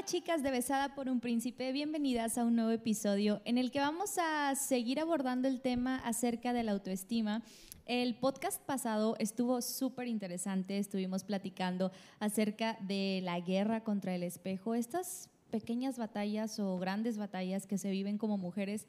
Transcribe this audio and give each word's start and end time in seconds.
Hola 0.00 0.06
chicas 0.06 0.42
de 0.42 0.50
Besada 0.50 0.94
por 0.94 1.10
un 1.10 1.20
Príncipe, 1.20 1.72
bienvenidas 1.72 2.38
a 2.38 2.44
un 2.46 2.56
nuevo 2.56 2.70
episodio 2.70 3.42
en 3.44 3.58
el 3.58 3.70
que 3.70 3.80
vamos 3.80 4.16
a 4.16 4.54
seguir 4.54 4.98
abordando 4.98 5.46
el 5.46 5.60
tema 5.60 5.98
acerca 5.98 6.54
de 6.54 6.62
la 6.62 6.72
autoestima. 6.72 7.42
El 7.84 8.14
podcast 8.14 8.62
pasado 8.62 9.14
estuvo 9.18 9.60
súper 9.60 10.08
interesante, 10.08 10.78
estuvimos 10.78 11.22
platicando 11.22 11.92
acerca 12.18 12.78
de 12.80 13.20
la 13.22 13.40
guerra 13.40 13.84
contra 13.84 14.14
el 14.14 14.22
espejo, 14.22 14.74
estas 14.74 15.28
pequeñas 15.50 15.98
batallas 15.98 16.58
o 16.60 16.78
grandes 16.78 17.18
batallas 17.18 17.66
que 17.66 17.76
se 17.76 17.90
viven 17.90 18.16
como 18.16 18.38
mujeres 18.38 18.86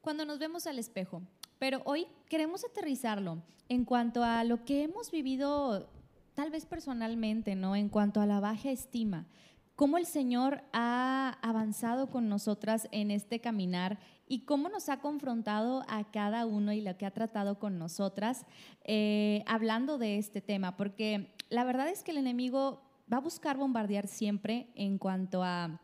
cuando 0.00 0.24
nos 0.24 0.40
vemos 0.40 0.66
al 0.66 0.80
espejo. 0.80 1.22
Pero 1.60 1.82
hoy 1.84 2.08
queremos 2.28 2.64
aterrizarlo 2.64 3.44
en 3.68 3.84
cuanto 3.84 4.24
a 4.24 4.42
lo 4.42 4.64
que 4.64 4.82
hemos 4.82 5.12
vivido 5.12 5.88
tal 6.34 6.50
vez 6.50 6.66
personalmente, 6.66 7.54
¿no? 7.54 7.76
En 7.76 7.88
cuanto 7.88 8.20
a 8.20 8.26
la 8.26 8.40
baja 8.40 8.72
estima 8.72 9.28
cómo 9.78 9.96
el 9.96 10.06
Señor 10.06 10.64
ha 10.72 11.38
avanzado 11.40 12.10
con 12.10 12.28
nosotras 12.28 12.88
en 12.90 13.12
este 13.12 13.40
caminar 13.40 14.00
y 14.26 14.40
cómo 14.40 14.68
nos 14.68 14.88
ha 14.88 14.98
confrontado 14.98 15.84
a 15.86 16.10
cada 16.10 16.46
uno 16.46 16.72
y 16.72 16.80
lo 16.80 16.98
que 16.98 17.06
ha 17.06 17.12
tratado 17.12 17.60
con 17.60 17.78
nosotras 17.78 18.44
eh, 18.82 19.44
hablando 19.46 19.96
de 19.96 20.18
este 20.18 20.40
tema, 20.40 20.76
porque 20.76 21.32
la 21.48 21.62
verdad 21.62 21.88
es 21.90 22.02
que 22.02 22.10
el 22.10 22.16
enemigo 22.16 22.82
va 23.10 23.18
a 23.18 23.20
buscar 23.20 23.56
bombardear 23.56 24.08
siempre 24.08 24.66
en 24.74 24.98
cuanto 24.98 25.44
a 25.44 25.80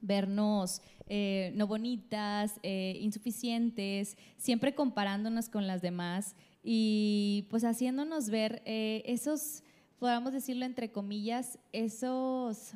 vernos 0.00 0.82
eh, 1.06 1.52
no 1.54 1.68
bonitas, 1.68 2.58
eh, 2.64 2.98
insuficientes, 3.00 4.16
siempre 4.36 4.74
comparándonos 4.74 5.48
con 5.48 5.68
las 5.68 5.80
demás 5.80 6.34
y 6.64 7.46
pues 7.50 7.62
haciéndonos 7.62 8.30
ver 8.30 8.62
esos, 8.64 9.62
podamos 10.00 10.32
decirlo 10.32 10.64
entre 10.64 10.90
comillas, 10.90 11.60
esos 11.70 12.74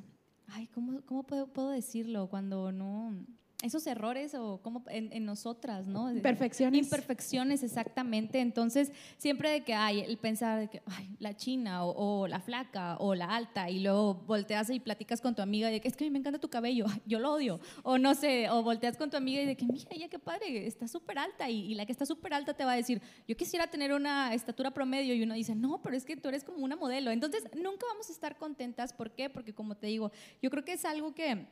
ay, 0.53 0.69
¿cómo, 0.69 1.01
cómo 1.07 1.25
puedo, 1.25 1.47
puedo 1.49 1.71
decirlo? 1.71 2.29
Cuando 2.29 2.73
no, 2.73 3.15
esos 3.63 3.87
errores 3.87 4.35
o 4.35 4.61
como 4.61 4.83
en, 4.89 5.25
nosotras, 5.25 5.87
¿no? 5.87 6.11
Imperfecciones. 6.11 6.83
Imperfecciones, 6.85 7.63
exactamente. 7.63 8.41
Entonces, 8.41 8.93
siempre 9.19 9.51
de 9.51 9.63
que 9.63 9.73
hay 9.73 10.01
el 10.01 10.19
pensar 10.19 10.59
de 10.59 10.69
que, 10.69 10.83
ay, 10.87 11.09
la 11.21 11.37
china 11.37 11.85
o, 11.85 12.27
la 12.27 12.41
flaca 12.41 12.97
o 12.99 13.15
la 13.15 13.35
alta 13.35 13.71
y 13.71 13.81
luego 13.81 14.15
volteas 14.15 14.69
y 14.71 14.81
platicas 14.81 15.21
con 15.21 15.35
tu 15.35 15.43
amiga 15.43 15.69
de 15.69 15.81
que 15.81 15.89
es 15.89 15.97
que 15.97 16.05
a 16.05 16.07
mí 16.07 16.11
me 16.11 16.19
encanta 16.19 16.41
tu 16.41 16.51
cabello, 16.51 16.87
yo 17.07 17.21
lo 17.21 17.33
odio. 17.33 17.61
O 17.85 17.99
no 17.99 18.15
sé, 18.15 18.51
o 18.51 18.63
volteas 18.63 18.97
con 18.97 19.11
tu 19.11 19.17
amiga 19.17 19.41
y 19.43 19.47
de 19.47 19.57
que, 19.57 19.65
mira, 19.65 19.89
ella 19.91 20.09
qué 20.09 20.19
padre, 20.19 20.67
está 20.67 20.89
súper 20.89 21.19
alta 21.19 21.49
y, 21.49 21.73
y, 21.73 21.75
la 21.75 21.87
que 21.87 21.93
está 21.93 22.05
súper 22.05 22.35
alta 22.35 22.55
te 22.55 22.65
va 22.65 22.73
a 22.73 22.77
decir, 22.77 23.01
yo 23.29 23.37
quisiera 23.37 23.69
tener 23.69 23.93
una 23.93 24.35
estatura 24.35 24.73
promedio 24.73 25.15
y 25.15 25.23
uno 25.23 25.35
dice, 25.35 25.55
no, 25.55 25.81
pero 25.83 25.97
es 25.97 26.05
que 26.05 26.17
tú 26.17 26.29
eres 26.29 26.43
como 26.43 26.59
una 26.59 26.75
modelo. 26.75 27.13
Entonces, 27.13 27.45
nunca 27.55 27.87
vamos 27.87 28.09
a 28.09 28.13
estar 28.13 28.37
contentas. 28.37 28.93
¿Por 28.93 29.13
qué? 29.13 29.31
Porque 29.31 29.55
como 29.55 29.77
te 29.77 29.87
digo, 29.87 30.11
yo 30.43 30.51
creo 30.51 30.65
que 30.65 30.73
es 30.73 30.85
algo 30.85 31.15
que 31.15 31.47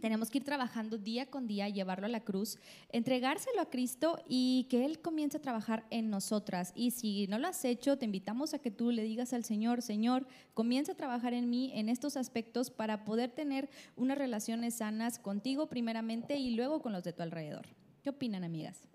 tenemos 0.00 0.30
que 0.30 0.38
ir 0.38 0.44
trabajando 0.44 0.98
día 0.98 1.26
con 1.26 1.46
día, 1.46 1.68
llevarlo 1.68 2.06
a 2.06 2.08
la 2.08 2.20
cruz, 2.20 2.58
entregárselo 2.90 3.60
a 3.60 3.70
Cristo 3.70 4.18
y 4.28 4.66
que 4.70 4.84
Él 4.84 5.00
comience 5.00 5.36
a 5.36 5.42
trabajar 5.42 5.84
en 5.90 6.10
nosotras. 6.10 6.72
Y 6.74 6.90
si 6.90 7.26
no 7.26 7.38
lo 7.38 7.48
has 7.48 7.64
hecho, 7.64 7.98
te 7.98 8.04
invitamos 8.04 8.54
a 8.54 8.58
que 8.58 8.70
tú 8.70 8.90
le 8.90 9.02
digas 9.02 9.32
al 9.32 9.44
Señor, 9.44 9.82
Señor, 9.82 10.26
comienza 10.54 10.92
a 10.92 10.96
trabajar 10.96 11.34
en 11.34 11.50
mí 11.50 11.72
en 11.74 11.88
estos 11.88 12.16
aspectos 12.16 12.70
para 12.70 13.04
poder 13.04 13.30
tener 13.30 13.68
unas 13.96 14.18
relaciones 14.18 14.74
sanas 14.74 15.18
contigo 15.18 15.68
primeramente 15.68 16.36
y 16.36 16.54
luego 16.54 16.82
con 16.82 16.92
los 16.92 17.04
de 17.04 17.12
tu 17.12 17.22
alrededor. 17.22 17.66
¿Qué 18.02 18.10
opinan, 18.10 18.44
amigas? 18.44 18.88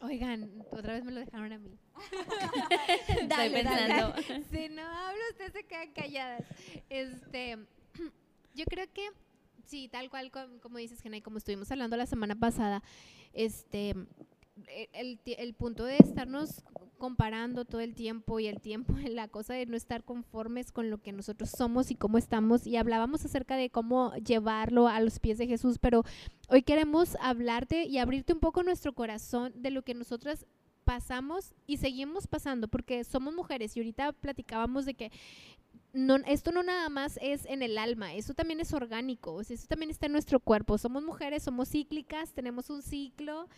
Oigan, 0.00 0.50
otra 0.70 0.94
vez 0.94 1.04
me 1.04 1.12
lo 1.12 1.20
dejaron 1.20 1.52
a 1.52 1.58
mí. 1.58 1.78
dale, 3.28 3.46
Estoy 3.46 3.62
pensando. 3.62 4.14
Si 4.50 4.68
no 4.68 4.82
hablo, 4.82 5.20
ustedes 5.30 5.52
se 5.52 5.64
quedan 5.64 5.92
calladas. 5.92 6.42
Este 6.88 7.58
yo 8.54 8.64
creo 8.66 8.86
que 8.92 9.08
sí, 9.66 9.88
tal 9.88 10.10
cual 10.10 10.30
como, 10.60 10.78
dices, 10.78 11.00
Genay, 11.00 11.22
como 11.22 11.38
estuvimos 11.38 11.70
hablando 11.70 11.96
la 11.96 12.06
semana 12.06 12.34
pasada, 12.34 12.82
este, 13.32 13.94
e, 14.68 14.88
el, 14.92 15.18
el, 15.24 15.54
punto 15.54 15.84
de 15.84 15.96
estarnos 15.96 16.62
comparando 16.98 17.64
todo 17.64 17.80
el 17.80 17.94
tiempo 17.94 18.38
y 18.38 18.46
el 18.46 18.60
tiempo, 18.60 18.94
la 19.08 19.28
cosa 19.28 19.54
de 19.54 19.66
no 19.66 19.76
estar 19.76 20.04
conformes 20.04 20.72
con 20.72 20.90
lo 20.90 20.98
que 20.98 21.12
nosotros 21.12 21.50
somos 21.50 21.90
y 21.90 21.94
cómo 21.94 22.18
estamos, 22.18 22.66
y 22.66 22.76
hablábamos 22.76 23.24
acerca 23.24 23.56
de 23.56 23.70
cómo 23.70 24.14
llevarlo 24.16 24.88
a 24.88 25.00
los 25.00 25.18
pies 25.18 25.38
de 25.38 25.46
Jesús, 25.46 25.78
pero 25.78 26.04
hoy 26.48 26.62
queremos 26.62 27.16
hablarte 27.20 27.84
y 27.84 27.98
abrirte 27.98 28.32
un 28.32 28.40
poco 28.40 28.62
nuestro 28.62 28.92
corazón 28.92 29.52
de 29.56 29.70
lo 29.70 29.82
que 29.82 29.94
nosotras 29.94 30.46
pasamos 30.84 31.54
y 31.66 31.76
seguimos 31.76 32.26
pasando, 32.26 32.68
porque 32.68 33.04
somos 33.04 33.34
mujeres 33.34 33.76
y 33.76 33.80
ahorita 33.80 34.12
platicábamos 34.12 34.84
de 34.84 34.94
que 34.94 35.12
no, 35.92 36.16
esto 36.26 36.52
no 36.52 36.62
nada 36.62 36.88
más 36.88 37.18
es 37.20 37.44
en 37.46 37.62
el 37.62 37.76
alma, 37.76 38.14
eso 38.14 38.32
también 38.32 38.60
es 38.60 38.72
orgánico, 38.72 39.40
eso 39.40 39.66
también 39.68 39.90
está 39.90 40.06
en 40.06 40.12
nuestro 40.12 40.40
cuerpo. 40.40 40.78
Somos 40.78 41.02
mujeres, 41.02 41.42
somos 41.42 41.68
cíclicas, 41.68 42.32
tenemos 42.32 42.70
un 42.70 42.82
ciclo 42.82 43.48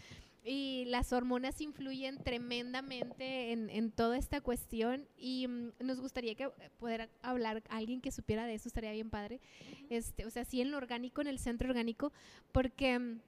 y 0.45 0.85
las 0.87 1.13
hormonas 1.13 1.61
influyen 1.61 2.19
tremendamente 2.19 3.53
en, 3.53 3.91
toda 3.93 4.19
esta 4.19 4.41
cuestión 4.43 5.09
y 5.17 5.47
mm, 5.49 5.73
nos 5.81 6.01
gustaría 6.01 6.35
que 6.35 6.51
poder 6.79 7.09
hablar 7.23 7.63
alguien 7.71 8.01
que 8.03 8.11
supiera 8.11 8.47
de 8.47 8.55
eso, 8.55 8.69
estaría 8.69 8.93
bien 8.93 9.11
padre. 9.11 9.41
Este, 9.89 10.27
o 10.27 10.31
sea, 10.31 10.45
sí 10.45 10.61
en 10.61 10.71
lo 10.71 10.77
orgánico, 10.77 11.23
en 11.23 11.29
el 11.29 11.39
centro 11.39 11.71
orgánico, 11.71 12.13
porque 12.53 12.99
mm, 12.99 13.21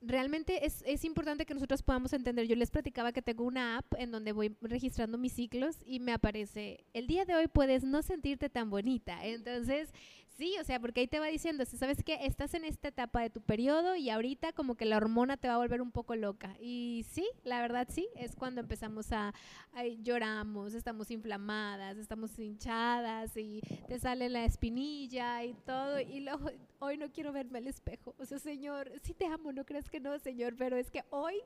realmente 0.00 0.66
es, 0.66 0.82
es, 0.86 1.04
importante 1.04 1.46
que 1.46 1.54
nosotros 1.54 1.82
podamos 1.82 2.12
entender. 2.12 2.46
Yo 2.46 2.56
les 2.56 2.70
platicaba 2.70 3.12
que 3.12 3.22
tengo 3.22 3.44
una 3.44 3.78
app 3.78 3.94
en 3.96 4.10
donde 4.10 4.32
voy 4.32 4.56
registrando 4.60 5.18
mis 5.18 5.32
ciclos 5.32 5.76
y 5.86 6.00
me 6.00 6.12
aparece, 6.12 6.84
el 6.92 7.06
día 7.06 7.24
de 7.24 7.34
hoy 7.34 7.46
puedes 7.46 7.84
no 7.84 8.02
sentirte 8.02 8.48
tan 8.48 8.70
bonita. 8.70 9.24
Entonces, 9.24 9.92
Sí, 10.36 10.56
o 10.58 10.64
sea, 10.64 10.80
porque 10.80 11.00
ahí 11.00 11.08
te 11.08 11.20
va 11.20 11.26
diciendo, 11.26 11.64
¿sabes 11.66 12.02
qué? 12.02 12.18
Estás 12.22 12.54
en 12.54 12.64
esta 12.64 12.88
etapa 12.88 13.20
de 13.20 13.28
tu 13.28 13.42
periodo 13.42 13.96
y 13.96 14.08
ahorita 14.08 14.52
como 14.52 14.76
que 14.76 14.86
la 14.86 14.96
hormona 14.96 15.36
te 15.36 15.46
va 15.46 15.54
a 15.54 15.58
volver 15.58 15.82
un 15.82 15.92
poco 15.92 16.16
loca. 16.16 16.56
Y 16.58 17.04
sí, 17.10 17.28
la 17.44 17.60
verdad 17.60 17.86
sí, 17.90 18.08
es 18.16 18.34
cuando 18.34 18.62
empezamos 18.62 19.12
a, 19.12 19.34
lloramos, 20.00 20.72
estamos 20.74 21.10
inflamadas, 21.10 21.98
estamos 21.98 22.38
hinchadas 22.38 23.36
y 23.36 23.60
te 23.88 23.98
sale 23.98 24.30
la 24.30 24.44
espinilla 24.46 25.44
y 25.44 25.52
todo. 25.52 26.00
Y 26.00 26.20
luego, 26.20 26.50
hoy 26.78 26.96
no 26.96 27.10
quiero 27.12 27.32
verme 27.32 27.58
al 27.58 27.66
espejo. 27.66 28.14
O 28.18 28.24
sea, 28.24 28.38
Señor, 28.38 28.90
sí 29.02 29.12
te 29.12 29.26
amo, 29.26 29.52
no 29.52 29.66
crees 29.66 29.90
que 29.90 30.00
no, 30.00 30.18
Señor, 30.18 30.56
pero 30.56 30.76
es 30.76 30.90
que 30.90 31.04
hoy 31.10 31.36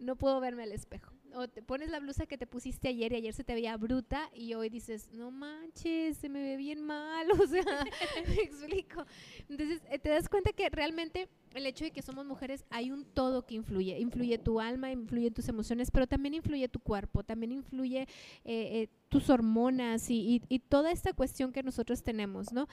no 0.00 0.16
puedo 0.16 0.40
verme 0.40 0.64
al 0.64 0.72
espejo 0.72 1.17
o 1.34 1.48
te 1.48 1.62
pones 1.62 1.90
la 1.90 2.00
blusa 2.00 2.26
que 2.26 2.38
te 2.38 2.46
pusiste 2.46 2.88
ayer 2.88 3.12
y 3.12 3.16
ayer 3.16 3.32
se 3.32 3.44
te 3.44 3.54
veía 3.54 3.76
bruta 3.76 4.30
y 4.34 4.54
hoy 4.54 4.68
dices, 4.68 5.10
no 5.12 5.30
manches, 5.30 6.16
se 6.16 6.28
me 6.28 6.42
ve 6.42 6.56
bien 6.56 6.82
mal, 6.82 7.30
o 7.40 7.46
sea, 7.46 7.62
me 8.28 8.34
explico. 8.34 9.04
Entonces, 9.48 9.80
eh, 9.90 9.98
te 9.98 10.10
das 10.10 10.28
cuenta 10.28 10.52
que 10.52 10.68
realmente 10.70 11.28
el 11.54 11.66
hecho 11.66 11.84
de 11.84 11.90
que 11.90 12.02
somos 12.02 12.26
mujeres 12.26 12.64
hay 12.70 12.90
un 12.90 13.04
todo 13.04 13.46
que 13.46 13.54
influye, 13.54 13.98
influye 13.98 14.38
tu 14.38 14.60
alma, 14.60 14.90
influye 14.90 15.30
tus 15.30 15.48
emociones, 15.48 15.90
pero 15.90 16.06
también 16.06 16.34
influye 16.34 16.68
tu 16.68 16.80
cuerpo, 16.80 17.22
también 17.22 17.52
influye 17.52 18.02
eh, 18.02 18.06
eh, 18.44 18.88
tus 19.08 19.30
hormonas 19.30 20.10
y, 20.10 20.42
y 20.48 20.58
toda 20.58 20.92
esta 20.92 21.12
cuestión 21.12 21.52
que 21.52 21.62
nosotros 21.62 22.02
tenemos, 22.02 22.52
¿no? 22.52 22.68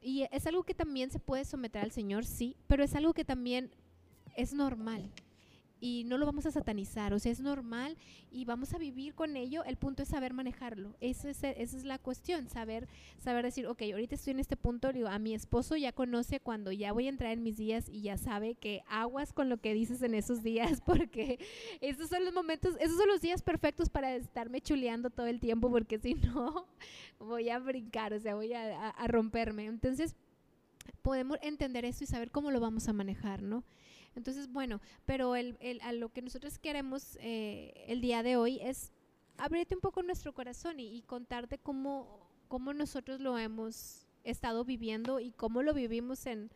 Y 0.00 0.24
es 0.30 0.46
algo 0.46 0.62
que 0.62 0.74
también 0.74 1.10
se 1.10 1.18
puede 1.18 1.44
someter 1.44 1.82
al 1.82 1.90
Señor, 1.90 2.24
sí, 2.24 2.56
pero 2.66 2.84
es 2.84 2.94
algo 2.94 3.12
que 3.12 3.24
también 3.24 3.70
es 4.36 4.52
normal 4.52 5.10
y 5.86 6.02
no 6.02 6.18
lo 6.18 6.26
vamos 6.26 6.46
a 6.46 6.50
satanizar, 6.50 7.14
o 7.14 7.20
sea, 7.20 7.30
es 7.30 7.38
normal 7.38 7.96
y 8.32 8.44
vamos 8.44 8.74
a 8.74 8.78
vivir 8.78 9.14
con 9.14 9.36
ello. 9.36 9.62
El 9.62 9.76
punto 9.76 10.02
es 10.02 10.08
saber 10.08 10.34
manejarlo. 10.34 10.96
Esa 11.00 11.30
es, 11.30 11.44
esa 11.44 11.76
es 11.76 11.84
la 11.84 12.00
cuestión, 12.00 12.48
saber, 12.48 12.88
saber 13.18 13.44
decir, 13.44 13.68
ok, 13.68 13.82
ahorita 13.92 14.16
estoy 14.16 14.32
en 14.32 14.40
este 14.40 14.56
punto, 14.56 14.92
digo, 14.92 15.06
a 15.06 15.20
mi 15.20 15.32
esposo 15.32 15.76
ya 15.76 15.92
conoce 15.92 16.40
cuando 16.40 16.72
ya 16.72 16.92
voy 16.92 17.06
a 17.06 17.10
entrar 17.10 17.30
en 17.30 17.44
mis 17.44 17.56
días 17.56 17.88
y 17.88 18.02
ya 18.02 18.16
sabe 18.16 18.56
que 18.56 18.82
aguas 18.88 19.32
con 19.32 19.48
lo 19.48 19.58
que 19.58 19.74
dices 19.74 20.02
en 20.02 20.14
esos 20.14 20.42
días, 20.42 20.80
porque 20.84 21.38
esos 21.80 22.08
son 22.08 22.24
los 22.24 22.34
momentos, 22.34 22.74
esos 22.80 22.96
son 22.98 23.06
los 23.06 23.20
días 23.20 23.42
perfectos 23.42 23.88
para 23.88 24.16
estarme 24.16 24.60
chuleando 24.60 25.10
todo 25.10 25.26
el 25.26 25.38
tiempo, 25.38 25.70
porque 25.70 26.00
si 26.00 26.14
no, 26.14 26.66
voy 27.20 27.48
a 27.48 27.60
brincar, 27.60 28.12
o 28.12 28.18
sea, 28.18 28.34
voy 28.34 28.52
a, 28.54 28.90
a 28.90 29.06
romperme. 29.06 29.66
Entonces, 29.66 30.16
podemos 31.02 31.38
entender 31.42 31.84
eso 31.84 32.02
y 32.02 32.08
saber 32.08 32.32
cómo 32.32 32.50
lo 32.50 32.58
vamos 32.58 32.88
a 32.88 32.92
manejar, 32.92 33.40
¿no? 33.40 33.62
Entonces, 34.16 34.50
bueno, 34.50 34.80
pero 35.04 35.36
el, 35.36 35.56
el, 35.60 35.80
a 35.82 35.92
lo 35.92 36.12
que 36.12 36.22
nosotros 36.22 36.58
queremos 36.58 37.18
eh, 37.20 37.84
el 37.86 38.00
día 38.00 38.22
de 38.22 38.36
hoy 38.36 38.58
es 38.62 38.92
abrirte 39.38 39.74
un 39.74 39.82
poco 39.82 40.02
nuestro 40.02 40.32
corazón 40.32 40.80
y, 40.80 41.02
contarte 41.02 41.58
cómo, 41.58 42.26
cómo 42.48 42.72
nosotros 42.72 43.20
lo 43.20 43.38
hemos 43.38 44.06
estado 44.24 44.64
viviendo 44.64 45.20
y 45.20 45.32
cómo 45.32 45.62
lo 45.62 45.74
vivimos 45.74 46.26
en, 46.26 46.50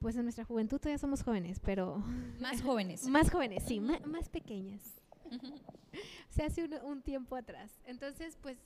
pues 0.00 0.16
en 0.16 0.22
nuestra 0.22 0.44
juventud 0.44 0.78
todavía 0.78 0.98
somos 0.98 1.22
jóvenes, 1.22 1.60
pero... 1.60 1.98
Más 2.40 2.62
jóvenes. 2.62 3.06
más 3.08 3.30
jóvenes, 3.30 3.62
sí, 3.66 3.80
más, 3.80 4.28
pequeñas. 4.30 5.02
o 5.26 5.30
sea, 6.30 6.46
hace 6.46 6.68
un, 6.82 7.02
tiempo 7.02 7.36
atrás. 7.36 7.70
Entonces, 7.84 8.38
pues, 8.40 8.58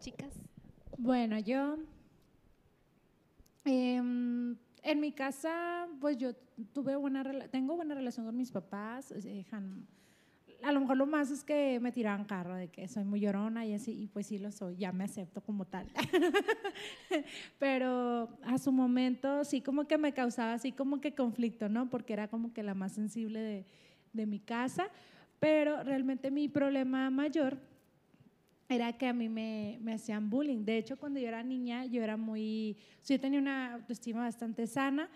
chicas. 0.00 0.34
Bueno, 0.98 1.38
yo... 1.38 1.76
Em, 3.64 4.58
en 4.84 5.00
mi 5.00 5.12
casa, 5.12 5.88
pues 6.00 6.18
yo 6.18 6.34
tuve 6.72 6.94
buena 6.94 7.24
tengo 7.48 7.74
buena 7.74 7.94
relación 7.94 8.26
con 8.26 8.36
mis 8.36 8.52
papás. 8.52 9.12
a 10.62 10.72
lo 10.72 10.80
mejor 10.80 10.96
lo 10.96 11.06
más 11.06 11.30
es 11.30 11.42
que 11.42 11.80
me 11.80 11.90
tiraban 11.90 12.24
carro 12.24 12.54
de 12.54 12.68
que 12.68 12.86
soy 12.86 13.04
muy 13.04 13.20
llorona 13.20 13.64
y 13.66 13.72
así, 13.72 14.02
y 14.02 14.06
pues 14.06 14.26
sí 14.26 14.38
lo 14.38 14.52
soy, 14.52 14.76
ya 14.76 14.92
me 14.92 15.04
acepto 15.04 15.40
como 15.40 15.64
tal. 15.64 15.90
Pero 17.58 18.28
a 18.44 18.58
su 18.58 18.72
momento 18.72 19.44
sí 19.44 19.62
como 19.62 19.86
que 19.86 19.98
me 19.98 20.12
causaba 20.12 20.52
así 20.52 20.72
como 20.72 21.00
que 21.00 21.14
conflicto, 21.14 21.68
¿no? 21.68 21.88
Porque 21.88 22.12
era 22.12 22.28
como 22.28 22.52
que 22.52 22.62
la 22.62 22.74
más 22.74 22.92
sensible 22.92 23.40
de, 23.40 23.66
de 24.12 24.26
mi 24.26 24.38
casa, 24.38 24.88
pero 25.40 25.82
realmente 25.82 26.30
mi 26.30 26.48
problema 26.48 27.10
mayor 27.10 27.58
era 28.68 28.92
que 28.94 29.06
a 29.06 29.12
mí 29.12 29.28
me, 29.28 29.78
me, 29.82 29.94
hacían 29.94 30.30
bullying. 30.30 30.64
De 30.64 30.78
hecho, 30.78 30.96
cuando 30.96 31.20
yo 31.20 31.28
era 31.28 31.42
niña, 31.42 31.84
yo 31.86 32.02
era 32.02 32.16
muy, 32.16 32.76
yo 33.06 33.20
tenía 33.20 33.38
una 33.38 33.74
autoestima 33.74 34.20
bastante 34.20 34.66
sana 34.66 35.10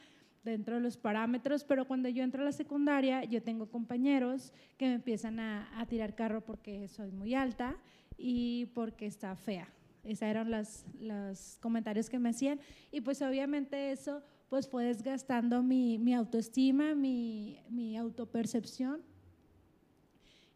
dentro 0.44 0.76
de 0.76 0.80
los 0.80 0.96
parámetros, 0.96 1.64
pero 1.64 1.86
cuando 1.86 2.08
yo 2.08 2.22
entro 2.22 2.42
a 2.42 2.44
la 2.44 2.52
secundaria, 2.52 3.24
yo 3.24 3.42
tengo 3.42 3.70
compañeros 3.70 4.52
que 4.76 4.86
me 4.86 4.94
empiezan 4.94 5.40
a, 5.40 5.68
a 5.80 5.86
tirar 5.86 6.14
carro 6.14 6.44
porque 6.44 6.88
soy 6.88 7.10
muy 7.10 7.34
alta 7.34 7.76
y 8.16 8.66
porque 8.74 9.06
está 9.06 9.34
fea. 9.36 9.68
Esos 10.04 10.22
eran 10.22 10.50
los, 10.50 10.84
los 11.00 11.58
comentarios 11.60 12.08
que 12.08 12.18
me 12.18 12.30
hacían. 12.30 12.60
Y 12.90 13.00
pues 13.00 13.20
obviamente 13.22 13.92
eso 13.92 14.22
pues 14.48 14.68
fue 14.68 14.84
desgastando 14.84 15.62
mi, 15.62 15.98
mi 15.98 16.14
autoestima, 16.14 16.94
mi, 16.94 17.60
mi 17.68 17.96
autopercepción 17.98 19.02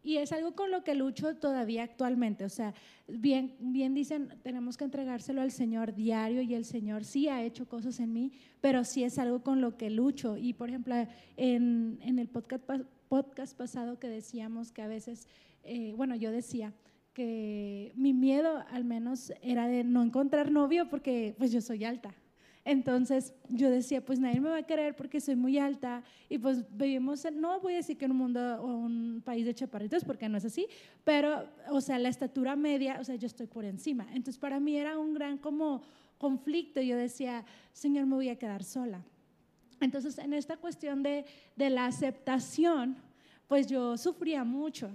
y 0.03 0.17
es 0.17 0.33
algo 0.33 0.53
con 0.53 0.69
lo 0.69 0.83
que 0.83 0.95
lucho 0.95 1.35
todavía 1.37 1.83
actualmente. 1.83 2.43
O 2.43 2.49
sea, 2.49 2.73
bien, 3.07 3.55
bien 3.59 3.93
dicen, 3.93 4.29
tenemos 4.43 4.75
que 4.75 4.83
entregárselo 4.83 5.41
al 5.41 5.51
Señor 5.51 5.95
diario 5.95 6.41
y 6.41 6.53
el 6.53 6.65
Señor 6.65 7.05
sí 7.05 7.29
ha 7.29 7.41
hecho 7.41 7.67
cosas 7.67 7.99
en 7.99 8.11
mí, 8.11 8.33
pero 8.59 8.83
sí 8.83 9.03
es 9.03 9.17
algo 9.17 9.41
con 9.41 9.61
lo 9.61 9.77
que 9.77 9.89
lucho. 9.89 10.37
Y 10.37 10.53
por 10.53 10.69
ejemplo, 10.69 10.95
en, 11.37 11.99
en 12.01 12.19
el 12.19 12.27
podcast, 12.27 12.63
podcast 13.07 13.57
pasado 13.57 13.97
que 13.97 14.09
decíamos 14.09 14.71
que 14.71 14.81
a 14.81 14.87
veces, 14.87 15.27
eh, 15.63 15.93
bueno, 15.95 16.15
yo 16.15 16.31
decía 16.31 16.73
que 17.13 17.93
mi 17.95 18.11
miedo 18.11 18.63
al 18.71 18.83
menos 18.83 19.31
era 19.41 19.67
de 19.67 19.83
no 19.83 20.03
encontrar 20.03 20.51
novio 20.51 20.89
porque 20.89 21.35
pues 21.37 21.51
yo 21.51 21.61
soy 21.61 21.85
alta. 21.85 22.13
Entonces 22.65 23.33
yo 23.49 23.69
decía, 23.69 24.03
pues 24.05 24.19
nadie 24.19 24.39
me 24.39 24.49
va 24.49 24.57
a 24.57 24.63
querer 24.63 24.95
porque 24.95 25.19
soy 25.19 25.35
muy 25.35 25.57
alta 25.57 26.01
y 26.29 26.37
pues 26.37 26.63
vivimos, 26.71 27.25
no 27.33 27.59
voy 27.59 27.73
a 27.73 27.77
decir 27.77 27.97
que 27.97 28.05
en 28.05 28.11
un 28.11 28.17
mundo 28.17 28.39
o 28.61 28.67
un 28.67 29.21
país 29.25 29.45
de 29.45 29.53
chaparritos 29.53 30.05
porque 30.05 30.29
no 30.29 30.37
es 30.37 30.45
así, 30.45 30.67
pero 31.03 31.45
o 31.71 31.81
sea, 31.81 31.99
la 31.99 32.07
estatura 32.07 32.55
media, 32.55 32.99
o 33.01 33.03
sea, 33.03 33.15
yo 33.15 33.27
estoy 33.27 33.47
por 33.47 33.65
encima. 33.65 34.07
Entonces 34.13 34.37
para 34.37 34.61
mí 34.61 34.77
era 34.77 34.97
un 34.97 35.13
gran 35.13 35.37
como 35.37 35.81
conflicto. 36.17 36.79
Yo 36.81 36.95
decía, 36.95 37.43
Señor, 37.73 38.05
me 38.05 38.15
voy 38.15 38.29
a 38.29 38.37
quedar 38.37 38.63
sola. 38.63 39.03
Entonces 39.81 40.17
en 40.17 40.31
esta 40.31 40.55
cuestión 40.55 41.03
de, 41.03 41.25
de 41.57 41.69
la 41.69 41.85
aceptación, 41.87 42.95
pues 43.47 43.67
yo 43.67 43.97
sufría 43.97 44.45
mucho. 44.45 44.89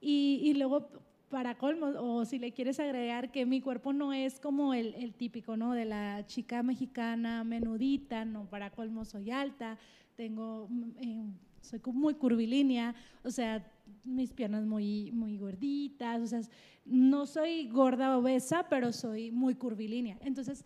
Y, 0.00 0.40
y 0.44 0.54
luego 0.54 0.88
para 1.34 1.56
colmo, 1.56 1.86
o 1.98 2.24
si 2.24 2.38
le 2.38 2.52
quieres 2.52 2.78
agregar 2.78 3.32
que 3.32 3.44
mi 3.44 3.60
cuerpo 3.60 3.92
no 3.92 4.12
es 4.12 4.38
como 4.38 4.72
el, 4.72 4.94
el, 4.94 5.14
típico, 5.14 5.56
¿no? 5.56 5.72
De 5.72 5.84
la 5.84 6.24
chica 6.28 6.62
mexicana 6.62 7.42
menudita, 7.42 8.24
no, 8.24 8.48
para 8.48 8.70
colmo 8.70 9.04
soy 9.04 9.32
alta, 9.32 9.76
tengo, 10.14 10.68
eh, 11.00 11.24
soy 11.60 11.80
muy 11.86 12.14
curvilínea, 12.14 12.94
o 13.24 13.32
sea, 13.32 13.68
mis 14.04 14.32
piernas 14.32 14.64
muy, 14.64 15.10
muy 15.10 15.36
gorditas, 15.36 16.22
o 16.22 16.26
sea, 16.28 16.40
no 16.84 17.26
soy 17.26 17.66
gorda 17.66 18.16
obesa, 18.16 18.68
pero 18.68 18.92
soy 18.92 19.32
muy 19.32 19.56
curvilínea. 19.56 20.16
Entonces, 20.20 20.64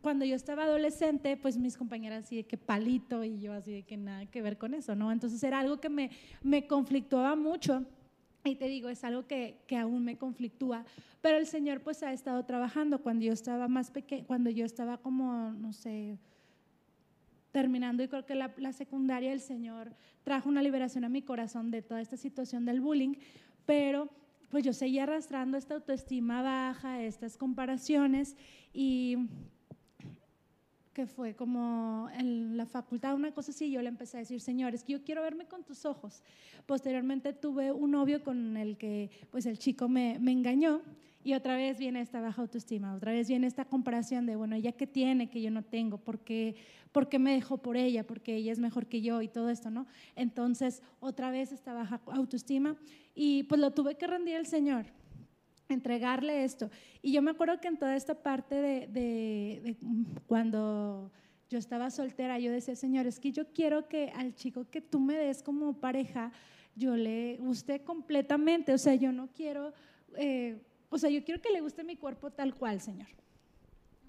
cuando 0.00 0.24
yo 0.24 0.34
estaba 0.34 0.64
adolescente, 0.64 1.36
pues 1.36 1.56
mis 1.56 1.76
compañeras 1.76 2.24
así 2.24 2.34
de 2.34 2.44
que 2.46 2.56
palito 2.56 3.22
y 3.22 3.38
yo 3.38 3.52
así 3.52 3.70
de 3.70 3.82
que 3.84 3.96
nada 3.96 4.26
que 4.26 4.42
ver 4.42 4.58
con 4.58 4.74
eso, 4.74 4.96
¿no? 4.96 5.12
Entonces 5.12 5.40
era 5.44 5.60
algo 5.60 5.80
que 5.80 5.88
me, 5.88 6.10
me 6.42 6.66
conflictuaba 6.66 7.36
mucho 7.36 7.86
y 8.44 8.56
te 8.56 8.66
digo, 8.66 8.88
es 8.88 9.04
algo 9.04 9.26
que, 9.26 9.62
que, 9.66 9.76
aún 9.76 10.04
me 10.04 10.18
conflictúa, 10.18 10.84
pero 11.20 11.38
el 11.38 11.46
Señor 11.46 11.80
pues 11.80 12.02
ha 12.02 12.12
estado 12.12 12.44
trabajando. 12.44 13.00
Cuando 13.00 13.24
yo 13.24 13.32
estaba 13.32 13.68
más 13.68 13.90
pequeña, 13.90 14.24
cuando 14.26 14.50
yo 14.50 14.64
estaba 14.64 14.98
como, 14.98 15.52
no 15.52 15.72
sé, 15.72 16.18
terminando 17.52 18.02
y 18.02 18.08
creo 18.08 18.26
que 18.26 18.34
la, 18.34 18.52
la, 18.56 18.72
secundaria, 18.72 19.32
el 19.32 19.40
Señor 19.40 19.94
trajo 20.24 20.48
una 20.48 20.62
liberación 20.62 21.04
a 21.04 21.08
mi 21.08 21.22
corazón 21.22 21.70
de 21.70 21.82
toda 21.82 22.00
esta 22.00 22.16
situación 22.16 22.64
del 22.64 22.80
bullying, 22.80 23.14
pero 23.64 24.08
pues 24.50 24.64
yo 24.64 24.72
seguía 24.72 25.04
arrastrando 25.04 25.56
esta 25.56 25.74
autoestima 25.74 26.42
baja, 26.42 27.02
estas 27.02 27.36
comparaciones 27.36 28.36
y 28.72 29.16
que 30.92 31.06
fue 31.06 31.34
como 31.34 32.08
en 32.14 32.56
la 32.56 32.66
facultad, 32.66 33.14
una 33.14 33.32
cosa 33.32 33.50
así, 33.50 33.70
yo 33.70 33.80
le 33.82 33.88
empecé 33.88 34.18
a 34.18 34.20
decir, 34.20 34.40
Señor, 34.40 34.74
es 34.74 34.84
que 34.84 34.92
yo 34.92 35.04
quiero 35.04 35.22
verme 35.22 35.46
con 35.46 35.64
tus 35.64 35.84
ojos. 35.84 36.22
Posteriormente 36.66 37.32
tuve 37.32 37.72
un 37.72 37.90
novio 37.92 38.22
con 38.22 38.56
el 38.56 38.76
que 38.76 39.10
pues 39.30 39.46
el 39.46 39.58
chico 39.58 39.88
me, 39.88 40.18
me 40.20 40.32
engañó 40.32 40.82
y 41.24 41.34
otra 41.34 41.56
vez 41.56 41.78
viene 41.78 42.00
esta 42.00 42.20
baja 42.20 42.42
autoestima, 42.42 42.94
otra 42.94 43.12
vez 43.12 43.28
viene 43.28 43.46
esta 43.46 43.64
comparación 43.64 44.26
de, 44.26 44.36
bueno, 44.36 44.56
ella 44.56 44.72
que 44.72 44.86
tiene 44.86 45.30
que 45.30 45.40
yo 45.40 45.50
no 45.50 45.62
tengo, 45.62 45.98
¿por 45.98 46.18
qué, 46.18 46.56
¿por 46.90 47.08
qué 47.08 47.18
me 47.18 47.32
dejó 47.32 47.58
por 47.58 47.76
ella? 47.76 48.04
Porque 48.06 48.36
ella 48.36 48.52
es 48.52 48.58
mejor 48.58 48.86
que 48.86 49.02
yo 49.02 49.22
y 49.22 49.28
todo 49.28 49.48
esto, 49.48 49.70
¿no? 49.70 49.86
Entonces, 50.16 50.82
otra 51.00 51.30
vez 51.30 51.52
esta 51.52 51.72
baja 51.72 52.00
autoestima 52.06 52.76
y 53.14 53.44
pues 53.44 53.60
lo 53.60 53.70
tuve 53.70 53.96
que 53.96 54.06
rendir 54.06 54.36
al 54.36 54.46
Señor 54.46 54.86
entregarle 55.72 56.44
esto. 56.44 56.70
Y 57.00 57.12
yo 57.12 57.22
me 57.22 57.30
acuerdo 57.30 57.60
que 57.60 57.68
en 57.68 57.76
toda 57.76 57.96
esta 57.96 58.14
parte 58.14 58.54
de, 58.54 58.86
de, 58.86 59.60
de, 59.62 59.76
cuando 60.26 61.10
yo 61.48 61.58
estaba 61.58 61.90
soltera, 61.90 62.38
yo 62.38 62.50
decía, 62.50 62.74
Señor, 62.74 63.06
es 63.06 63.20
que 63.20 63.32
yo 63.32 63.52
quiero 63.52 63.88
que 63.88 64.10
al 64.14 64.34
chico 64.34 64.66
que 64.70 64.80
tú 64.80 65.00
me 65.00 65.14
des 65.14 65.42
como 65.42 65.74
pareja, 65.74 66.32
yo 66.74 66.96
le 66.96 67.36
guste 67.38 67.82
completamente. 67.82 68.72
O 68.72 68.78
sea, 68.78 68.94
yo 68.94 69.12
no 69.12 69.28
quiero, 69.28 69.72
eh, 70.16 70.62
o 70.88 70.98
sea, 70.98 71.10
yo 71.10 71.22
quiero 71.24 71.40
que 71.40 71.50
le 71.50 71.60
guste 71.60 71.84
mi 71.84 71.96
cuerpo 71.96 72.30
tal 72.30 72.54
cual, 72.54 72.80
Señor. 72.80 73.08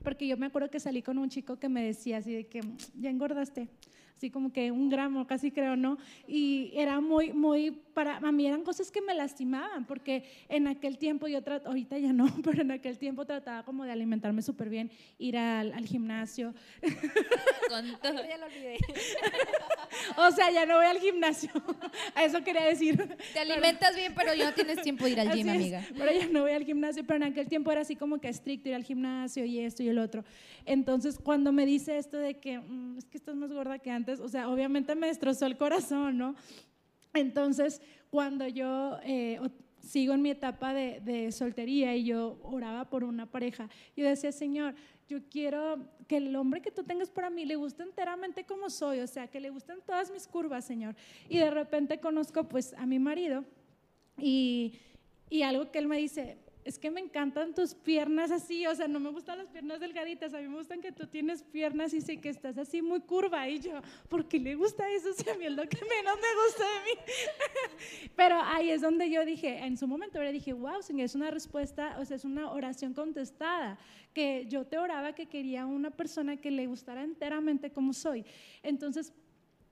Porque 0.04 0.27
yo 0.27 0.38
me 0.38 0.45
acuerdo 0.45 0.69
que 0.69 0.80
salí 0.80 1.01
con 1.01 1.18
un 1.18 1.30
chico 1.30 1.57
que 1.57 1.69
me 1.69 1.83
decía 1.83 2.18
así 2.18 2.33
de 2.33 2.48
que 2.48 2.62
ya 2.95 3.09
engordaste 3.09 3.69
así 4.15 4.30
como 4.30 4.51
que 4.54 4.71
un 4.71 4.89
gramo, 4.89 5.27
casi 5.27 5.51
creo, 5.51 5.75
¿no? 5.75 5.98
Y 6.27 6.71
era 6.75 7.01
muy, 7.01 7.33
muy, 7.33 7.71
para 7.71 8.18
a 8.18 8.31
mí 8.31 8.48
eran 8.48 8.63
cosas 8.63 8.92
que 8.92 9.01
me 9.01 9.13
lastimaban, 9.13 9.86
porque 9.86 10.24
en 10.50 10.68
aquel 10.68 10.98
tiempo 10.98 11.27
yo, 11.27 11.39
ahorita 11.65 11.98
ya 11.98 12.13
no, 12.13 12.25
pero 12.44 12.62
en 12.62 12.71
aquel 12.71 12.98
tiempo 12.98 13.25
trataba 13.25 13.63
como 13.63 13.83
de 13.83 13.92
alimentarme 13.92 14.42
súper 14.42 14.69
bien, 14.69 14.92
ir 15.18 15.38
al, 15.38 15.74
al 15.74 15.86
gimnasio. 15.86 16.54
Con 17.69 17.86
todo. 18.01 18.24
ya 18.27 18.38
lo 18.38 18.45
olvidé. 18.45 18.77
o 20.18 20.31
sea, 20.31 20.51
ya 20.51 20.66
no 20.66 20.75
voy 20.75 20.86
al 20.86 21.00
gimnasio, 21.00 21.51
a 22.16 22.24
eso 22.24 22.44
quería 22.44 22.66
decir. 22.66 22.98
Te 23.33 23.39
alimentas 23.39 23.89
pero, 23.89 23.95
bien, 23.95 24.13
pero 24.16 24.33
ya 24.33 24.45
no 24.45 24.54
tienes 24.54 24.81
tiempo 24.81 25.06
de 25.06 25.12
ir 25.12 25.19
al 25.19 25.31
gym, 25.31 25.50
es, 25.50 25.56
amiga. 25.56 25.86
Pero 25.98 26.12
ya 26.12 26.27
no 26.27 26.42
voy 26.42 26.51
al 26.51 26.66
gimnasio, 26.66 27.04
pero 27.06 27.18
en 27.18 27.31
aquel 27.31 27.47
tiempo 27.47 27.71
era 27.71 27.81
así 27.81 27.95
como 27.95 28.19
que 28.19 28.30
estricto 28.30 28.69
ir 28.69 28.76
al 28.76 28.83
gimnasio 28.83 29.45
y 29.45 29.59
esto 29.59 29.83
y 29.83 29.90
el 29.90 29.99
otro. 29.99 30.23
Entonces, 30.66 31.18
cuando 31.21 31.52
me 31.52 31.66
dice 31.66 31.97
esto 31.97 32.18
de 32.18 32.40
que 32.40 32.59
mmm, 32.59 32.97
es 32.97 33.06
que 33.06 33.18
estás 33.18 33.35
más 33.35 33.52
gorda 33.52 33.80
que 33.80 33.92
antes, 33.92 34.03
o 34.07 34.28
sea, 34.28 34.50
obviamente 34.50 34.95
me 34.95 35.07
destrozó 35.07 35.45
el 35.45 35.57
corazón, 35.57 36.18
¿no? 36.18 36.36
Entonces, 37.14 37.81
cuando 38.10 38.48
yo 38.48 38.98
eh, 39.04 39.40
sigo 39.80 40.14
en 40.14 40.22
mi 40.22 40.31
etapa 40.31 40.74
de, 40.74 41.31
soltería 41.31 41.95
y 41.95 42.06
yo 42.06 42.40
oraba 42.44 42.90
por 42.90 43.04
una 43.04 43.26
pareja, 43.26 43.69
yo 43.95 44.07
decía, 44.07 44.31
Señor, 44.31 44.76
yo 45.07 45.19
quiero 45.30 45.88
que 46.07 46.18
el 46.18 46.36
hombre 46.36 46.62
que 46.62 46.72
tú 46.72 46.83
tengas 46.83 47.10
para 47.10 47.30
mí 47.30 47.45
le 47.45 47.56
guste 47.56 47.83
enteramente 47.83 48.45
como 48.45 48.69
soy, 48.69 49.00
o 49.00 49.07
sea, 49.07 49.28
que 49.28 49.40
le 49.40 49.50
gusten 49.50 49.80
todas 49.86 50.12
mis 50.12 50.28
curvas, 50.28 50.66
Señor. 50.66 50.95
Y 51.30 51.38
de 51.38 51.52
repente 51.52 52.00
conozco 52.00 52.48
pues 52.48 52.74
a 52.74 52.86
mi 52.86 53.00
marido 53.00 53.44
y, 54.18 54.80
y 55.30 55.42
algo 55.44 55.69
que 55.72 55.80
él 55.80 55.88
me 55.88 55.98
dice, 55.98 56.38
es 56.65 56.79
que 56.79 56.89
me 56.91 57.01
encantan 57.01 57.53
tus 57.53 57.73
piernas 57.73 58.31
así, 58.31 58.65
o 58.67 58.75
sea, 58.75 58.87
no 58.87 58.99
me 58.99 59.09
gustan 59.09 59.37
las 59.37 59.47
piernas 59.47 59.79
delgaditas, 59.79 60.33
a 60.33 60.39
mí 60.39 60.47
me 60.47 60.57
gustan 60.57 60.81
que 60.81 60.91
tú 60.91 61.07
tienes 61.07 61.43
piernas 61.43 61.93
y 61.93 62.01
sé 62.01 62.17
que 62.17 62.29
estás 62.29 62.57
así 62.57 62.81
muy 62.81 63.01
curva 63.01 63.47
y 63.49 63.59
yo, 63.59 63.81
¿por 64.09 64.27
qué 64.27 64.39
le 64.39 64.55
gusta 64.55 64.89
eso? 64.89 65.09
Si 65.23 65.29
a 65.29 65.35
mí 65.35 65.45
es 65.45 65.53
lo 65.53 65.63
que 65.63 65.77
menos 65.77 66.15
me 66.15 66.43
gusta 66.45 66.63
de 66.63 66.85
mí. 66.85 68.11
Pero 68.15 68.39
ahí 68.41 68.71
es 68.71 68.81
donde 68.81 69.09
yo 69.09 69.23
dije, 69.25 69.59
en 69.59 69.77
su 69.77 69.87
momento 69.87 70.21
le 70.21 70.31
dije, 70.31 70.53
wow, 70.53 70.81
Señor, 70.81 71.05
es 71.05 71.15
una 71.15 71.31
respuesta, 71.31 71.97
o 71.99 72.05
sea, 72.05 72.17
es 72.17 72.25
una 72.25 72.51
oración 72.51 72.93
contestada, 72.93 73.77
que 74.13 74.45
yo 74.47 74.65
te 74.65 74.77
oraba 74.77 75.13
que 75.13 75.27
quería 75.27 75.65
una 75.65 75.91
persona 75.91 76.37
que 76.37 76.51
le 76.51 76.67
gustara 76.67 77.03
enteramente 77.03 77.71
como 77.71 77.93
soy. 77.93 78.25
Entonces, 78.61 79.13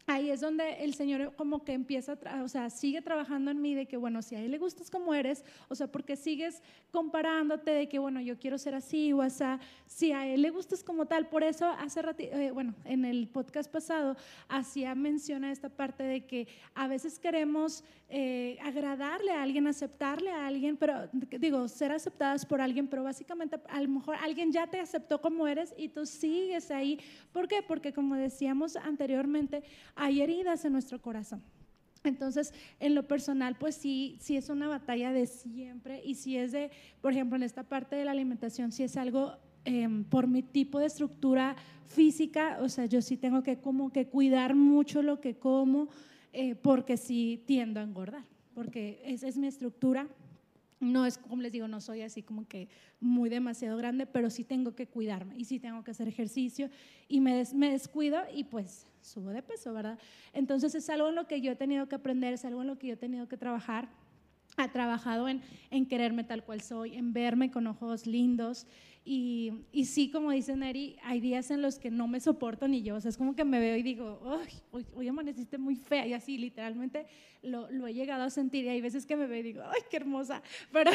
ahí 0.08 0.30
es 0.30 0.42
donde 0.42 0.84
el 0.84 0.94
Señor 0.94 1.34
como 1.36 1.64
que 1.64 1.74
empieza, 1.74 2.18
o 2.44 2.48
sea, 2.48 2.70
sigue 2.70 3.02
trabajando 3.02 3.52
en 3.52 3.62
mí 3.62 3.76
de 3.76 3.86
que, 3.86 3.98
bueno, 3.98 4.22
si 4.22 4.36
a 4.36 4.40
Él 4.40 4.52
le 4.52 4.58
gustas 4.58 4.90
como 4.90 5.14
eres, 5.14 5.44
o 5.70 5.76
sea, 5.76 5.88
porque 5.88 6.16
sigues 6.16 6.62
comparándote 6.92 7.72
de 7.72 7.90
que, 7.90 8.00
bueno, 8.00 8.22
yo 8.22 8.38
quiero 8.38 8.58
ser 8.58 8.76
así 8.76 9.14
o 9.14 9.22
así, 9.22 9.32
si 9.88 10.12
a 10.12 10.28
Él 10.28 10.42
le 10.42 10.50
gustas 10.50 10.84
como 10.84 11.06
tal, 11.06 11.28
por 11.28 11.44
eso 11.44 11.66
hace 11.66 12.02
eh, 12.18 12.52
bueno, 12.52 12.74
en 12.86 13.06
el 13.06 13.28
podcast 13.28 13.72
pasado 13.72 14.16
hacía 14.50 14.96
mención 14.96 15.44
a 15.44 15.52
esta 15.52 15.70
parte 15.70 16.04
de 16.04 16.26
que 16.26 16.48
a 16.76 16.88
veces 16.88 17.20
queremos 17.20 17.84
eh, 18.10 18.58
agradarle 18.62 19.32
a 19.32 19.42
alguien, 19.42 19.68
aceptarle 19.68 20.32
a 20.32 20.48
alguien, 20.48 20.76
pero 20.76 21.10
digo, 21.14 21.68
ser 21.68 21.92
aceptadas 21.92 22.46
por 22.46 22.60
alguien, 22.60 22.88
pero 22.88 23.04
básicamente 23.04 23.58
a 23.70 23.82
lo 23.82 23.88
mejor 23.88 24.16
alguien 24.22 24.52
ya 24.52 24.68
te 24.68 24.80
aceptó 24.80 25.22
como 25.22 25.48
eres 25.48 25.74
y 25.78 25.88
tú 25.88 26.06
sigues 26.06 26.72
ahí. 26.72 27.00
¿Por 27.32 27.48
qué? 27.48 27.62
Porque 27.62 27.94
como 27.94 28.16
decíamos 28.16 28.76
anteriormente, 28.76 29.64
hay 29.96 30.22
heridas 30.22 30.66
en 30.66 30.74
nuestro 30.74 31.02
corazón. 31.02 31.42
Entonces, 32.04 32.54
en 32.80 32.96
lo 32.96 33.04
personal, 33.04 33.56
pues 33.60 33.76
sí, 33.76 34.18
sí 34.20 34.36
es 34.36 34.50
una 34.50 34.68
batalla 34.68 35.12
de 35.12 35.28
siempre 35.28 36.02
y 36.04 36.16
si 36.16 36.36
es 36.36 36.52
de, 36.52 36.72
por 37.00 37.12
ejemplo, 37.12 37.36
en 37.36 37.44
esta 37.44 37.64
parte 37.64 37.96
de 37.96 38.06
la 38.06 38.12
alimentación, 38.12 38.72
si 38.72 38.84
es 38.84 38.98
algo 38.98 39.34
em, 39.66 40.04
por 40.04 40.28
mi 40.28 40.42
tipo 40.42 40.80
de 40.80 40.88
estructura 40.88 41.56
física, 41.86 42.58
o 42.62 42.70
sea, 42.70 42.86
yo 42.86 43.02
sí 43.02 43.18
tengo 43.18 43.44
que 43.44 43.60
como 43.60 43.92
que 43.92 44.08
cuidar 44.08 44.56
mucho 44.56 45.04
lo 45.04 45.22
que 45.22 45.36
como 45.36 45.90
eh, 46.34 46.56
porque 46.56 46.98
sí 46.98 47.44
tiendo 47.46 47.80
a 47.80 47.84
engordar, 47.84 48.24
porque 48.56 49.02
esa 49.06 49.28
es 49.28 49.38
mi 49.38 49.48
estructura. 49.48 50.08
No 50.82 51.06
es, 51.06 51.20
como 51.20 51.44
les 51.44 51.52
digo, 51.52 51.68
no 51.68 51.80
soy 51.80 52.02
así 52.02 52.24
como 52.24 52.48
que 52.48 52.68
muy 53.00 53.30
demasiado 53.30 53.78
grande, 53.78 54.08
pero 54.08 54.32
sí 54.32 54.44
tengo 54.44 54.74
que 54.74 54.88
cuidarme 54.88 55.38
y 55.38 55.46
sí 55.46 55.60
tengo 55.60 55.84
que 55.84 55.92
hacer 55.92 56.08
ejercicio 56.08 56.72
y 57.08 57.22
me, 57.22 57.46
descuido 57.70 58.20
y 58.34 58.46
pues 58.46 58.88
subo 59.00 59.30
de 59.30 59.44
peso, 59.44 59.74
¿verdad? 59.74 60.00
Entonces 60.34 60.74
es 60.74 60.90
algo 60.90 61.10
en 61.10 61.16
lo 61.16 61.28
que 61.28 61.40
yo 61.40 61.52
he 61.52 61.56
tenido 61.56 61.88
que 61.88 61.94
aprender, 61.94 62.34
es 62.34 62.46
algo 62.46 62.62
en 62.62 62.68
lo 62.68 62.80
que 62.80 62.88
yo 62.88 62.94
he 62.96 62.98
tenido 62.98 63.28
que 63.28 63.38
trabajar. 63.38 63.90
Ha 64.58 64.72
trabajado 64.72 65.28
en, 65.30 65.42
en 65.70 65.86
quererme 65.86 66.24
tal 66.24 66.44
cual 66.44 66.62
soy, 66.62 66.96
en 66.96 67.14
verme 67.14 67.52
con 67.52 67.68
ojos 67.68 68.06
lindos. 68.06 68.68
Y, 69.04 69.52
y, 69.72 69.86
sí, 69.86 70.12
como 70.12 70.30
dice 70.30 70.56
Neri, 70.56 70.96
hay 71.04 71.20
días 71.20 71.50
en 71.50 71.64
los 71.64 71.80
que 71.80 71.90
no 71.90 72.08
me 72.08 72.20
soporto 72.20 72.68
ni 72.68 72.84
yo. 72.84 72.96
O 72.96 73.02
sea, 73.02 73.10
es 73.10 73.18
como 73.18 73.36
que 73.36 73.44
me 73.44 73.60
veo 73.60 73.76
y 73.76 73.82
digo, 73.82 74.20
hoy, 74.72 74.86
hoy 74.94 75.08
amaneciste 75.08 75.58
muy 75.58 75.76
fea. 75.76 76.06
Y 76.06 76.14
así, 76.14 76.38
literalmente, 76.38 77.08
lo, 77.42 77.72
lo, 77.72 77.88
he 77.88 77.94
llegado 77.94 78.24
a 78.24 78.30
sentir. 78.30 78.66
Y 78.66 78.70
hay 78.70 78.82
veces 78.82 79.08
que 79.08 79.16
me 79.16 79.26
veo 79.26 79.40
y 79.40 79.44
digo, 79.44 79.64
ay, 79.66 79.82
qué 79.90 79.98
hermosa. 79.98 80.44
Pero, 80.72 80.92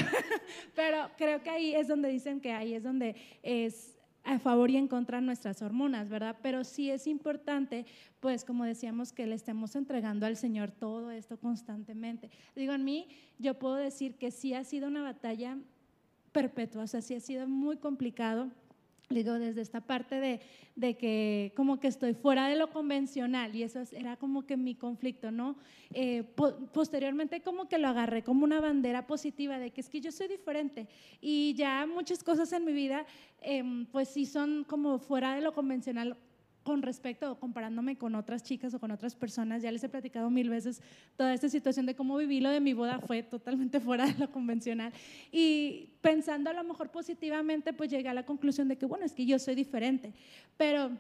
pero 0.75 1.11
creo 1.17 1.43
que 1.43 1.51
ahí 1.51 1.75
es 1.75 1.89
donde 1.89 2.09
dicen 2.09 2.41
que 2.41 2.53
ahí 2.53 2.75
es 2.75 2.83
donde 2.83 3.17
es 3.43 3.97
a 4.27 4.41
favor 4.41 4.71
y 4.71 4.77
en 4.77 4.89
contra 4.89 5.21
de 5.21 5.27
nuestras 5.27 5.63
hormonas, 5.63 6.09
¿verdad? 6.09 6.37
Pero 6.43 6.65
sí 6.65 6.91
es 6.91 7.07
importante, 7.07 7.87
pues 8.19 8.45
como 8.45 8.65
decíamos, 8.65 9.13
que 9.13 9.27
le 9.27 9.37
estemos 9.37 9.77
entregando 9.77 10.27
al 10.27 10.37
Señor 10.37 10.73
todo 10.73 11.13
esto 11.13 11.39
constantemente. 11.39 12.31
Digo, 12.57 12.73
en 12.73 12.85
mí 12.85 13.09
yo 13.39 13.55
puedo 13.55 13.77
decir 13.77 14.17
que 14.17 14.33
sí 14.33 14.53
ha 14.53 14.65
sido 14.65 14.89
una 14.89 15.03
batalla 15.03 15.57
perpetua, 16.33 16.83
o 16.83 16.87
sea, 16.87 17.03
sí 17.03 17.15
ha 17.15 17.21
sido 17.21 17.47
muy 17.47 17.77
complicado 17.77 18.51
digo, 19.09 19.35
desde 19.35 19.61
esta 19.61 19.81
parte 19.81 20.17
de, 20.17 20.41
de, 20.75 20.97
que 20.97 21.53
como 21.57 21.79
que 21.79 21.89
estoy 21.89 22.15
fuera 22.15 22.49
de 22.49 22.57
lo 22.57 22.71
convencional 22.71 23.55
y 23.55 23.63
eso 23.63 23.81
era 23.93 24.17
como 24.17 24.47
que 24.47 24.57
mi 24.57 24.75
conflicto, 24.75 25.31
¿no? 25.31 25.57
Eh, 25.93 26.25
posteriormente 26.73 27.41
como 27.41 27.69
que 27.69 27.79
lo 27.79 27.89
agarré 27.89 28.25
como 28.25 28.45
una 28.45 28.61
bandera 28.61 29.07
positiva 29.07 29.59
de 29.59 29.71
que 29.71 29.81
es 29.81 29.89
que 29.89 30.01
yo 30.01 30.11
soy 30.11 30.29
diferente 30.29 30.89
y 31.21 31.55
ya 31.55 31.87
muchas 31.87 32.25
cosas 32.25 32.53
en 32.53 32.65
mi 32.65 32.73
vida 32.73 33.07
em, 33.41 33.87
pues 33.87 34.09
sí 34.09 34.27
son 34.27 34.65
como 34.65 34.99
fuera 34.99 35.35
de 35.35 35.41
lo 35.41 35.53
convencional 35.55 36.17
con 36.67 36.83
respecto 36.83 37.31
o 37.31 37.39
comparándome 37.39 37.97
con 37.97 38.17
otras 38.17 38.43
chicas 38.43 38.75
o 38.75 38.81
con 38.81 38.91
otras 38.91 39.15
personas, 39.15 39.63
ya 39.63 39.71
les 39.71 39.85
he 39.85 39.89
platicado 39.89 40.29
mil 40.31 40.51
veces 40.51 40.83
toda 41.15 41.33
esta 41.33 41.49
situación 41.49 41.87
de 41.87 41.95
cómo 41.95 42.17
viví 42.17 42.41
lo 42.41 42.51
de 42.51 42.59
mi 42.59 42.73
boda 42.73 42.99
fue 42.99 43.23
totalmente 43.23 43.79
fuera 43.87 44.05
de 44.05 44.19
lo 44.19 44.33
convencional. 44.33 44.93
Y 45.31 45.91
pensando 46.01 46.51
a 46.51 46.53
lo 46.53 46.65
mejor 46.65 46.91
positivamente, 46.91 47.73
pues 47.73 47.89
llegué 47.89 48.09
a 48.09 48.15
la 48.15 48.27
conclusión 48.27 48.67
de 48.67 48.77
que, 48.77 48.85
bueno, 48.85 49.05
es 49.05 49.13
que 49.13 49.25
yo 49.25 49.39
soy 49.39 49.55
diferente, 49.55 50.13
pero 50.57 50.91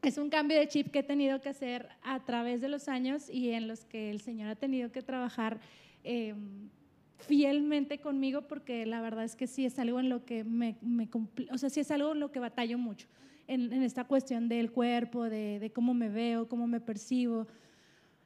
es 0.00 0.16
un 0.16 0.30
cambio 0.30 0.56
de 0.56 0.68
chip 0.68 0.92
que 0.92 1.00
he 1.00 1.02
tenido 1.02 1.40
que 1.40 1.48
hacer 1.48 1.88
a 2.02 2.24
través 2.24 2.60
de 2.60 2.68
los 2.68 2.86
años 2.86 3.28
y 3.28 3.50
en 3.50 3.66
los 3.66 3.84
que 3.84 4.12
el 4.12 4.20
Señor 4.20 4.48
ha 4.50 4.54
tenido 4.54 4.92
que 4.92 5.02
trabajar. 5.02 5.58
Em, 6.04 6.70
fielmente 7.18 7.98
conmigo 7.98 8.42
porque 8.42 8.86
la 8.86 9.02
verdad 9.02 9.24
es 9.24 9.36
que 9.36 9.46
sí 9.46 9.66
es 9.66 9.78
algo 9.78 10.00
en 10.00 10.08
lo 10.08 10.24
que 10.24 10.42
me, 10.44 10.76
me 10.80 11.06
o 11.52 11.58
sea, 11.58 11.68
sí 11.68 11.80
es 11.80 11.90
algo 11.90 12.12
en 12.12 12.20
lo 12.20 12.32
que 12.32 12.38
batallo 12.38 12.78
mucho 12.78 13.08
en, 13.50 13.82
esta 13.82 14.04
cuestión 14.04 14.48
del 14.48 14.70
cuerpo, 14.70 15.28
de, 15.28 15.72
cómo 15.74 15.92
me 15.92 16.08
veo, 16.08 16.48
cómo 16.48 16.66
me 16.66 16.80
percibo. 16.80 17.48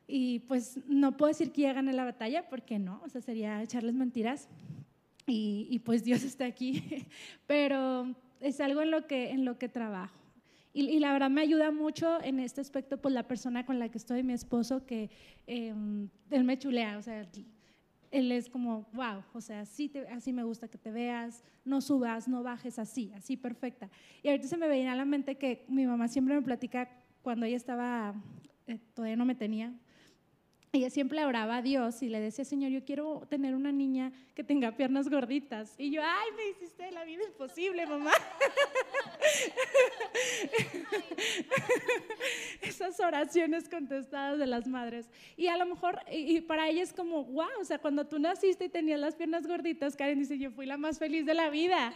Y 0.06 0.40
pues 0.40 0.78
no 0.86 1.16
puedo 1.16 1.28
decir 1.28 1.50
que 1.50 1.62
ya 1.62 1.72
gané 1.72 1.94
la 1.94 2.04
batalla, 2.04 2.48
porque 2.48 2.78
no, 2.78 3.00
o 3.04 3.08
sea, 3.08 3.22
sería 3.22 3.62
echarles 3.62 3.94
mentiras. 3.94 4.48
Y, 5.26 5.78
pues 5.78 6.04
Dios 6.04 6.22
está 6.24 6.44
aquí, 6.44 7.06
pero 7.46 8.14
es 8.40 8.60
algo 8.60 8.82
en 8.82 8.90
lo 8.90 9.06
que, 9.06 9.30
en 9.30 9.46
lo 9.46 9.58
que 9.58 9.70
trabajo. 9.70 10.14
Y, 10.74 10.98
la 10.98 11.12
verdad 11.12 11.30
me 11.30 11.40
ayuda 11.40 11.70
mucho 11.70 12.22
en 12.22 12.40
este 12.40 12.60
aspecto, 12.60 13.00
pues 13.00 13.14
la 13.14 13.26
persona 13.26 13.64
con 13.64 13.78
la 13.78 13.88
que 13.88 13.96
estoy, 13.96 14.22
mi 14.22 14.34
esposo, 14.34 14.84
que 14.84 15.08
em, 15.46 16.10
él 16.30 16.44
me 16.44 16.58
chulea, 16.58 16.98
o 16.98 17.02
sea, 17.02 17.26
él 18.14 18.30
es 18.30 18.48
como, 18.48 18.86
wow, 18.92 19.24
o 19.32 19.40
sea, 19.40 19.62
así, 19.62 19.90
así 20.12 20.32
me 20.32 20.44
gusta 20.44 20.68
que 20.68 20.78
te 20.78 20.92
veas, 20.92 21.42
no 21.64 21.80
subas, 21.80 22.28
no 22.28 22.44
bajes, 22.44 22.78
así, 22.78 23.12
así 23.16 23.36
perfecta. 23.36 23.90
Y 24.22 24.28
ahorita 24.28 24.46
se 24.46 24.56
me 24.56 24.68
veía 24.68 24.92
a 24.92 24.94
la 24.94 25.04
mente 25.04 25.36
que 25.36 25.64
mi 25.68 25.84
mamá 25.84 26.06
siempre 26.06 26.36
me 26.36 26.42
platica 26.42 26.88
cuando 27.22 27.44
ella 27.44 27.56
estaba, 27.56 28.14
eh, 28.68 28.78
todavía 28.94 29.16
no 29.16 29.24
me 29.24 29.34
tenía, 29.34 29.74
ella 30.74 30.90
siempre 30.90 31.24
oraba 31.24 31.56
a 31.58 31.62
Dios 31.62 32.02
y 32.02 32.08
le 32.08 32.20
decía, 32.20 32.44
Señor, 32.44 32.70
yo 32.70 32.84
quiero 32.84 33.26
tener 33.28 33.54
una 33.54 33.70
niña 33.70 34.12
que 34.34 34.42
tenga 34.42 34.76
piernas 34.76 35.08
gorditas. 35.08 35.74
Y 35.78 35.92
yo, 35.92 36.02
ay, 36.04 36.30
me 36.36 36.48
hiciste 36.48 36.90
la 36.90 37.04
vida 37.04 37.22
imposible, 37.24 37.86
mamá. 37.86 38.10
Esas 42.62 42.98
oraciones 42.98 43.68
contestadas 43.68 44.38
de 44.38 44.46
las 44.46 44.66
madres. 44.66 45.08
Y 45.36 45.46
a 45.46 45.56
lo 45.56 45.66
mejor, 45.66 46.00
y, 46.10 46.40
para 46.40 46.68
ella 46.68 46.82
es 46.82 46.92
como, 46.92 47.24
wow, 47.24 47.46
o 47.60 47.64
sea, 47.64 47.78
cuando 47.78 48.06
tú 48.06 48.18
naciste 48.18 48.64
y 48.64 48.68
tenías 48.68 48.98
las 48.98 49.14
piernas 49.14 49.46
gorditas, 49.46 49.94
Karen 49.94 50.18
dice, 50.18 50.38
yo 50.38 50.50
fui 50.50 50.66
la 50.66 50.76
más 50.76 50.98
feliz 50.98 51.24
de 51.24 51.34
la 51.34 51.50
vida. 51.50 51.92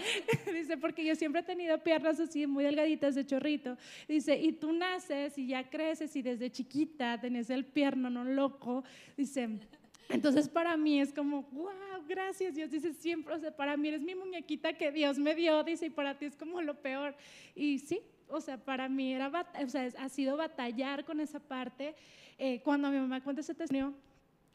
dice, 0.53 0.77
porque 0.77 1.05
yo 1.05 1.17
siempre 1.17 1.41
he 1.41 1.45
tenido 1.45 1.79
piernas 1.83 2.21
así, 2.21 2.47
muy 2.47 2.63
delgaditas 2.65 3.15
de 3.15 3.27
chorrito. 3.27 3.77
Dice, 4.07 4.37
y 4.37 4.53
tú 4.53 4.73
naces 4.73 5.37
y 5.37 5.49
ya 5.49 5.69
creces 5.69 6.15
y 6.15 6.23
desde 6.23 6.51
chiquita 6.51 7.21
tenés 7.21 7.51
el 7.51 7.65
pierno, 7.65 8.11
no 8.11 8.25
loco 8.25 8.68
Dice, 9.17 9.61
entonces 10.09 10.49
para 10.49 10.77
mí 10.77 11.01
es 11.01 11.13
como, 11.13 11.43
wow, 11.53 11.71
gracias 12.09 12.55
Dios. 12.55 12.71
Dice, 12.71 12.93
siempre, 12.93 13.35
o 13.35 13.39
sea, 13.39 13.55
para 13.55 13.77
mí 13.77 13.89
eres 13.89 14.03
mi 14.03 14.15
muñequita 14.15 14.73
que 14.73 14.91
Dios 14.91 15.19
me 15.19 15.35
dio, 15.35 15.63
dice, 15.65 15.87
y 15.87 15.91
para 15.91 16.19
ti 16.19 16.27
es 16.27 16.37
como 16.37 16.63
lo 16.63 16.75
peor. 16.81 17.15
Y 17.55 17.79
sí, 17.79 18.01
o 18.29 18.41
sea, 18.41 18.57
para 18.57 18.89
mí 18.89 19.13
era, 19.13 19.31
o 19.63 19.69
sea, 19.69 19.89
ha 19.99 20.09
sido 20.09 20.37
batallar 20.37 21.05
con 21.05 21.21
esa 21.21 21.41
parte. 21.41 21.95
Eh, 22.39 22.61
cuando 22.63 22.91
mi 22.91 22.99
mamá 22.99 23.23
cuenta 23.23 23.41
ese 23.41 23.55
testimonio, 23.55 23.95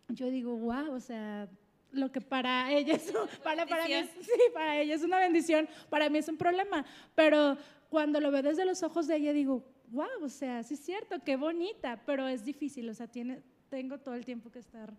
yo 0.10 0.30
digo, 0.30 0.56
wow, 0.56 0.94
o 0.94 1.00
sea, 1.00 1.48
lo 1.92 2.12
que 2.12 2.22
para 2.22 2.72
ella 2.72 2.96
es, 2.96 3.12
para, 3.44 3.66
para, 3.66 3.88
mí 3.88 3.94
sí, 4.22 4.32
para 4.54 4.80
ella 4.80 4.96
es 4.96 5.04
una 5.04 5.20
bendición, 5.20 5.68
para 5.90 6.10
mí 6.10 6.18
es 6.18 6.28
un 6.28 6.38
problema, 6.38 6.86
pero 7.16 7.58
cuando 7.90 8.20
lo 8.20 8.32
veo 8.32 8.42
desde 8.42 8.66
los 8.66 8.82
ojos 8.84 9.08
de 9.08 9.18
ella 9.18 9.34
digo, 9.34 9.64
wow, 9.92 10.24
o 10.24 10.30
sea, 10.30 10.64
sí 10.64 10.74
es 10.74 10.80
cierto, 10.80 11.20
qué 11.24 11.36
bonita, 11.36 12.02
pero 12.06 12.28
es 12.28 12.44
difícil, 12.44 12.90
o 12.90 12.94
sea, 12.94 13.08
tiene, 13.08 13.44
tengo 13.74 13.98
todo 13.98 14.14
el 14.14 14.24
tiempo 14.24 14.52
que 14.52 14.60
estar 14.60 14.94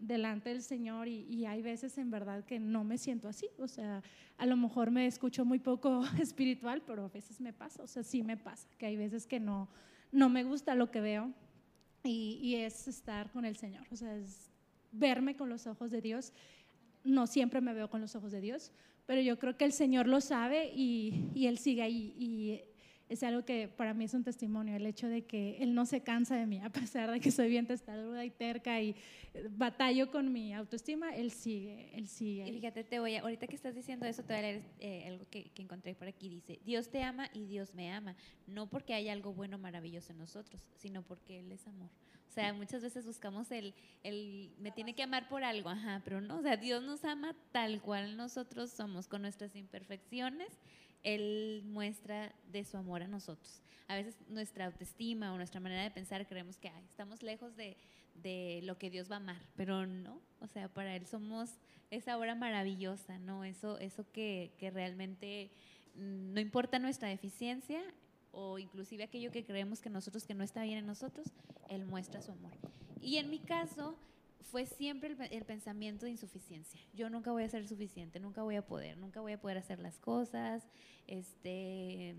delante 0.00 0.48
del 0.48 0.60
Señor 0.60 1.06
y, 1.06 1.46
hay 1.46 1.62
veces 1.62 1.96
en 1.96 2.10
verdad 2.10 2.44
que 2.44 2.58
no 2.58 2.82
me 2.82 2.98
siento 2.98 3.28
así, 3.28 3.48
o 3.56 3.68
sea, 3.68 4.02
a 4.36 4.46
lo 4.46 4.56
mejor 4.56 4.90
me 4.90 5.06
escucho 5.06 5.44
muy 5.44 5.60
poco 5.60 6.02
espiritual, 6.20 6.82
pero 6.84 7.04
a 7.04 7.08
veces 7.08 7.40
me 7.40 7.52
pasa, 7.52 7.84
o 7.84 7.86
sea, 7.86 8.02
sí 8.02 8.24
me 8.24 8.36
pasa, 8.36 8.66
que 8.78 8.86
hay 8.86 8.96
veces 8.96 9.28
que 9.28 9.38
no, 9.38 9.68
no 10.10 10.28
me 10.28 10.42
gusta 10.42 10.74
lo 10.74 10.90
que 10.90 11.00
veo 11.00 11.32
y, 12.02 12.40
y 12.42 12.56
es 12.56 12.88
estar 12.88 13.30
con 13.30 13.44
el 13.44 13.56
Señor, 13.56 13.86
o 13.92 13.96
sea, 13.96 14.16
es 14.16 14.50
verme 14.90 15.36
con 15.36 15.48
los 15.48 15.68
ojos 15.68 15.92
de 15.92 16.00
Dios. 16.00 16.32
No 17.04 17.28
siempre 17.28 17.60
me 17.60 17.74
veo 17.74 17.88
con 17.88 18.00
los 18.00 18.16
ojos 18.16 18.32
de 18.32 18.40
Dios, 18.40 18.72
pero 19.06 19.20
yo 19.20 19.38
creo 19.38 19.56
que 19.56 19.64
el 19.64 19.72
Señor 19.72 20.08
lo 20.08 20.20
sabe 20.20 20.72
y, 20.74 21.30
y 21.32 21.46
Él 21.46 21.58
sigue 21.58 21.82
ahí 21.82 22.12
y 22.18 22.60
es 23.08 23.22
algo 23.22 23.44
que 23.44 23.68
para 23.68 23.94
mí 23.94 24.04
es 24.04 24.14
un 24.14 24.24
testimonio, 24.24 24.76
el 24.76 24.86
hecho 24.86 25.08
de 25.08 25.24
que 25.24 25.56
él 25.62 25.74
no 25.74 25.86
se 25.86 26.02
cansa 26.02 26.36
de 26.36 26.46
mí, 26.46 26.60
a 26.64 26.70
pesar 26.70 27.10
de 27.10 27.20
que 27.20 27.30
soy 27.30 27.48
bien 27.48 27.66
testaruda 27.66 28.24
y 28.24 28.30
terca 28.30 28.80
y 28.80 28.94
eh, 29.34 29.48
batallo 29.50 30.10
con 30.10 30.32
mi 30.32 30.52
autoestima, 30.54 31.14
él 31.14 31.30
sigue, 31.30 31.90
él 31.94 32.08
sigue. 32.08 32.48
Y 32.48 32.52
fíjate, 32.52 32.84
te 32.84 32.98
voy 32.98 33.14
a, 33.14 33.20
ahorita 33.20 33.46
que 33.46 33.56
estás 33.56 33.74
diciendo 33.74 34.06
eso, 34.06 34.22
te 34.22 34.32
voy 34.32 34.38
a 34.38 34.42
leer 34.42 34.62
eh, 34.80 35.04
algo 35.06 35.26
que, 35.30 35.50
que, 35.50 35.62
encontré 35.62 35.94
por 35.94 36.08
aquí, 36.08 36.28
dice, 36.28 36.58
Dios 36.64 36.88
te 36.88 37.02
ama 37.02 37.28
y 37.32 37.46
Dios 37.46 37.74
me 37.74 37.92
ama, 37.92 38.16
no 38.46 38.68
porque 38.68 38.94
hay 38.94 39.08
algo 39.08 39.32
bueno, 39.32 39.58
maravilloso 39.58 40.12
en 40.12 40.18
nosotros, 40.18 40.60
sino 40.76 41.02
porque 41.02 41.40
Él 41.40 41.52
es 41.52 41.66
amor. 41.66 41.90
O 42.28 42.32
sea, 42.32 42.52
muchas 42.52 42.82
veces 42.82 43.06
buscamos 43.06 43.50
el, 43.50 43.72
el, 44.02 44.52
me 44.58 44.70
tiene 44.70 44.94
que 44.94 45.02
amar 45.02 45.28
por 45.28 45.42
algo, 45.42 45.70
ajá, 45.70 46.02
pero 46.04 46.20
no, 46.20 46.38
o 46.38 46.42
sea, 46.42 46.56
Dios 46.56 46.82
nos 46.82 47.04
ama 47.04 47.34
tal 47.50 47.80
cual 47.80 48.16
nosotros 48.16 48.70
somos, 48.70 49.08
con 49.08 49.22
nuestras 49.22 49.56
imperfecciones, 49.56 50.48
él 51.06 51.62
muestra 51.66 52.34
de 52.50 52.64
su 52.64 52.76
amor 52.76 53.02
a 53.02 53.06
nosotros. 53.06 53.62
A 53.86 53.94
veces 53.94 54.16
nuestra 54.28 54.66
autoestima 54.66 55.32
o 55.32 55.36
nuestra 55.36 55.60
manera 55.60 55.84
de 55.84 55.90
pensar 55.92 56.26
creemos 56.26 56.58
que 56.58 56.68
estamos 56.88 57.22
lejos 57.22 57.54
de, 57.56 57.76
lo 58.64 58.76
que 58.76 58.90
Dios 58.90 59.08
va 59.08 59.14
a 59.14 59.18
amar, 59.18 59.40
pero 59.54 59.86
no, 59.86 60.20
o 60.40 60.48
sea, 60.48 60.68
para 60.68 60.96
Él 60.96 61.06
somos 61.06 61.50
esa 61.92 62.18
obra 62.18 62.34
maravillosa, 62.34 63.18
¿no? 63.20 63.44
Eso, 63.44 63.78
eso 63.78 64.04
que, 64.10 64.50
que 64.58 64.70
realmente 64.70 65.52
mm, 65.94 66.32
no 66.32 66.40
importa 66.40 66.80
nuestra 66.80 67.08
deficiencia 67.08 67.80
o 68.32 68.58
inclusive 68.58 69.04
aquello 69.04 69.30
que 69.30 69.44
creemos 69.44 69.80
que 69.80 69.90
nosotros 69.90 70.26
que 70.26 70.34
no 70.34 70.42
está 70.42 70.64
bien 70.64 70.78
en 70.78 70.86
nosotros, 70.86 71.28
Él 71.68 71.84
muestra 71.84 72.20
su 72.20 72.32
amor. 72.32 72.52
Y 73.00 73.18
en 73.18 73.30
mi 73.30 73.38
caso, 73.38 73.96
fue 74.42 74.66
siempre 74.66 75.16
el, 75.30 75.44
pensamiento 75.44 76.06
de 76.06 76.12
insuficiencia. 76.12 76.80
Yo 76.94 77.10
nunca 77.10 77.32
voy 77.32 77.42
a 77.42 77.48
ser 77.48 77.66
suficiente, 77.66 78.20
nunca 78.20 78.42
voy 78.42 78.56
a 78.56 78.66
poder, 78.66 78.96
nunca 78.96 79.20
voy 79.20 79.32
a 79.32 79.40
poder 79.40 79.58
hacer 79.58 79.80
las 79.80 79.98
cosas. 79.98 80.66
Este, 81.06 82.14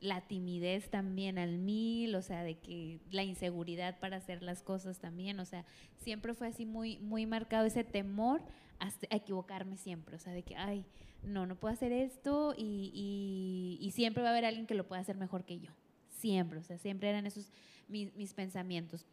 la 0.00 0.20
timidez 0.22 0.90
también 0.90 1.38
al 1.38 1.58
mil, 1.58 2.14
o 2.14 2.22
sea, 2.22 2.44
de 2.44 2.58
que 2.58 3.00
la 3.10 3.24
inseguridad 3.24 3.98
para 3.98 4.18
hacer 4.18 4.42
las 4.42 4.62
cosas 4.62 4.98
también, 4.98 5.40
o 5.40 5.44
sea, 5.44 5.64
siempre 5.98 6.34
fue 6.34 6.48
así 6.48 6.66
muy, 6.66 6.98
muy 6.98 7.26
marcado 7.26 7.66
ese 7.66 7.84
temor 7.84 8.42
a, 8.78 8.92
equivocarme 9.10 9.76
siempre, 9.76 10.16
o 10.16 10.18
sea, 10.18 10.32
de 10.32 10.42
que, 10.42 10.54
ay, 10.56 10.84
no, 11.22 11.46
no 11.46 11.56
puedo 11.56 11.74
hacer 11.74 11.90
esto 11.90 12.54
y, 12.56 13.78
y, 13.80 13.90
siempre 13.90 14.22
va 14.22 14.28
a 14.28 14.32
haber 14.32 14.44
alguien 14.44 14.66
que 14.66 14.74
lo 14.74 14.86
pueda 14.86 15.00
hacer 15.00 15.16
mejor 15.16 15.44
que 15.44 15.58
yo, 15.58 15.72
siempre, 16.10 16.60
o 16.60 16.62
sea, 16.62 16.78
siempre 16.78 17.08
eran 17.08 17.26
esos 17.26 17.50
mis, 17.88 18.14
mis 18.14 18.34
pensamientos. 18.34 19.04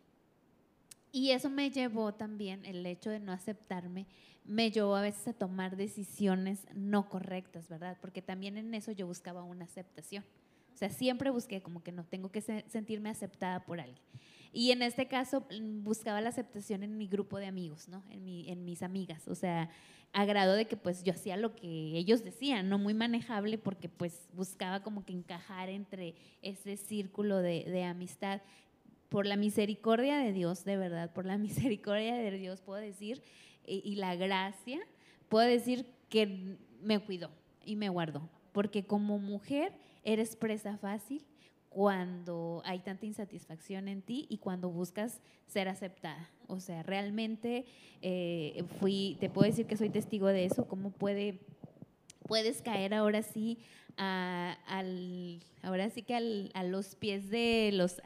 Y 1.15 1.31
eso 1.31 1.49
me 1.49 1.71
llevó 1.71 2.13
también, 2.13 2.65
el 2.65 2.85
hecho 2.85 3.09
de 3.09 3.21
no 3.21 3.31
aceptarme, 3.31 4.05
me 4.43 4.69
llevó 4.69 4.97
a 4.97 5.01
veces 5.01 5.29
a 5.29 5.33
tomar 5.33 5.77
decisiones 5.77 6.67
no 6.73 7.07
correctas, 7.07 7.69
¿verdad? 7.69 7.97
Porque 8.01 8.21
también 8.21 8.57
en 8.57 8.73
eso 8.73 8.91
yo 8.91 9.07
buscaba 9.07 9.41
una 9.41 9.63
aceptación. 9.63 10.25
O 10.73 10.77
sea, 10.77 10.89
siempre 10.89 11.29
busqué 11.29 11.61
como 11.61 11.81
que 11.83 11.93
no 11.93 12.03
tengo 12.03 12.33
que 12.33 12.41
sentirme 12.41 13.09
aceptada 13.09 13.63
por 13.63 13.79
alguien. 13.79 14.03
Y 14.51 14.71
en 14.71 14.81
este 14.81 15.07
caso 15.07 15.45
mm, 15.49 15.85
buscaba 15.85 16.19
la 16.19 16.27
aceptación 16.27 16.83
en 16.83 16.97
mi 16.97 17.07
grupo 17.07 17.37
de 17.37 17.45
amigos, 17.45 17.87
¿no? 17.87 18.03
En, 18.09 18.25
mi, 18.25 18.49
en 18.49 18.65
mis 18.65 18.83
amigas. 18.83 19.25
O 19.29 19.35
sea, 19.35 19.69
a 20.11 20.25
de 20.25 20.67
que 20.67 20.75
pues 20.75 21.01
yo 21.01 21.13
hacía 21.13 21.37
lo 21.37 21.55
que 21.55 21.65
ellos 21.97 22.25
decían, 22.25 22.67
no 22.67 22.77
muy 22.77 22.93
manejable 22.93 23.57
porque 23.57 23.87
pues 23.87 24.27
buscaba 24.33 24.83
como 24.83 25.05
que 25.05 25.13
encajar 25.13 25.69
entre 25.69 26.13
ese 26.41 26.75
círculo 26.75 27.37
de 27.37 27.83
amistad. 27.85 28.41
Por 29.15 29.27
la 29.27 29.37
misericordia 29.37 30.17
de 30.17 30.33
Dios, 30.33 30.65
de 30.65 30.75
verdad, 30.75 31.09
por 31.13 31.25
la 31.25 31.37
misericordia 31.37 32.15
de 32.15 32.31
Dios 32.31 32.59
puedo 32.59 32.81
decir, 32.81 33.23
y, 33.65 33.95
la 33.95 34.13
gracia, 34.17 34.81
puedo 35.29 35.47
decir 35.47 35.85
que 36.09 36.57
me 36.81 36.99
cuidó 36.99 37.31
y 37.63 37.77
me 37.77 37.87
guardó. 37.87 38.29
Porque 38.51 38.83
como 38.83 39.17
mujer 39.17 39.71
eres 40.03 40.35
presa 40.35 40.77
fácil 40.77 41.23
cuando 41.69 42.61
hay 42.65 42.79
tanta 42.79 43.05
insatisfacción 43.05 43.87
en 43.87 44.01
ti 44.01 44.25
y 44.27 44.39
cuando 44.39 44.69
buscas 44.69 45.21
ser 45.47 45.69
aceptada. 45.69 46.29
O 46.47 46.59
sea, 46.59 46.83
realmente 46.83 47.63
eh, 48.01 48.65
fui, 48.81 49.15
te 49.21 49.29
puedo 49.29 49.49
decir 49.49 49.65
que 49.65 49.77
soy 49.77 49.89
testigo 49.89 50.27
de 50.27 50.43
eso, 50.43 50.67
cómo 50.67 50.91
puede, 50.91 51.39
puedes 52.27 52.61
caer 52.61 52.93
ahora 52.93 53.21
sí 53.21 53.59
a, 53.97 54.57
al, 54.67 55.39
ahora 55.61 55.89
sí 55.89 56.01
que 56.03 56.49
a 56.53 56.63
los 56.63 56.95
pies 56.95 57.29
de 57.29 57.71
los, 57.73 58.01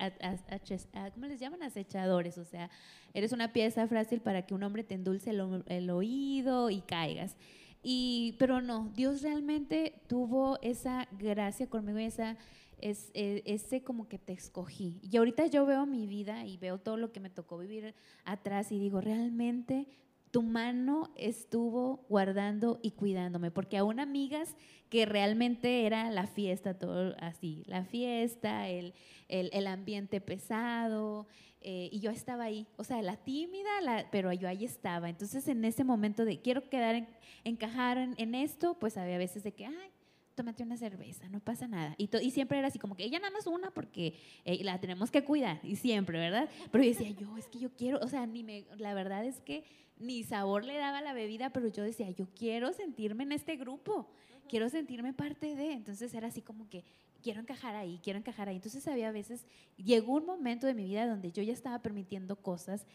¿cómo 1.14 1.26
les 1.26 1.40
llaman? 1.40 1.64
Acechadores, 1.64 2.38
o 2.38 2.46
sea, 2.46 2.70
eres 3.14 3.32
una 3.32 3.54
pieza 3.54 3.88
frágil 3.88 4.22
para 4.22 4.46
que 4.46 4.54
un 4.54 4.64
hombre 4.64 4.84
te 4.84 4.96
endulce 4.96 5.32
el, 5.32 5.64
el 5.68 5.90
oído 5.90 6.70
y 6.70 6.82
caigas. 6.82 7.36
Y, 7.82 8.36
pero 8.40 8.62
no, 8.62 8.92
Dios 8.96 9.22
realmente 9.22 10.02
tuvo 10.08 10.60
esa 10.62 11.08
gracia 11.18 11.68
conmigo 11.68 12.00
y 12.00 12.04
esa, 12.04 12.38
es, 12.82 13.12
e, 13.14 13.44
ese 13.46 13.84
como 13.84 14.08
que 14.08 14.18
te 14.18 14.34
escogí. 14.34 15.00
Y 15.02 15.18
ahorita 15.18 15.46
yo 15.48 15.66
veo 15.66 15.86
mi 15.86 16.08
vida 16.08 16.46
y 16.46 16.58
veo 16.58 16.78
todo 16.78 16.98
lo 16.98 17.12
que 17.12 17.20
me 17.20 17.30
tocó 17.30 17.58
vivir 17.58 17.94
atrás 18.26 18.72
y 18.72 18.80
digo, 18.80 19.02
realmente 19.02 19.88
tu 20.32 20.44
mano 20.44 21.12
estuvo 21.16 22.06
guardando 22.10 22.80
y 22.82 22.92
cuidándome, 22.92 23.52
porque 23.52 23.78
aún 23.78 24.00
amigas 24.00 24.56
que 24.90 25.06
realmente 25.06 25.86
era 25.86 26.10
la 26.10 26.28
fiesta, 26.28 26.78
todo 26.78 27.16
así, 27.20 27.64
la 27.68 27.86
fiesta, 27.86 28.68
el, 28.68 28.94
el, 29.28 29.68
ambiente 29.68 30.22
pesado, 30.22 31.28
eh, 31.62 31.90
y 31.92 32.00
yo 32.00 32.12
estaba 32.12 32.46
ahí, 32.46 32.68
o 32.78 32.84
sea, 32.84 33.02
la 33.02 33.18
tímida, 33.18 33.70
pero 34.12 34.32
yo 34.34 34.48
ahí 34.48 34.66
estaba. 34.66 35.10
Entonces, 35.10 35.48
en 35.48 35.66
ese 35.66 35.84
momento 35.84 36.26
de 36.26 36.42
quiero 36.42 36.70
quedar, 36.70 36.96
en, 36.96 37.08
encajar 37.44 37.98
en, 37.98 38.36
esto, 38.36 38.78
pues 38.80 38.98
había 38.98 39.18
veces 39.18 39.44
de 39.44 39.54
que, 39.54 39.66
ay, 39.66 39.92
tómate 40.40 40.64
una 40.64 40.78
cerveza, 40.78 41.28
no 41.28 41.42
pasa 41.42 41.68
nada. 41.68 41.96
Y, 41.98 42.10
y 42.22 42.32
siempre 42.32 42.58
era 42.58 42.70
así 42.70 42.80
como 42.80 42.96
que 42.96 43.04
ella 43.04 43.20
nada 43.20 43.32
más 43.32 43.46
una 43.46 43.72
porque 43.72 44.14
eh, 44.46 44.64
la 44.64 44.80
tenemos 44.80 45.12
que 45.12 45.22
cuidar, 45.26 45.60
y 45.64 45.76
siempre, 45.76 46.18
¿verdad? 46.18 46.48
Pero 46.72 46.82
yo 46.82 46.92
decía, 46.92 47.10
yo, 47.10 47.38
es 47.38 47.48
que 47.48 47.60
yo 47.60 47.72
quiero, 47.76 48.00
o 48.02 48.08
sea, 48.08 48.26
ni 48.26 48.42
me, 48.42 48.64
la 48.78 48.94
verdad 48.94 49.26
es 49.26 49.42
que 49.42 49.66
ni 49.98 50.24
sabor 50.24 50.64
le 50.64 50.78
daba 50.78 51.02
la 51.02 51.12
bebida, 51.12 51.50
pero 51.50 51.68
yo 51.68 51.84
decía, 51.84 52.10
yo 52.12 52.30
quiero 52.34 52.72
sentirme 52.72 53.24
en 53.24 53.34
este 53.34 53.58
grupo, 53.58 54.10
quiero 54.48 54.70
sentirme 54.70 55.12
parte 55.12 55.56
de. 55.56 55.74
Entonces 55.74 56.14
era 56.14 56.28
así 56.28 56.42
como 56.42 56.70
que 56.70 56.86
quiero 57.22 57.42
encajar 57.42 57.76
ahí, 57.76 58.00
quiero 58.02 58.18
encajar 58.18 58.48
ahí. 58.48 58.56
Entonces 58.56 58.88
había 58.88 59.12
veces, 59.12 59.46
llegó 59.76 60.14
un 60.14 60.26
momento 60.26 60.68
de 60.68 60.74
mi 60.74 60.86
vida 60.86 61.06
donde 61.06 61.34
yo 61.34 61.44
ya 61.44 61.52
estaba 61.52 61.82
permitiendo 61.82 62.38
cosas 62.38 62.86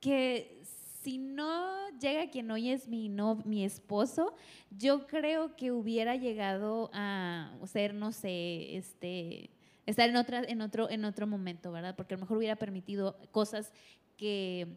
que 0.00 0.60
si 1.02 1.18
no 1.18 1.88
llega 1.98 2.30
quien 2.30 2.50
hoy 2.50 2.70
es 2.70 2.88
mi, 2.88 3.08
no, 3.08 3.36
mi 3.44 3.64
esposo, 3.64 4.34
yo 4.70 5.06
creo 5.06 5.56
que 5.56 5.72
hubiera 5.72 6.16
llegado 6.16 6.90
a 6.92 7.52
ser, 7.66 7.94
no 7.94 8.12
sé, 8.12 8.76
este, 8.76 9.50
estar 9.86 10.08
en, 10.08 10.16
otra, 10.16 10.42
en, 10.42 10.60
otro, 10.60 10.90
en 10.90 11.04
otro 11.04 11.26
momento, 11.26 11.72
¿verdad? 11.72 11.94
Porque 11.96 12.14
a 12.14 12.16
lo 12.16 12.22
mejor 12.22 12.38
hubiera 12.38 12.56
permitido 12.56 13.16
cosas 13.30 13.72
que 14.16 14.76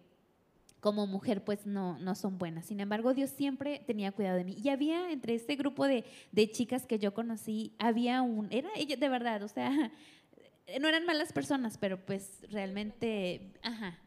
como 0.79 1.07
mujer 1.07 1.43
pues 1.43 1.65
no, 1.65 1.97
no 1.99 2.13
son 2.13 2.37
buenas. 2.37 2.65
Sin 2.65 2.81
embargo, 2.81 3.13
Dios 3.13 3.29
siempre 3.29 3.81
tenía 3.87 4.11
cuidado 4.11 4.37
de 4.37 4.43
mí. 4.43 4.57
Y 4.61 4.67
había 4.67 5.11
entre 5.11 5.33
este 5.33 5.55
grupo 5.55 5.87
de, 5.87 6.03
de 6.31 6.51
chicas 6.51 6.85
que 6.85 6.99
yo 6.99 7.13
conocí, 7.13 7.73
había 7.79 8.21
un, 8.21 8.47
era 8.51 8.69
ella 8.75 8.97
de 8.97 9.09
verdad, 9.09 9.43
o 9.43 9.47
sea, 9.47 9.71
no 10.81 10.87
eran 10.87 11.05
malas 11.05 11.31
personas, 11.31 11.77
pero 11.77 12.05
pues 12.05 12.41
realmente, 12.49 13.53
ajá, 13.61 13.97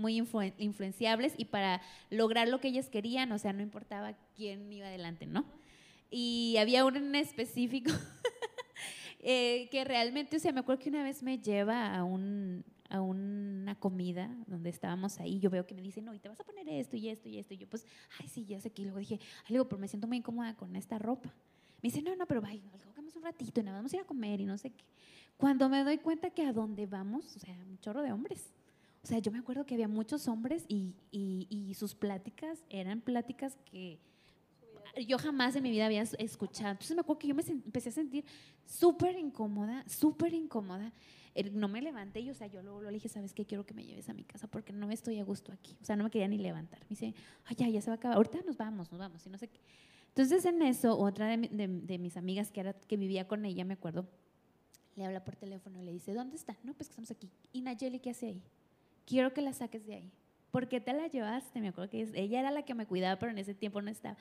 muy 0.00 0.16
influenciables 0.16 1.34
y 1.36 1.44
para 1.44 1.80
lograr 2.10 2.48
lo 2.48 2.58
que 2.60 2.68
ellas 2.68 2.88
querían, 2.88 3.30
o 3.30 3.38
sea, 3.38 3.52
no 3.52 3.62
importaba 3.62 4.14
quién 4.34 4.72
iba 4.72 4.86
adelante, 4.86 5.26
¿no? 5.26 5.44
Y 6.10 6.56
había 6.58 6.84
uno 6.84 6.98
en 6.98 7.14
específico 7.14 7.92
eh, 9.20 9.68
que 9.70 9.84
realmente, 9.84 10.36
o 10.36 10.40
sea, 10.40 10.52
me 10.52 10.60
acuerdo 10.60 10.82
que 10.82 10.88
una 10.88 11.04
vez 11.04 11.22
me 11.22 11.38
lleva 11.38 11.94
a 11.94 12.02
un, 12.02 12.64
a 12.88 13.00
una 13.00 13.76
comida 13.76 14.34
donde 14.46 14.70
estábamos 14.70 15.20
ahí, 15.20 15.38
yo 15.38 15.50
veo 15.50 15.66
que 15.66 15.74
me 15.74 15.82
dicen, 15.82 16.04
no, 16.04 16.14
y 16.14 16.18
te 16.18 16.28
vas 16.28 16.40
a 16.40 16.44
poner 16.44 16.68
esto 16.68 16.96
y 16.96 17.08
esto 17.08 17.28
y 17.28 17.38
esto. 17.38 17.54
Y 17.54 17.58
yo, 17.58 17.68
pues, 17.68 17.86
ay, 18.18 18.26
sí, 18.26 18.44
ya 18.44 18.60
sé 18.60 18.70
que. 18.70 18.82
Y 18.82 18.84
luego 18.86 18.98
dije, 18.98 19.20
ay, 19.44 19.54
luego, 19.54 19.68
pero 19.68 19.78
me 19.78 19.86
siento 19.86 20.08
muy 20.08 20.16
incómoda 20.16 20.56
con 20.56 20.74
esta 20.74 20.98
ropa. 20.98 21.28
Me 21.82 21.88
dice, 21.88 22.02
no, 22.02 22.16
no, 22.16 22.26
pero 22.26 22.40
vaya, 22.40 22.62
vamos 22.96 23.14
un 23.14 23.22
ratito 23.22 23.60
y 23.60 23.62
nos 23.62 23.74
vamos 23.74 23.92
a 23.92 23.96
ir 23.96 24.02
a 24.02 24.06
comer 24.06 24.40
y 24.40 24.46
no 24.46 24.58
sé 24.58 24.70
qué. 24.70 24.84
Cuando 25.36 25.68
me 25.68 25.84
doy 25.84 25.98
cuenta 25.98 26.30
que 26.30 26.44
a 26.44 26.52
dónde 26.52 26.86
vamos, 26.86 27.36
o 27.36 27.38
sea, 27.38 27.54
un 27.54 27.78
chorro 27.78 28.02
de 28.02 28.12
hombres. 28.12 28.52
O 29.02 29.06
sea, 29.06 29.18
yo 29.18 29.32
me 29.32 29.38
acuerdo 29.38 29.64
que 29.64 29.74
había 29.74 29.88
muchos 29.88 30.28
hombres 30.28 30.64
y, 30.68 30.94
y, 31.10 31.72
sus 31.74 31.94
pláticas 31.94 32.64
eran 32.68 33.00
pláticas 33.00 33.56
que 33.64 33.98
yo 35.06 35.18
jamás 35.18 35.56
en 35.56 35.62
mi 35.62 35.70
vida 35.70 35.86
había 35.86 36.02
escuchado. 36.02 36.72
Entonces 36.72 36.94
me 36.94 37.00
acuerdo 37.00 37.20
que 37.20 37.28
yo 37.28 37.34
me 37.34 37.42
empecé 37.42 37.88
a 37.88 37.92
sentir 37.92 38.24
súper 38.66 39.16
incómoda, 39.16 39.84
súper 39.88 40.34
incómoda 40.34 40.92
no 41.52 41.68
me 41.68 41.80
levanté 41.80 42.20
y, 42.20 42.30
o 42.30 42.34
sea, 42.34 42.46
yo 42.46 42.62
luego 42.62 42.82
le 42.82 42.90
dije, 42.90 43.08
¿sabes 43.08 43.32
qué? 43.32 43.46
Quiero 43.46 43.64
que 43.64 43.74
me 43.74 43.84
lleves 43.84 44.08
a 44.08 44.14
mi 44.14 44.24
casa 44.24 44.48
porque 44.48 44.72
no 44.72 44.90
estoy 44.90 45.18
a 45.18 45.24
gusto 45.24 45.52
aquí. 45.52 45.76
O 45.80 45.84
sea, 45.84 45.96
no 45.96 46.04
me 46.04 46.10
quería 46.10 46.28
ni 46.28 46.38
levantar. 46.38 46.80
Me 46.82 46.88
dice, 46.88 47.14
ay, 47.44 47.56
ya, 47.56 47.68
ya 47.68 47.80
se 47.80 47.90
va 47.90 47.94
a 47.94 47.96
acabar. 47.96 48.16
Ahorita 48.16 48.40
nos 48.44 48.56
vamos, 48.56 48.90
nos 48.90 48.98
vamos. 48.98 49.24
Y 49.26 49.30
no 49.30 49.38
sé. 49.38 49.48
Entonces, 50.08 50.44
en 50.44 50.60
eso, 50.62 50.98
otra 50.98 51.28
de, 51.28 51.98
mis 51.98 52.16
amigas 52.16 52.50
que 52.50 52.96
vivía 52.96 53.28
con 53.28 53.44
ella, 53.44 53.64
me 53.64 53.74
acuerdo, 53.74 54.08
le 54.96 55.04
habla 55.04 55.24
por 55.24 55.36
teléfono 55.36 55.80
y 55.80 55.84
le 55.84 55.92
dice, 55.92 56.12
¿dónde 56.12 56.36
está? 56.36 56.56
No, 56.64 56.74
pues 56.74 56.88
que 56.88 56.92
estamos 56.92 57.10
aquí. 57.10 57.30
¿Y 57.52 57.60
Nayeli 57.60 58.00
qué 58.00 58.10
hace 58.10 58.26
ahí? 58.26 58.42
Quiero 59.10 59.34
que 59.34 59.42
la 59.42 59.52
saques 59.52 59.84
de 59.84 59.94
ahí. 59.94 60.12
¿Por 60.52 60.68
qué 60.68 60.80
te 60.80 60.92
la 60.92 61.08
llevaste? 61.08 61.60
Me 61.60 61.68
acuerdo 61.68 61.90
que 61.90 62.08
ella 62.14 62.38
era 62.38 62.52
la 62.52 62.62
que 62.64 62.74
me 62.74 62.86
cuidaba, 62.86 63.18
pero 63.18 63.32
en 63.32 63.38
ese 63.38 63.54
tiempo 63.54 63.82
no 63.82 63.90
estaba. 63.90 64.16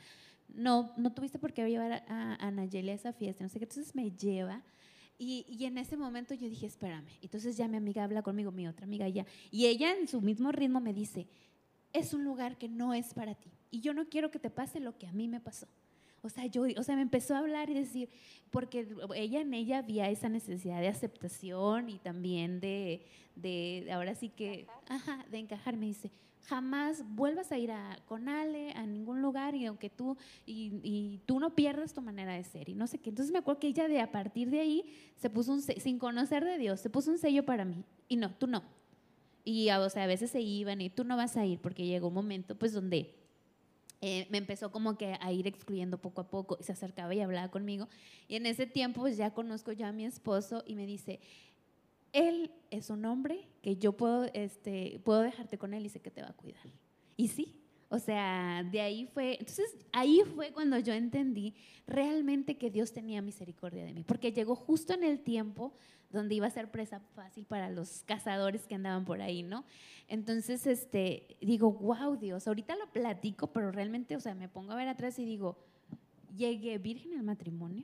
No, 0.48 0.92
no 0.98 1.14
tuviste 1.14 1.38
por 1.38 1.54
qué 1.54 1.70
llevar 1.70 2.04
a, 2.08 2.34
a 2.40 2.50
Nayeli 2.50 2.90
a 2.90 2.94
esa 2.96 3.14
fiesta. 3.14 3.44
No 3.44 3.50
sé 3.50 3.60
qué. 3.60 3.66
Entonces 3.66 3.94
me 3.94 4.10
lleva 4.10 4.64
y, 5.20 5.46
en 5.64 5.78
ese 5.78 5.96
momento 5.96 6.34
yo 6.34 6.50
dije, 6.50 6.66
espérame. 6.66 7.06
Entonces 7.22 7.56
ya 7.56 7.68
mi 7.68 7.78
amiga 7.78 8.04
habla 8.04 8.24
conmigo, 8.24 8.52
mi 8.52 8.68
otra 8.68 8.86
amiga 8.86 9.08
ya. 9.08 9.28
Y 9.52 9.68
ella 9.68 9.96
en 9.96 10.08
su 10.08 10.22
mismo 10.22 10.52
ritmo 10.52 10.80
me 10.80 10.92
dice, 10.92 11.28
es 11.94 12.16
un 12.16 12.24
lugar 12.24 12.58
que 12.58 12.68
no 12.68 12.96
es 12.96 13.14
para 13.14 13.36
ti. 13.36 13.52
Y 13.70 13.82
yo 13.82 13.94
no 13.94 14.10
quiero 14.10 14.32
que 14.32 14.40
te 14.40 14.50
pase 14.50 14.80
lo 14.80 14.98
que 14.98 15.06
a 15.06 15.12
mí 15.12 15.28
me 15.28 15.40
pasó. 15.40 15.68
O 16.22 16.30
sea, 16.30 16.46
yo, 16.46 16.64
o 16.78 16.84
sea, 16.84 16.96
me 16.96 17.02
empezó 17.02 17.36
a 17.36 17.40
hablar 17.40 17.70
y 17.70 17.74
decir, 17.74 18.10
porque 18.52 18.88
ella 19.16 19.42
en 19.42 19.54
ella 19.54 19.80
había 19.80 20.10
esa 20.10 20.30
necesidad 20.30 20.82
de 20.82 20.88
aceptación 20.88 21.90
y 21.90 22.00
también 22.00 22.60
de, 22.60 23.06
de 23.36 23.90
ahora 23.92 24.16
sí 24.16 24.30
que, 24.30 24.68
ajá, 24.88 25.26
de 25.32 25.38
encajar. 25.38 25.78
Me 25.78 25.86
dice, 25.86 26.12
jamás 26.50 27.04
vuelvas 27.10 27.52
a 27.52 27.58
ir 27.58 27.72
a, 27.72 28.00
con 28.08 28.28
Ale 28.28 28.72
a 28.72 28.86
ningún 28.86 29.22
lugar 29.22 29.54
y 29.54 29.66
aunque 29.66 29.90
tú, 29.90 30.18
y, 30.46 31.20
tú 31.26 31.40
no 31.40 31.56
pierdas 31.56 31.94
tu 31.94 32.02
manera 32.02 32.34
de 32.34 32.44
ser 32.44 32.70
y 32.70 32.74
no 32.74 32.88
sé 32.88 32.98
qué. 32.98 33.10
Entonces 33.10 33.32
me 33.32 33.40
acuerdo 33.40 33.60
que 33.60 33.68
ella 33.68 33.88
de 33.88 34.02
a 34.02 34.12
partir 34.12 34.50
de 34.50 34.60
ahí 34.60 34.84
se 35.18 35.30
puso 35.30 35.54
un, 35.54 35.62
sin 35.62 36.00
conocer 36.00 36.44
de 36.44 36.58
Dios, 36.58 36.80
se 36.80 36.90
puso 36.90 37.12
un 37.12 37.20
sello 37.20 37.46
para 37.46 37.66
mí. 37.66 37.84
Y 38.08 38.16
no, 38.16 38.34
tú 38.34 38.48
no. 38.48 38.64
Y 39.46 39.70
o 39.70 39.90
sea, 39.90 40.04
a 40.04 40.08
veces 40.08 40.32
se 40.32 40.42
iban 40.42 40.82
y 40.82 40.90
tú 40.90 41.04
no 41.04 41.16
vas 41.16 41.38
a 41.38 41.46
ir 41.46 41.60
porque 41.60 41.86
llegó 41.86 42.08
un 42.08 42.16
momento 42.16 42.56
pues 42.56 42.74
donde 42.74 43.19
eh, 44.02 44.28
me 44.30 44.38
empezó 44.38 44.72
como 44.72 44.98
que 44.98 45.18
a 45.20 45.32
ir 45.32 45.46
excluyendo 45.48 46.00
poco 46.00 46.22
a 46.22 46.30
poco 46.30 46.58
y 46.60 46.64
se 46.64 46.72
acercaba 46.72 47.14
y 47.14 47.20
hablaba 47.20 47.50
conmigo. 47.50 47.88
Y 48.28 48.36
en 48.36 48.46
ese 48.46 48.66
tiempo 48.66 49.02
pues 49.02 49.18
ya 49.18 49.34
conozco 49.34 49.72
ya 49.72 49.90
a 49.90 49.92
mi 49.92 50.06
esposo 50.06 50.64
y 50.66 50.76
me 50.76 50.86
dice, 50.86 51.20
él 52.14 52.52
es 52.72 52.90
un 52.90 53.06
hombre 53.06 53.48
que 53.62 53.76
yo 53.78 53.94
puedo, 53.94 54.26
este, 54.34 55.02
puedo 55.04 55.22
dejarte 55.22 55.58
con 55.58 55.74
él 55.74 55.86
y 55.86 55.90
sé 55.90 56.00
que 56.00 56.12
te 56.12 56.22
va 56.22 56.30
a 56.30 56.34
cuidar. 56.34 56.66
Y 57.18 57.28
sí, 57.28 57.56
O 57.92 57.98
sea, 57.98 58.64
de 58.72 58.82
ahí 58.82 59.08
fue, 59.08 59.32
entonces 59.40 59.76
ahí 59.92 60.22
fue 60.36 60.52
cuando 60.52 60.78
yo 60.78 60.94
entendí 60.94 61.56
realmente 61.88 62.56
que 62.56 62.70
Dios 62.70 62.94
tenía 62.94 63.20
misericordia 63.22 63.84
de 63.84 63.94
mí, 63.94 64.04
porque 64.04 64.32
llegó 64.32 64.56
justo 64.56 64.94
en 64.94 65.04
el 65.04 65.20
tiempo 65.20 65.74
donde 66.12 66.36
iba 66.36 66.48
a 66.48 66.52
ser 66.52 66.72
presa 66.72 67.00
fácil 67.16 67.46
para 67.46 67.70
los 67.70 68.04
cazadores 68.06 68.66
que 68.66 68.76
andaban 68.76 69.06
por 69.06 69.22
ahí, 69.22 69.44
¿no? 69.44 69.66
Entonces, 70.08 70.66
este, 70.66 71.38
digo, 71.42 71.72
wow, 71.72 72.18
Dios, 72.18 72.48
ahorita 72.48 72.76
lo 72.76 72.88
platico, 72.92 73.48
pero 73.48 73.72
realmente, 73.72 74.16
o 74.16 74.20
sea, 74.20 74.34
me 74.34 74.50
pongo 74.50 74.72
a 74.72 74.76
ver 74.76 74.88
atrás 74.88 75.20
y 75.20 75.26
digo, 75.26 75.58
llegué 76.36 76.78
virgen 76.78 77.14
al 77.16 77.24
matrimonio. 77.24 77.84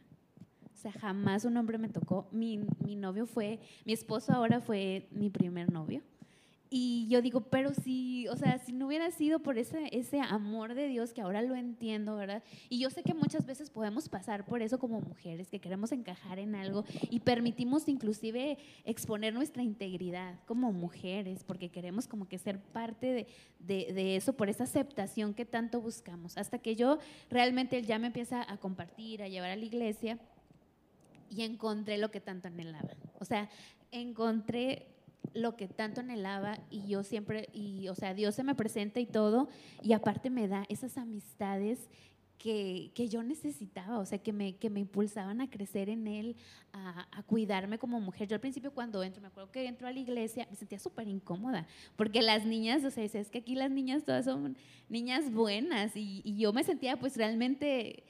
O 0.74 0.78
sea, 0.78 0.92
jamás 0.92 1.46
un 1.46 1.58
hombre 1.58 1.78
me 1.78 1.90
tocó. 1.90 2.28
Mi, 2.32 2.60
mi 2.84 2.96
novio 2.96 3.26
fue, 3.26 3.60
mi 3.86 3.94
esposo 3.94 4.34
ahora 4.34 4.60
fue 4.60 5.08
mi 5.12 5.30
primer 5.30 5.72
novio. 5.72 6.02
Y 6.70 7.08
yo 7.08 7.22
digo, 7.22 7.42
pero 7.42 7.74
si, 7.74 8.28
o 8.28 8.36
sea, 8.36 8.58
si 8.58 8.74
no 8.74 8.88
hubiera 8.88 9.12
sido 9.12 9.40
por 9.40 9.58
ese, 9.58 9.88
ese 9.92 10.20
amor 10.20 10.74
de 10.74 10.88
Dios 10.88 11.14
que 11.14 11.22
ahora 11.22 11.42
lo 11.42 11.56
entiendo, 11.56 12.16
¿verdad? 12.16 12.44
Y 12.70 12.80
yo 12.80 12.90
sé 12.90 13.04
que 13.04 13.14
muchas 13.14 13.46
veces 13.46 13.70
podemos 13.70 14.10
pasar 14.10 14.46
por 14.46 14.62
eso 14.62 14.80
como 14.80 15.00
mujeres, 15.00 15.50
que 15.50 15.60
queremos 15.60 15.92
encajar 15.92 16.40
en 16.40 16.56
algo 16.56 16.84
y 17.10 17.20
permitimos 17.20 17.88
inclusive 17.88 18.58
exponer 18.84 19.34
nuestra 19.34 19.62
integridad 19.62 20.40
como 20.48 20.72
mujeres, 20.74 21.44
porque 21.44 21.70
queremos 21.70 22.08
como 22.08 22.28
que 22.28 22.40
ser 22.40 22.60
parte 22.60 23.08
de, 23.08 23.28
de, 23.60 23.94
de 23.94 24.16
eso, 24.16 24.34
por 24.34 24.50
esa 24.50 24.64
aceptación 24.64 25.34
que 25.34 25.46
tanto 25.46 25.82
buscamos. 25.82 26.36
Hasta 26.38 26.58
que 26.58 26.76
yo 26.76 26.98
realmente 27.30 27.78
él 27.78 27.86
ya 27.86 28.00
me 28.00 28.08
empieza 28.08 28.52
a 28.52 28.58
compartir, 28.58 29.22
a 29.22 29.28
llevar 29.28 29.52
a 29.52 29.56
la 29.56 29.66
iglesia 29.66 30.18
y 31.30 31.44
encontré 31.44 31.98
lo 31.98 32.10
que 32.10 32.22
tanto 32.22 32.48
anhelaba. 32.48 32.90
O 33.20 33.26
sea, 33.26 33.50
encontré 33.92 34.95
lo 35.34 35.56
que 35.56 35.68
tanto 35.68 36.02
anhelaba 36.02 36.60
y 36.70 36.88
yo 36.88 37.04
siempre, 37.04 37.50
y 37.54 37.88
o 37.90 37.96
sea, 37.96 38.14
Dios 38.14 38.36
se 38.36 38.44
me 38.44 38.56
presenta 38.56 39.00
y 39.00 39.06
todo, 39.06 39.50
y 39.82 39.94
aparte 39.94 40.30
me 40.30 40.48
da 40.48 40.66
esas 40.70 40.98
amistades 40.98 41.90
que, 42.38 42.92
que 42.94 43.08
yo 43.08 43.24
necesitaba, 43.24 44.00
o 44.00 44.06
sea, 44.06 44.20
que 44.20 44.34
me, 44.34 44.56
que 44.58 44.70
me 44.70 44.80
impulsaban 44.80 45.42
a 45.42 45.50
crecer 45.50 45.90
en 45.90 46.08
Él, 46.08 46.36
a, 46.74 47.24
cuidarme 47.26 47.80
como 47.80 48.00
mujer. 48.00 48.28
Yo 48.28 48.36
al 48.36 48.42
principio 48.42 48.72
cuando 48.72 49.02
entro, 49.02 49.22
me 49.22 49.30
acuerdo 49.30 49.52
que 49.52 49.66
entro 49.66 49.88
a 49.88 49.92
la 49.92 50.00
iglesia, 50.00 50.48
me 50.50 50.56
sentía 50.56 50.78
súper 50.78 51.08
incómoda, 51.08 51.66
porque 51.96 52.22
las 52.22 52.46
niñas, 52.46 52.84
o 52.84 52.92
sea, 52.92 53.04
es 53.04 53.30
que 53.30 53.40
aquí 53.40 53.56
las 53.56 53.72
niñas 53.72 54.04
todas 54.04 54.26
son 54.26 54.58
niñas 54.90 55.32
buenas, 55.32 55.96
y, 55.96 56.22
y 56.24 56.38
yo 56.38 56.54
me 56.54 56.64
sentía 56.64 56.98
pues 56.98 57.18
realmente 57.18 58.04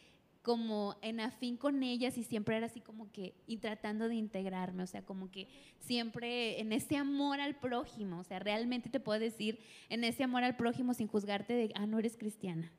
como 0.46 0.96
en 1.02 1.20
afín 1.22 1.58
con 1.58 1.82
ellas 1.82 2.20
y 2.20 2.24
siempre 2.24 2.56
era 2.56 2.68
así 2.68 2.80
como 2.80 3.12
que 3.12 3.34
y 3.48 3.58
tratando 3.58 4.08
de 4.08 4.14
integrarme, 4.14 4.84
o 4.84 4.88
sea, 4.88 5.02
como 5.02 5.32
que 5.32 5.48
siempre 5.80 6.60
en 6.60 6.72
ese 6.72 6.98
amor 6.98 7.42
al 7.42 7.56
prójimo, 7.56 8.20
o 8.20 8.24
sea, 8.24 8.38
realmente 8.38 8.92
te 8.92 9.00
puedo 9.00 9.20
decir 9.20 9.58
en 9.90 10.04
ese 10.04 10.24
amor 10.24 10.44
al 10.44 10.56
prójimo 10.56 10.94
sin 10.94 11.08
juzgarte 11.08 11.54
de, 11.54 11.72
ah, 11.74 11.88
no 11.88 11.98
eres 11.98 12.16
cristiana. 12.16 12.72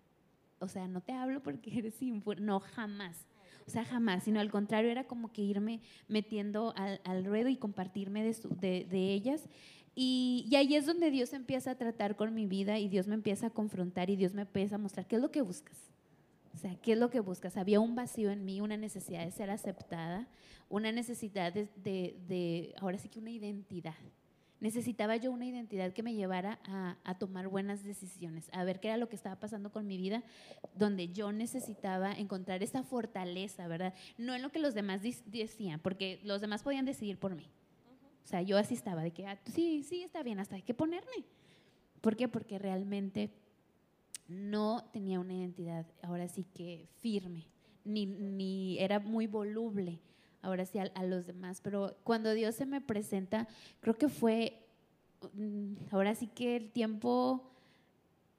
O 0.61 0.68
sea, 0.68 0.87
no 0.87 1.00
te 1.00 1.12
hablo 1.12 1.42
porque 1.42 1.70
eres 1.76 2.00
impura, 2.00 2.40
no, 2.40 2.61
jamás. 2.61 3.26
O 3.66 3.70
sea, 3.72 3.85
jamás, 3.85 4.22
sino 4.22 4.38
al 4.38 4.52
contrario, 4.52 4.92
era 4.92 5.02
como 5.02 5.33
que 5.33 5.42
irme 5.42 5.81
metiendo 6.07 6.72
al, 6.76 7.00
al 7.02 7.24
ruedo 7.24 7.48
y 7.48 7.57
compartirme 7.57 8.22
de, 8.22 8.33
su, 8.33 8.48
de, 8.61 8.87
de 8.88 9.12
ellas. 9.12 9.42
Y, 9.96 10.46
y, 10.48 10.55
ahí 10.55 10.76
es 10.76 10.87
donde 10.87 11.11
Dios 11.11 11.33
empieza 11.33 11.72
a 11.72 11.74
tratar 11.74 12.14
con 12.14 12.33
mi 12.33 12.46
vida 12.46 12.79
y 12.79 12.87
Dios 12.87 13.09
me 13.09 13.14
empieza 13.14 13.48
a 13.48 13.50
confrontar 13.50 14.09
y 14.09 14.14
Dios 14.14 14.35
me 14.35 14.42
empieza 14.42 14.76
a 14.76 14.79
mostrar 14.79 15.09
qué 15.09 15.16
es 15.16 15.22
lo 15.22 15.33
que 15.33 15.42
buscas. 15.42 15.76
O 16.57 16.59
sea, 16.59 16.75
¿qué 16.77 16.92
es 16.92 16.99
lo 16.99 17.11
que 17.11 17.21
buscas? 17.21 17.59
Había 17.59 17.81
un 17.81 17.95
vacío 17.95 18.31
en 18.31 18.47
mí, 18.47 18.62
una 18.62 18.79
necesidad 18.79 19.23
de 19.23 19.31
ser 19.31 19.51
aceptada, 19.51 20.27
una 20.71 20.90
necesidad 20.90 21.53
de, 21.53 21.69
de, 21.77 22.16
de 22.27 22.75
ahora 22.81 22.97
sí 22.97 23.11
que 23.11 23.19
una 23.19 23.31
identidad. 23.31 23.95
Necesitaba 24.59 25.16
yo 25.16 25.33
una 25.33 25.45
identidad 25.45 25.92
que 25.92 26.03
me 26.03 26.14
llevara 26.14 26.59
a, 26.64 26.97
a, 27.05 27.19
tomar 27.19 27.49
buenas 27.49 27.85
decisiones, 27.85 28.49
a 28.55 28.64
ver 28.64 28.81
qué 28.81 28.88
era 28.88 28.97
lo 28.97 29.11
que 29.11 29.16
estaba 29.16 29.38
pasando 29.38 29.71
con 29.71 29.87
mi 29.87 29.99
vida, 29.99 30.25
donde 30.75 31.12
yo 31.12 31.31
necesitaba 31.31 32.14
encontrar 32.14 32.62
esa 32.62 32.83
fortaleza, 32.83 33.69
¿verdad? 33.69 33.92
No 34.16 34.35
en 34.35 34.40
lo 34.40 34.51
que 34.51 34.59
los 34.59 34.73
demás 34.73 35.03
decían, 35.27 35.79
porque 35.81 36.21
los 36.25 36.40
demás 36.40 36.62
podían 36.62 36.87
decidir 36.87 37.19
por 37.19 37.35
mí. 37.35 37.51
O 38.25 38.27
sea, 38.27 38.40
yo 38.40 38.57
así 38.57 38.73
estaba, 38.73 39.03
de 39.03 39.11
que, 39.11 39.27
ah, 39.27 39.38
sí, 39.45 39.83
sí, 39.83 40.05
está 40.05 40.23
bien, 40.23 40.40
hasta 40.40 40.57
hay 40.57 40.62
que 40.62 40.73
ponerme. 40.73 41.27
¿Por 42.01 42.16
qué? 42.16 42.29
Porque 42.29 42.59
realmente 42.59 43.31
no 44.29 44.85
tenía 44.93 45.21
una 45.21 45.35
identidad, 45.35 45.87
ahora 46.03 46.29
sí 46.29 46.45
que 46.45 46.89
firme, 46.99 47.49
ni, 47.85 48.07
ni 48.07 48.79
era 48.79 48.99
muy 48.99 49.27
voluble, 49.27 50.01
ahora 50.43 50.67
sí 50.67 50.79
a, 50.79 51.05
los 51.05 51.27
demás. 51.27 51.61
Pero 51.61 51.97
cuando 52.03 52.35
Dios 52.35 52.55
se 52.55 52.67
me 52.67 52.81
presenta, 52.81 53.49
creo 53.81 53.95
que 53.95 54.09
fue, 54.09 54.67
mm, 55.35 55.75
ahora 55.91 56.15
sí 56.15 56.27
que 56.27 56.57
el 56.57 56.71
tiempo 56.71 57.53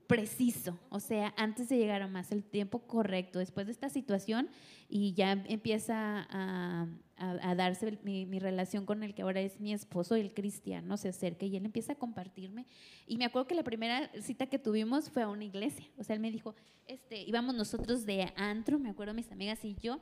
preciso, 0.08 0.80
o 0.89 1.00
sea, 1.00 1.34
antes 1.38 1.67
de 1.69 1.78
llegar 1.78 2.02
a 2.02 2.08
más, 2.08 2.32
el 2.32 2.43
tiempo 2.43 2.80
correcto, 2.80 3.39
después 3.39 3.65
de 3.67 3.73
esta 3.73 3.89
situación 3.89 4.50
y 4.89 5.13
ya 5.13 5.34
empieza 5.34 6.26
a, 6.30 6.88
a, 7.17 7.51
a 7.51 7.56
darse 7.56 7.97
mi, 8.03 8.25
mi, 8.25 8.39
relación 8.39 8.86
con 8.86 9.03
el 9.03 9.13
que 9.13 9.21
ahora 9.21 9.41
es 9.41 9.60
mi 9.60 9.73
esposo, 9.73 10.15
el 10.15 10.34
cristiano, 10.34 10.97
se 10.97 11.10
acerca 11.10 11.45
y 11.45 11.56
él 11.56 11.65
empieza 11.65 11.93
a 11.93 11.95
compartirme. 11.95 12.65
Y 13.06 13.17
me 13.17 13.25
acuerdo 13.25 13.47
que 13.47 13.56
la 13.56 13.63
primera 13.63 14.10
cita 14.21 14.47
que 14.47 14.60
tuvimos 14.60 15.10
fue 15.10 15.23
a 15.23 15.27
una 15.27 15.43
iglesia, 15.43 15.88
o 15.97 16.03
sea, 16.03 16.15
él 16.15 16.19
me 16.19 16.32
dijo, 16.32 16.56
este, 16.86 17.21
íbamos 17.21 17.56
nosotros 17.56 18.06
de 18.06 18.32
antro, 18.36 18.80
me 18.80 18.89
acuerdo 18.89 19.13
mis 19.13 19.32
amigas 19.32 19.63
y 19.65 19.75
yo, 19.75 19.99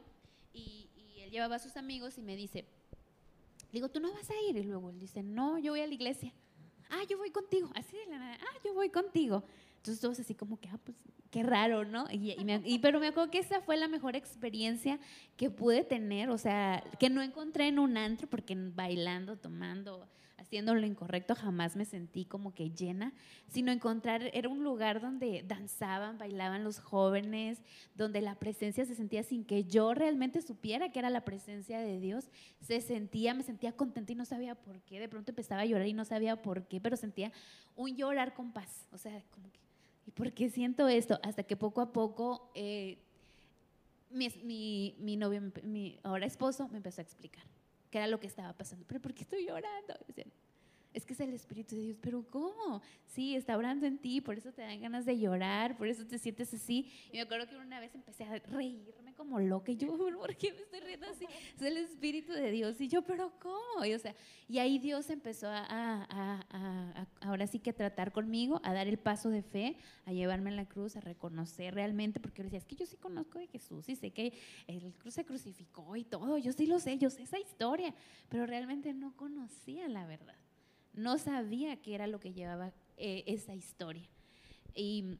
y, 0.53 0.89
y 0.95 1.21
él 1.21 1.31
llevaba 1.31 1.55
a 1.55 1.59
sus 1.59 1.77
amigos 1.77 2.17
y 2.17 2.21
me 2.21 2.35
dice, 2.35 2.65
digo, 3.71 3.89
¿tú 3.89 3.99
no 3.99 4.11
vas 4.13 4.29
a 4.29 4.33
ir? 4.49 4.57
Y 4.57 4.63
luego 4.63 4.89
él 4.89 4.99
dice, 4.99 5.23
no, 5.23 5.57
yo 5.57 5.73
voy 5.73 5.81
a 5.81 5.87
la 5.87 5.93
iglesia. 5.93 6.33
Ah, 6.89 7.03
yo 7.09 7.17
voy 7.17 7.31
contigo. 7.31 7.69
Así 7.75 7.97
de 7.97 8.05
la 8.07 8.19
nada, 8.19 8.37
ah, 8.39 8.59
yo 8.63 8.73
voy 8.73 8.89
contigo. 8.89 9.43
Entonces 9.85 10.01
todos 10.01 10.19
así 10.19 10.33
como 10.33 10.59
que, 10.59 10.67
ah, 10.69 10.79
pues 10.83 10.97
qué 11.29 11.43
raro, 11.43 11.85
¿no? 11.85 12.07
Y, 12.09 12.43
me, 12.43 12.59
pero 12.81 12.99
me 12.99 13.05
acuerdo 13.05 13.29
que 13.29 13.37
esa 13.37 13.61
fue 13.61 13.77
la 13.77 13.87
mejor 13.87 14.15
experiencia 14.15 14.99
que 15.37 15.51
pude 15.51 15.83
tener, 15.83 16.31
o 16.31 16.39
sea, 16.39 16.83
que 16.99 17.11
no 17.11 17.21
encontré 17.21 17.67
en 17.67 17.77
un 17.77 17.95
antro, 17.95 18.27
porque 18.27 18.55
bailando, 18.57 19.37
tomando, 19.37 20.07
haciendo 20.37 20.73
lo 20.73 20.87
incorrecto 20.87 21.35
jamás 21.35 21.75
me 21.75 21.85
sentí 21.85 22.25
como 22.25 22.55
que 22.55 22.71
llena, 22.71 23.13
sino 23.47 23.71
encontrar, 23.71 24.31
era 24.33 24.49
un 24.49 24.63
lugar 24.63 25.01
donde 25.01 25.43
danzaban, 25.47 26.17
bailaban 26.17 26.63
los 26.63 26.79
jóvenes, 26.79 27.61
donde 27.93 28.21
la 28.21 28.33
presencia 28.39 28.85
se 28.85 28.95
sentía 28.95 29.21
sin 29.21 29.45
que 29.45 29.65
yo 29.65 29.93
realmente 29.93 30.41
supiera 30.41 30.91
que 30.91 30.97
era 30.97 31.11
la 31.11 31.25
presencia 31.25 31.77
de 31.77 31.99
Dios, 31.99 32.31
se 32.59 32.81
sentía, 32.81 33.35
me 33.35 33.43
sentía 33.43 33.71
contenta 33.71 34.13
y 34.13 34.15
no 34.15 34.25
sabía 34.25 34.55
por 34.55 34.81
qué, 34.81 34.99
de 34.99 35.09
pronto 35.09 35.29
empezaba 35.29 35.61
a 35.61 35.65
llorar 35.65 35.85
y 35.85 35.93
no 35.93 36.05
sabía 36.05 36.41
por 36.41 36.65
qué, 36.67 36.81
pero 36.81 36.97
sentía 36.97 37.31
un 37.75 37.95
llorar 37.95 38.33
con 38.33 38.51
paz, 38.51 38.87
o 38.91 38.97
sea, 38.97 39.21
como 39.31 39.51
que 39.51 39.64
¿Y 40.05 40.11
por 40.11 40.31
qué 40.33 40.49
siento 40.49 40.87
esto? 40.87 41.19
Hasta 41.23 41.43
que 41.43 41.55
poco 41.55 41.81
a 41.81 41.91
poco 41.91 42.51
eh, 42.55 42.97
mi, 44.09 44.29
mi, 44.43 44.95
mi, 44.99 45.17
novio, 45.17 45.41
mi 45.63 45.99
ahora 46.03 46.25
esposo, 46.25 46.67
me 46.69 46.77
empezó 46.77 47.01
a 47.01 47.03
explicar 47.03 47.43
qué 47.89 47.97
era 47.99 48.07
lo 48.07 48.19
que 48.19 48.27
estaba 48.27 48.53
pasando. 48.53 48.85
¿Pero 48.87 49.01
por 49.01 49.13
qué 49.13 49.23
estoy 49.23 49.45
llorando? 49.45 49.93
Es 50.93 51.05
que 51.05 51.13
es 51.13 51.19
el 51.19 51.33
Espíritu 51.33 51.75
de 51.75 51.81
Dios, 51.81 51.97
pero 52.01 52.25
¿cómo? 52.29 52.81
Sí, 53.07 53.35
está 53.35 53.57
orando 53.57 53.85
en 53.85 53.97
ti, 53.97 54.21
por 54.21 54.37
eso 54.37 54.53
te 54.53 54.61
dan 54.61 54.79
ganas 54.79 55.05
de 55.05 55.19
llorar, 55.19 55.77
por 55.77 55.87
eso 55.87 56.05
te 56.05 56.17
sientes 56.17 56.53
así. 56.53 56.91
Y 57.11 57.17
me 57.17 57.21
acuerdo 57.21 57.47
que 57.47 57.57
una 57.57 57.79
vez 57.79 57.93
empecé 57.93 58.23
a 58.23 58.39
reírme 58.39 59.04
como 59.15 59.39
loca 59.39 59.71
y 59.71 59.77
yo, 59.77 59.97
¿por 59.97 60.35
qué 60.35 60.53
me 60.53 60.61
estoy 60.61 60.79
riendo 60.81 61.07
así? 61.07 61.25
Es 61.55 61.61
el 61.61 61.77
Espíritu 61.77 62.33
de 62.33 62.51
Dios. 62.51 62.79
Y 62.79 62.87
yo, 62.87 63.01
¿pero 63.01 63.31
cómo? 63.39 63.85
Y, 63.85 63.93
o 63.93 63.99
sea, 63.99 64.15
y 64.47 64.59
ahí 64.59 64.79
Dios 64.79 65.09
empezó 65.09 65.47
a, 65.47 65.59
a, 65.59 66.03
a, 66.09 66.45
a, 66.49 67.07
ahora 67.21 67.47
sí 67.47 67.59
que 67.59 67.73
tratar 67.73 68.11
conmigo, 68.11 68.61
a 68.63 68.73
dar 68.73 68.87
el 68.87 68.97
paso 68.97 69.29
de 69.29 69.41
fe, 69.41 69.77
a 70.05 70.13
llevarme 70.13 70.49
en 70.49 70.55
la 70.55 70.67
cruz, 70.67 70.95
a 70.95 71.01
reconocer 71.01 71.73
realmente, 71.73 72.19
porque 72.19 72.39
yo 72.39 72.43
decía, 72.45 72.59
es 72.59 72.65
que 72.65 72.75
yo 72.75 72.85
sí 72.85 72.97
conozco 72.97 73.39
de 73.39 73.47
Jesús 73.47 73.89
y 73.89 73.95
sé 73.95 74.11
que 74.11 74.33
el 74.67 74.93
cruz 74.93 75.15
se 75.15 75.25
crucificó 75.25 75.95
y 75.95 76.03
todo, 76.03 76.37
yo 76.37 76.51
sí 76.51 76.65
lo 76.67 76.79
sé, 76.79 76.97
yo 76.97 77.09
sé 77.09 77.23
esa 77.23 77.39
historia, 77.39 77.93
pero 78.29 78.45
realmente 78.45 78.93
no 78.93 79.15
conocía 79.15 79.87
la 79.87 80.05
verdad 80.05 80.35
no 80.95 81.17
sabía 81.17 81.81
qué 81.81 81.95
era 81.95 82.07
lo 82.07 82.19
que 82.19 82.33
llevaba 82.33 82.73
eh, 82.97 83.23
esa 83.27 83.53
historia. 83.53 84.07
Y 84.73 85.19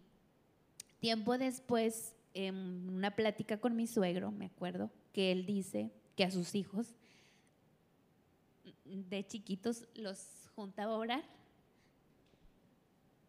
tiempo 1.00 1.38
después, 1.38 2.16
en 2.36 2.90
una 2.90 3.16
plática 3.16 3.60
con 3.60 3.76
mi 3.76 3.88
suegro, 3.88 4.32
me 4.32 4.46
acuerdo, 4.46 4.92
que 5.14 5.32
él 5.32 5.46
dice 5.46 5.92
que 6.16 6.26
a 6.26 6.32
sus 6.32 6.54
hijos 6.54 6.94
de 8.84 9.26
chiquitos 9.26 9.88
los 9.96 10.50
juntaba 10.54 10.94
a 10.94 10.98
orar 10.98 11.24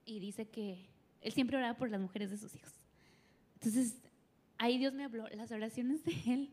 y 0.05 0.19
dice 0.19 0.49
que 0.49 0.88
él 1.21 1.33
siempre 1.33 1.57
oraba 1.57 1.77
por 1.79 1.88
las 1.88 2.01
mujeres 2.01 2.31
de 2.31 2.37
sus 2.37 2.55
hijos. 2.55 2.73
Entonces, 3.55 3.97
ahí 4.59 4.77
Dios 4.77 4.92
me 4.92 5.05
habló, 5.05 5.27
las 5.29 5.53
oraciones 5.53 6.05
de 6.05 6.12
él 6.27 6.51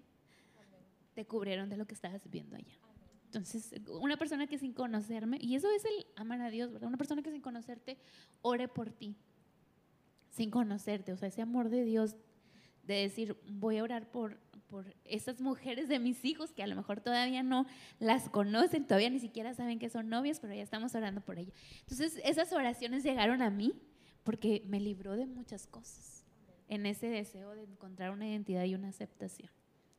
te 1.15 1.25
cubrieron 1.25 1.69
de 1.69 1.77
lo 1.77 1.85
que 1.85 1.95
estabas 1.95 2.21
viendo 2.29 2.55
allá. 2.55 2.73
Entonces, 3.25 3.73
una 3.87 4.17
persona 4.17 4.45
que 4.45 4.59
sin 4.59 4.73
conocerme, 4.73 5.39
y 5.41 5.55
eso 5.55 5.69
es 5.71 5.83
el 5.85 6.05
amar 6.15 6.39
a 6.41 6.51
Dios, 6.51 6.71
¿verdad? 6.71 6.87
Una 6.87 6.97
persona 6.97 7.23
que 7.23 7.31
sin 7.31 7.41
conocerte 7.41 7.97
ore 8.43 8.67
por 8.67 8.91
ti, 8.91 9.15
sin 10.29 10.51
conocerte, 10.51 11.13
o 11.13 11.17
sea, 11.17 11.29
ese 11.29 11.41
amor 11.41 11.69
de 11.69 11.83
Dios 11.83 12.15
de 12.83 12.95
decir, 12.95 13.37
voy 13.49 13.77
a 13.77 13.83
orar 13.83 14.09
por, 14.11 14.37
por 14.67 14.93
esas 15.05 15.41
mujeres 15.41 15.87
de 15.87 15.99
mis 15.99 16.23
hijos 16.25 16.51
que 16.51 16.63
a 16.63 16.67
lo 16.67 16.75
mejor 16.75 17.01
todavía 17.01 17.43
no 17.43 17.65
las 17.99 18.29
conocen, 18.29 18.85
todavía 18.85 19.09
ni 19.09 19.19
siquiera 19.19 19.53
saben 19.53 19.79
que 19.79 19.89
son 19.89 20.09
novias, 20.09 20.39
pero 20.39 20.53
ya 20.53 20.63
estamos 20.63 20.93
orando 20.95 21.21
por 21.21 21.39
ellas. 21.39 21.53
Entonces, 21.81 22.19
esas 22.23 22.51
oraciones 22.53 23.03
llegaron 23.03 23.41
a 23.41 23.49
mí 23.49 23.73
porque 24.23 24.63
me 24.67 24.79
libró 24.79 25.15
de 25.15 25.25
muchas 25.25 25.67
cosas 25.67 26.25
en 26.67 26.85
ese 26.85 27.07
deseo 27.07 27.55
de 27.55 27.63
encontrar 27.63 28.11
una 28.11 28.27
identidad 28.27 28.63
y 28.63 28.75
una 28.75 28.89
aceptación. 28.89 29.51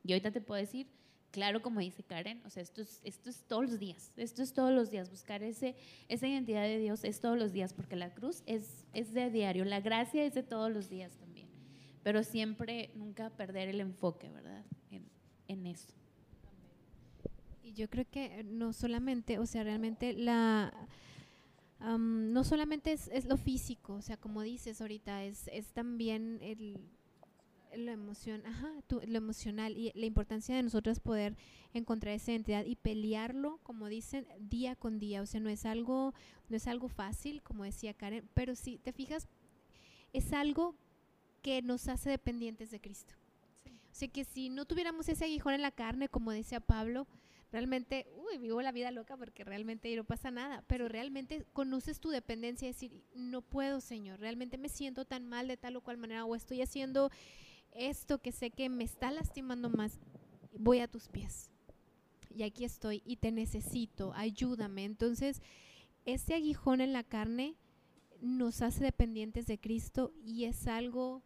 Y 0.03 0.13
ahorita 0.13 0.31
te 0.31 0.41
puedo 0.41 0.61
decir, 0.61 0.87
claro, 1.35 1.63
como 1.63 1.81
dice 1.81 2.05
Karen, 2.05 2.41
o 2.47 2.51
sea, 2.51 2.63
esto 2.63 2.81
es, 2.81 3.01
esto 3.03 3.29
es 3.29 3.43
todos 3.45 3.65
los 3.65 3.81
días, 3.81 4.13
esto 4.17 4.41
es 4.41 4.53
todos 4.53 4.73
los 4.73 4.91
días, 4.93 5.11
buscar 5.11 5.43
ese, 5.43 5.75
esa 6.09 6.29
identidad 6.29 6.63
de 6.63 6.79
Dios 6.79 7.03
es 7.03 7.21
todos 7.21 7.37
los 7.37 7.53
días, 7.53 7.73
porque 7.75 7.97
la 7.97 8.15
cruz 8.15 8.45
es, 8.47 8.87
es 8.93 9.13
de 9.13 9.31
diario, 9.31 9.65
la 9.65 9.81
gracia 9.81 10.25
es 10.25 10.35
de 10.35 10.45
todos 10.45 10.71
los 10.71 10.89
días 10.89 11.17
también, 11.17 11.34
pero 12.05 12.23
siempre 12.23 12.91
nunca 12.95 13.31
perder 13.31 13.69
el 13.69 13.81
enfoque, 13.81 14.29
¿verdad? 14.31 14.65
En, 14.93 15.09
en 15.49 15.67
eso. 15.67 15.93
Y 17.63 17.73
yo 17.73 17.89
creo 17.91 18.05
que 18.09 18.45
no 18.45 18.73
solamente, 18.73 19.39
o 19.41 19.47
sea, 19.47 19.65
realmente 19.65 20.13
la... 20.13 20.73
am, 21.81 22.33
no 22.33 22.45
solamente 22.45 22.93
es, 22.93 23.09
es 23.09 23.25
lo 23.25 23.37
físico, 23.37 23.95
o 23.95 24.03
sea, 24.03 24.17
como 24.17 24.43
dices 24.43 24.81
ahorita, 24.81 25.25
es, 25.25 25.49
es 25.49 25.73
también 25.73 26.39
el, 26.43 26.79
lo 27.77 27.91
emoción, 27.91 28.45
ajá, 28.47 28.71
tu- 28.87 29.01
lo 29.07 29.17
emocional 29.19 29.77
y 29.77 29.91
la 29.95 30.07
importancia 30.07 30.55
de 30.55 30.63
nosotros 30.63 31.01
poder 31.01 31.37
encontrar 31.73 32.15
esa 32.15 32.33
identidad 32.33 32.65
y 32.67 32.77
pelearlo, 32.77 33.59
como 33.63 33.89
dicen, 33.89 34.27
día 34.39 34.77
con 34.77 34.99
día. 34.99 35.23
O 35.23 35.27
sea, 35.27 35.41
no 35.41 35.49
es 35.49 35.65
algo, 35.67 36.15
no 36.51 36.57
es 36.57 36.69
algo 36.69 36.89
fácil, 36.89 37.43
como 37.43 37.65
decía 37.65 37.95
Karen, 37.95 38.29
pero 38.35 38.55
si 38.55 38.79
te 38.79 38.93
fijas, 38.93 39.27
es 40.13 40.33
algo 40.33 40.77
que 41.45 41.61
nos 41.61 41.89
hace 41.89 42.09
dependientes 42.09 42.71
de 42.71 42.81
Cristo. 42.81 43.15
O 43.67 43.95
sea, 43.95 44.09
que 44.09 44.25
si 44.25 44.49
no 44.49 44.65
tuviéramos 44.65 45.11
ese 45.11 45.27
aguijón 45.27 45.53
en 45.53 45.61
la 45.61 45.71
carne, 45.71 46.09
como 46.09 46.33
decía 46.33 46.59
Pablo, 46.59 47.07
realmente, 47.53 48.07
uy, 48.17 48.39
vivo 48.39 48.63
la 48.63 48.73
vida 48.73 48.91
loca 48.91 49.15
porque 49.19 49.45
realmente 49.45 49.95
no 49.95 50.05
pasa 50.05 50.31
nada, 50.31 50.65
pero 50.67 50.89
realmente 50.89 51.45
conoces 51.53 52.01
tu 52.01 52.09
dependencia 52.09 52.67
y 52.67 52.73
decir, 52.73 53.05
no 53.15 53.43
puedo, 53.43 53.83
Señor, 53.83 54.21
realmente 54.21 54.57
me 54.57 54.71
siento 54.71 55.05
tan 55.05 55.27
mal 55.27 55.47
de 55.47 55.59
tal 55.59 55.77
o 55.77 55.83
cual 55.83 55.99
manera 55.99 56.25
o 56.25 56.35
estoy 56.35 56.63
haciendo 56.63 57.11
esto 57.73 58.23
que 58.23 58.33
sé 58.33 58.51
que 58.51 58.71
me 58.71 58.85
está 58.85 59.11
lastimando 59.11 59.69
más, 59.69 60.01
voy 60.59 60.79
a 60.79 60.89
tus 60.89 61.09
pies. 61.09 61.51
Y 62.35 62.43
aquí 62.45 62.65
estoy 62.65 63.03
y 63.05 63.17
te 63.17 63.33
necesito, 63.33 64.15
ayúdame. 64.15 64.85
Entonces, 64.85 65.43
este 66.07 66.35
aguijón 66.35 66.81
en 66.81 66.95
la 66.95 67.05
carne 67.05 67.55
nos 68.23 68.63
hace 68.63 68.83
dependientes 68.83 69.47
de 69.47 69.59
Cristo 69.59 70.15
y 70.25 70.45
es 70.47 70.67
algo 70.67 71.23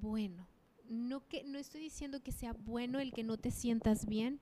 bueno. 0.00 0.46
No, 0.88 1.26
que, 1.28 1.44
no 1.44 1.58
estoy 1.58 1.82
diciendo 1.82 2.22
que 2.22 2.32
sea 2.32 2.54
bueno 2.54 2.98
el 2.98 3.12
que 3.12 3.22
no 3.22 3.36
te 3.36 3.50
sientas 3.50 4.06
bien, 4.06 4.40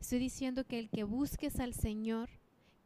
estoy 0.00 0.20
diciendo 0.20 0.64
que 0.64 0.78
el 0.78 0.90
que 0.90 1.02
busques 1.02 1.58
al 1.58 1.74
Señor, 1.74 2.30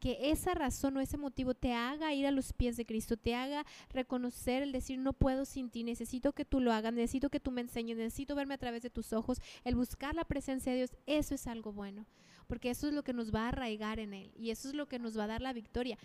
que 0.02 0.32
esa 0.32 0.52
razón 0.54 0.96
o 0.96 1.00
ese 1.00 1.16
motivo 1.16 1.54
te 1.54 1.74
haga 1.74 2.12
ir 2.12 2.26
a 2.26 2.32
los 2.32 2.52
pies 2.52 2.76
de 2.76 2.84
Cristo, 2.84 3.16
te 3.16 3.36
haga 3.36 3.64
reconocer 3.90 4.62
el 4.62 4.72
decir 4.72 4.98
no 4.98 5.12
puedo 5.12 5.44
sin 5.44 5.70
ti, 5.70 5.84
necesito 5.84 6.32
que 6.32 6.44
tú 6.44 6.60
lo 6.60 6.72
hagas, 6.72 6.92
necesito 6.92 7.30
que 7.30 7.38
tú 7.38 7.52
me 7.52 7.60
enseñes, 7.60 7.96
necesito 7.96 8.34
verme 8.34 8.54
a 8.54 8.58
través 8.58 8.82
de 8.82 8.90
tus 8.90 9.12
ojos, 9.12 9.40
el 9.62 9.76
buscar 9.76 10.16
la 10.16 10.24
presencia 10.24 10.72
de 10.72 10.78
Dios, 10.78 10.96
eso 11.06 11.36
es 11.36 11.46
algo 11.46 11.72
bueno, 11.72 12.06
porque 12.48 12.70
eso 12.70 12.88
es 12.88 12.94
lo 12.94 13.04
que 13.04 13.12
nos 13.12 13.32
va 13.32 13.44
a 13.44 13.48
arraigar 13.50 14.00
en 14.00 14.12
Él 14.14 14.32
y 14.36 14.50
eso 14.50 14.68
es 14.68 14.74
lo 14.74 14.88
que 14.88 14.98
nos 14.98 15.16
va 15.16 15.24
a 15.24 15.28
dar 15.28 15.40
la 15.40 15.52
victoria. 15.52 15.96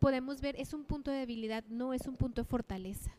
Podemos 0.00 0.42
ver, 0.42 0.56
es 0.60 0.74
un 0.74 0.84
punto 0.84 1.10
de 1.10 1.18
debilidad, 1.18 1.64
no 1.70 1.94
es 1.94 2.06
un 2.06 2.16
punto 2.16 2.42
de 2.42 2.48
fortaleza, 2.48 3.16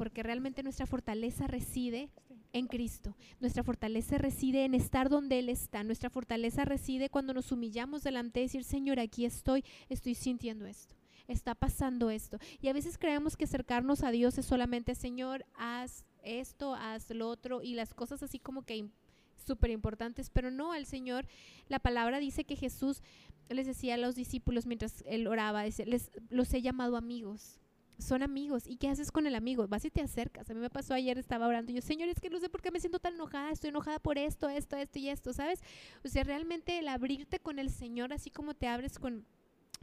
porque 0.00 0.22
realmente 0.22 0.62
nuestra 0.62 0.86
fortaleza 0.86 1.46
reside 1.46 2.08
en 2.54 2.68
Cristo. 2.68 3.14
Nuestra 3.38 3.62
fortaleza 3.62 4.16
reside 4.16 4.64
en 4.64 4.72
estar 4.72 5.10
donde 5.10 5.38
Él 5.38 5.50
está. 5.50 5.84
Nuestra 5.84 6.08
fortaleza 6.08 6.64
reside 6.64 7.10
cuando 7.10 7.34
nos 7.34 7.52
humillamos 7.52 8.02
delante 8.02 8.40
de 8.40 8.46
decir, 8.46 8.64
Señor, 8.64 8.98
aquí 8.98 9.26
estoy, 9.26 9.62
estoy 9.90 10.14
sintiendo 10.14 10.64
esto, 10.64 10.94
está 11.28 11.54
pasando 11.54 12.08
esto. 12.08 12.38
Y 12.62 12.68
a 12.68 12.72
veces 12.72 12.96
creemos 12.96 13.36
que 13.36 13.44
acercarnos 13.44 14.02
a 14.02 14.10
Dios 14.10 14.38
es 14.38 14.46
solamente, 14.46 14.94
Señor, 14.94 15.44
haz 15.52 16.06
esto, 16.22 16.74
haz 16.74 17.10
lo 17.10 17.28
otro, 17.28 17.60
y 17.60 17.74
las 17.74 17.92
cosas 17.92 18.22
así 18.22 18.38
como 18.38 18.62
que 18.62 18.88
súper 19.36 19.68
importantes, 19.68 20.30
pero 20.30 20.50
no, 20.50 20.72
al 20.72 20.86
Señor, 20.86 21.26
la 21.68 21.78
palabra 21.78 22.20
dice 22.20 22.44
que 22.44 22.56
Jesús 22.56 23.02
les 23.50 23.66
decía 23.66 23.96
a 23.96 23.98
los 23.98 24.14
discípulos 24.14 24.64
mientras 24.64 25.04
Él 25.06 25.26
oraba, 25.26 25.66
les, 25.66 26.10
los 26.30 26.54
he 26.54 26.62
llamado 26.62 26.96
amigos 26.96 27.60
son 28.00 28.22
amigos. 28.22 28.66
¿Y 28.66 28.76
qué 28.76 28.88
haces 28.88 29.10
con 29.10 29.26
el 29.26 29.34
amigo? 29.34 29.66
Vas 29.68 29.84
y 29.84 29.90
te 29.90 30.00
acercas. 30.00 30.50
A 30.50 30.54
mí 30.54 30.60
me 30.60 30.70
pasó 30.70 30.94
ayer, 30.94 31.18
estaba 31.18 31.46
orando 31.46 31.72
y 31.72 31.76
yo, 31.76 31.82
Señor, 31.82 32.08
es 32.08 32.20
que 32.20 32.30
no 32.30 32.40
sé 32.40 32.48
por 32.48 32.62
qué 32.62 32.70
me 32.70 32.80
siento 32.80 32.98
tan 32.98 33.14
enojada, 33.14 33.50
estoy 33.50 33.70
enojada 33.70 33.98
por 33.98 34.18
esto, 34.18 34.48
esto, 34.48 34.76
esto 34.76 34.98
y 34.98 35.08
esto, 35.08 35.32
¿sabes? 35.32 35.60
O 36.04 36.08
sea, 36.08 36.24
realmente 36.24 36.78
el 36.78 36.88
abrirte 36.88 37.40
con 37.40 37.58
el 37.58 37.70
Señor, 37.70 38.12
así 38.12 38.30
como 38.30 38.54
te 38.54 38.66
abres 38.66 38.98
con, 38.98 39.26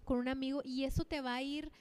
con 0.03 0.17
un 0.19 0.27
amigo, 0.27 0.61
y 0.63 0.83
eso 0.83 1.05
te 1.05 1.21
va 1.21 1.35
a 1.35 1.41
ir 1.41 1.71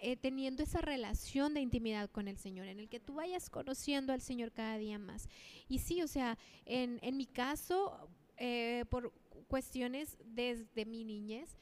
eh, 0.00 0.16
teniendo 0.16 0.62
esa 0.62 0.80
relación 0.80 1.54
de 1.54 1.60
intimidad 1.60 2.10
con 2.10 2.26
el 2.26 2.36
Señor, 2.36 2.66
en 2.66 2.80
el 2.80 2.88
que 2.88 2.98
tú 2.98 3.14
vayas 3.14 3.48
conociendo 3.50 4.12
al 4.12 4.20
Señor 4.20 4.50
cada 4.50 4.76
día 4.76 4.98
más. 4.98 5.28
Y 5.68 5.78
sí, 5.78 6.02
o 6.02 6.08
sea, 6.08 6.38
en, 6.64 6.98
en 7.02 7.16
mi 7.16 7.26
caso, 7.26 8.08
eh, 8.36 8.84
por 8.90 9.12
cuestiones 9.46 10.18
desde 10.24 10.86
mi 10.86 11.04
niñez, 11.04 11.56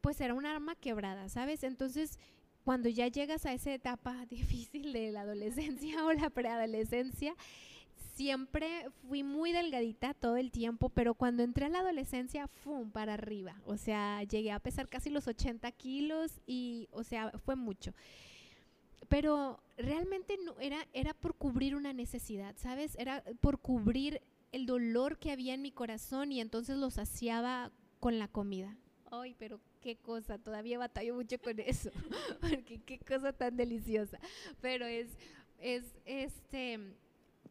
pues 0.00 0.20
era 0.20 0.34
un 0.34 0.44
arma 0.44 0.74
quebrada, 0.74 1.28
¿sabes? 1.28 1.62
Entonces, 1.62 2.18
cuando 2.64 2.88
ya 2.88 3.08
llegas 3.08 3.46
a 3.46 3.52
esa 3.52 3.72
etapa 3.72 4.26
difícil 4.30 4.92
de 4.92 5.12
la 5.12 5.22
adolescencia 5.22 6.04
o 6.04 6.12
la 6.12 6.30
preadolescencia, 6.30 7.34
siempre 8.14 8.90
fui 9.08 9.22
muy 9.22 9.52
delgadita 9.52 10.12
todo 10.12 10.36
el 10.36 10.50
tiempo, 10.50 10.90
pero 10.90 11.14
cuando 11.14 11.42
entré 11.42 11.66
a 11.66 11.68
la 11.70 11.80
adolescencia, 11.80 12.48
¡fum! 12.48 12.90
para 12.90 13.14
arriba. 13.14 13.60
O 13.64 13.76
sea, 13.76 14.22
llegué 14.24 14.52
a 14.52 14.60
pesar 14.60 14.88
casi 14.88 15.08
los 15.08 15.26
80 15.26 15.72
kilos 15.72 16.40
y, 16.46 16.88
o 16.92 17.02
sea, 17.02 17.30
fue 17.38 17.56
mucho. 17.56 17.94
Pero 19.08 19.58
realmente 19.78 20.36
no 20.44 20.58
era, 20.60 20.86
era 20.92 21.14
por 21.14 21.34
cubrir 21.34 21.74
una 21.74 21.92
necesidad, 21.94 22.54
¿sabes? 22.58 22.94
Era 22.98 23.24
por 23.40 23.58
cubrir 23.58 24.20
el 24.52 24.66
dolor 24.66 25.18
que 25.18 25.32
había 25.32 25.54
en 25.54 25.62
mi 25.62 25.72
corazón 25.72 26.30
y 26.30 26.40
entonces 26.40 26.76
lo 26.76 26.90
saciaba 26.90 27.72
con 28.00 28.18
la 28.18 28.28
comida. 28.28 28.76
Ay, 29.10 29.34
pero 29.38 29.60
qué 29.80 29.96
cosa, 29.96 30.38
todavía 30.38 30.78
batallo 30.78 31.14
mucho 31.14 31.38
con 31.38 31.58
eso, 31.60 31.90
porque 32.40 32.80
qué 32.84 32.98
cosa 32.98 33.32
tan 33.32 33.56
deliciosa. 33.56 34.18
Pero 34.60 34.86
es, 34.86 35.08
es, 35.58 35.84
este, 36.04 36.78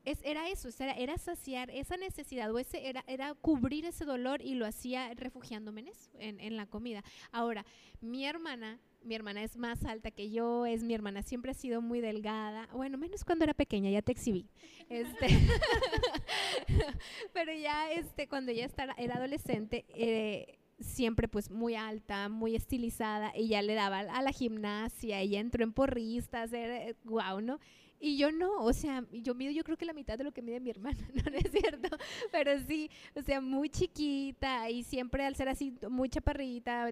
es, 0.05 0.19
era 0.23 0.49
eso, 0.49 0.69
era, 0.79 0.93
era 0.93 1.17
saciar 1.17 1.69
esa 1.71 1.97
necesidad, 1.97 2.53
o 2.53 2.59
ese, 2.59 2.87
era, 2.87 3.03
era 3.07 3.33
cubrir 3.33 3.85
ese 3.85 4.05
dolor 4.05 4.41
y 4.41 4.55
lo 4.55 4.65
hacía 4.65 5.13
refugiándome 5.13 5.81
en 5.81 5.87
eso, 5.89 6.09
en, 6.19 6.39
en 6.39 6.57
la 6.57 6.65
comida. 6.65 7.03
Ahora, 7.31 7.65
mi 8.01 8.25
hermana, 8.25 8.79
mi 9.03 9.15
hermana 9.15 9.43
es 9.43 9.57
más 9.57 9.85
alta 9.85 10.11
que 10.11 10.29
yo, 10.29 10.65
es 10.65 10.83
mi 10.83 10.93
hermana, 10.93 11.23
siempre 11.23 11.51
ha 11.51 11.55
sido 11.55 11.81
muy 11.81 12.01
delgada, 12.01 12.67
bueno, 12.73 12.97
menos 12.97 13.23
cuando 13.23 13.43
era 13.43 13.53
pequeña, 13.53 13.89
ya 13.89 14.01
te 14.01 14.11
exhibí. 14.11 14.47
Este, 14.89 15.27
pero 17.33 17.53
ya 17.53 17.91
este, 17.91 18.27
cuando 18.27 18.51
estaba, 18.51 18.93
era 18.97 19.15
adolescente, 19.15 19.85
eh, 19.89 20.58
siempre 20.79 21.27
pues 21.27 21.49
muy 21.51 21.75
alta, 21.75 22.29
muy 22.29 22.55
estilizada, 22.55 23.31
y 23.35 23.49
ya 23.49 23.61
le 23.61 23.73
daba 23.73 23.99
a 23.99 24.21
la 24.21 24.31
gimnasia, 24.31 25.19
ella 25.19 25.39
entró 25.39 25.63
en 25.63 25.73
porristas, 25.73 26.53
era, 26.53 26.95
wow, 27.03 27.41
¿no? 27.41 27.59
Y 28.01 28.17
yo 28.17 28.31
no, 28.31 28.63
o 28.63 28.71
sea, 28.71 29.03
yo 29.11 29.35
mido 29.35 29.51
yo 29.51 29.63
creo 29.65 29.77
que 29.77 29.85
la 29.85 29.91
mitad 29.91 30.17
de 30.17 30.23
lo 30.23 30.31
que 30.31 30.41
mide 30.41 30.61
mi 30.61 30.69
hermana, 30.69 30.97
no, 31.13 31.31
es 31.33 31.51
cierto, 31.51 31.97
pero 32.31 32.57
sí, 32.61 32.89
o 33.13 33.21
sea, 33.21 33.41
muy 33.41 33.69
chiquita 33.69 34.69
y 34.69 34.83
siempre 34.83 35.25
al 35.25 35.35
ser 35.35 35.49
así 35.49 35.73
muy 35.89 36.07
chaparrita, 36.07 36.91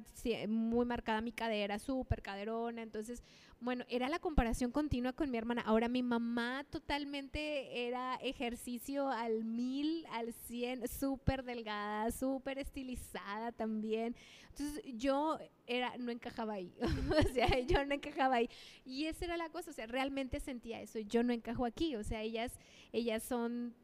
muy 0.50 0.86
marcada 0.86 1.22
mi 1.22 1.32
cadera, 1.32 1.80
súper 1.80 2.22
caderona, 2.22 2.82
entonces, 2.82 3.24
bueno, 3.60 3.86
era 3.90 4.08
la 4.08 4.20
comparación 4.20 4.72
continua 4.72 5.14
con 5.14 5.32
mi 5.32 5.38
hermana. 5.38 5.62
Ahora 5.62 5.88
mi 5.88 6.04
mamá 6.04 6.66
totalmente 6.70 7.88
era 7.88 8.16
ejercicio 8.16 9.10
al 9.10 9.44
mil, 9.44 10.06
al 10.12 10.34
cien, 10.34 10.88
súper 10.88 11.44
delgada, 11.44 12.12
súper 12.12 12.60
estilizada 12.60 13.52
también. 13.52 14.16
Entonces 14.50 14.84
yo 14.96 15.40
era, 15.66 15.98
no 15.98 16.12
encajaba 16.12 16.54
ahí, 16.54 16.74
o 17.20 17.34
sea, 17.34 17.60
yo 17.60 17.84
no 17.86 17.96
encajaba 17.96 18.36
ahí. 18.36 18.50
Y 18.86 19.06
esa 19.06 19.26
era 19.26 19.38
la 19.38 19.50
cosa, 19.50 19.72
o 19.72 19.74
sea, 19.74 19.88
realmente 19.88 20.40
sentía 20.40 20.82
eso, 20.82 21.00
yo 21.00 21.24
no 21.24 21.34
encajo 21.34 21.66
aquí, 21.66 21.96
o 21.96 22.04
sea, 22.04 22.22
ellas, 22.22 22.60
ellas 22.92 23.24
son 23.24 23.76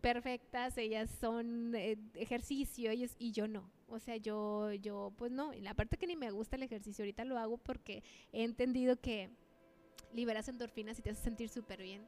perfectas, 0.00 0.78
ellas 0.78 1.10
son 1.20 1.74
eh, 1.74 1.96
ejercicio 2.14 2.90
ellos, 2.90 3.16
y 3.18 3.32
yo 3.32 3.48
no. 3.48 3.70
O 3.88 3.98
sea, 4.00 4.16
yo, 4.16 4.72
yo, 4.72 5.12
pues 5.16 5.30
no, 5.30 5.52
y 5.54 5.60
la 5.60 5.74
parte 5.74 5.96
que 5.96 6.06
ni 6.06 6.16
me 6.16 6.30
gusta 6.30 6.56
el 6.56 6.62
ejercicio, 6.64 7.02
ahorita 7.04 7.24
lo 7.24 7.38
hago 7.38 7.56
porque 7.58 8.02
he 8.32 8.42
entendido 8.42 8.96
que 9.00 9.30
liberas 10.12 10.48
endorfinas 10.48 10.98
y 10.98 11.02
te 11.02 11.10
hace 11.10 11.22
sentir 11.22 11.48
súper 11.48 11.80
bien. 11.82 12.02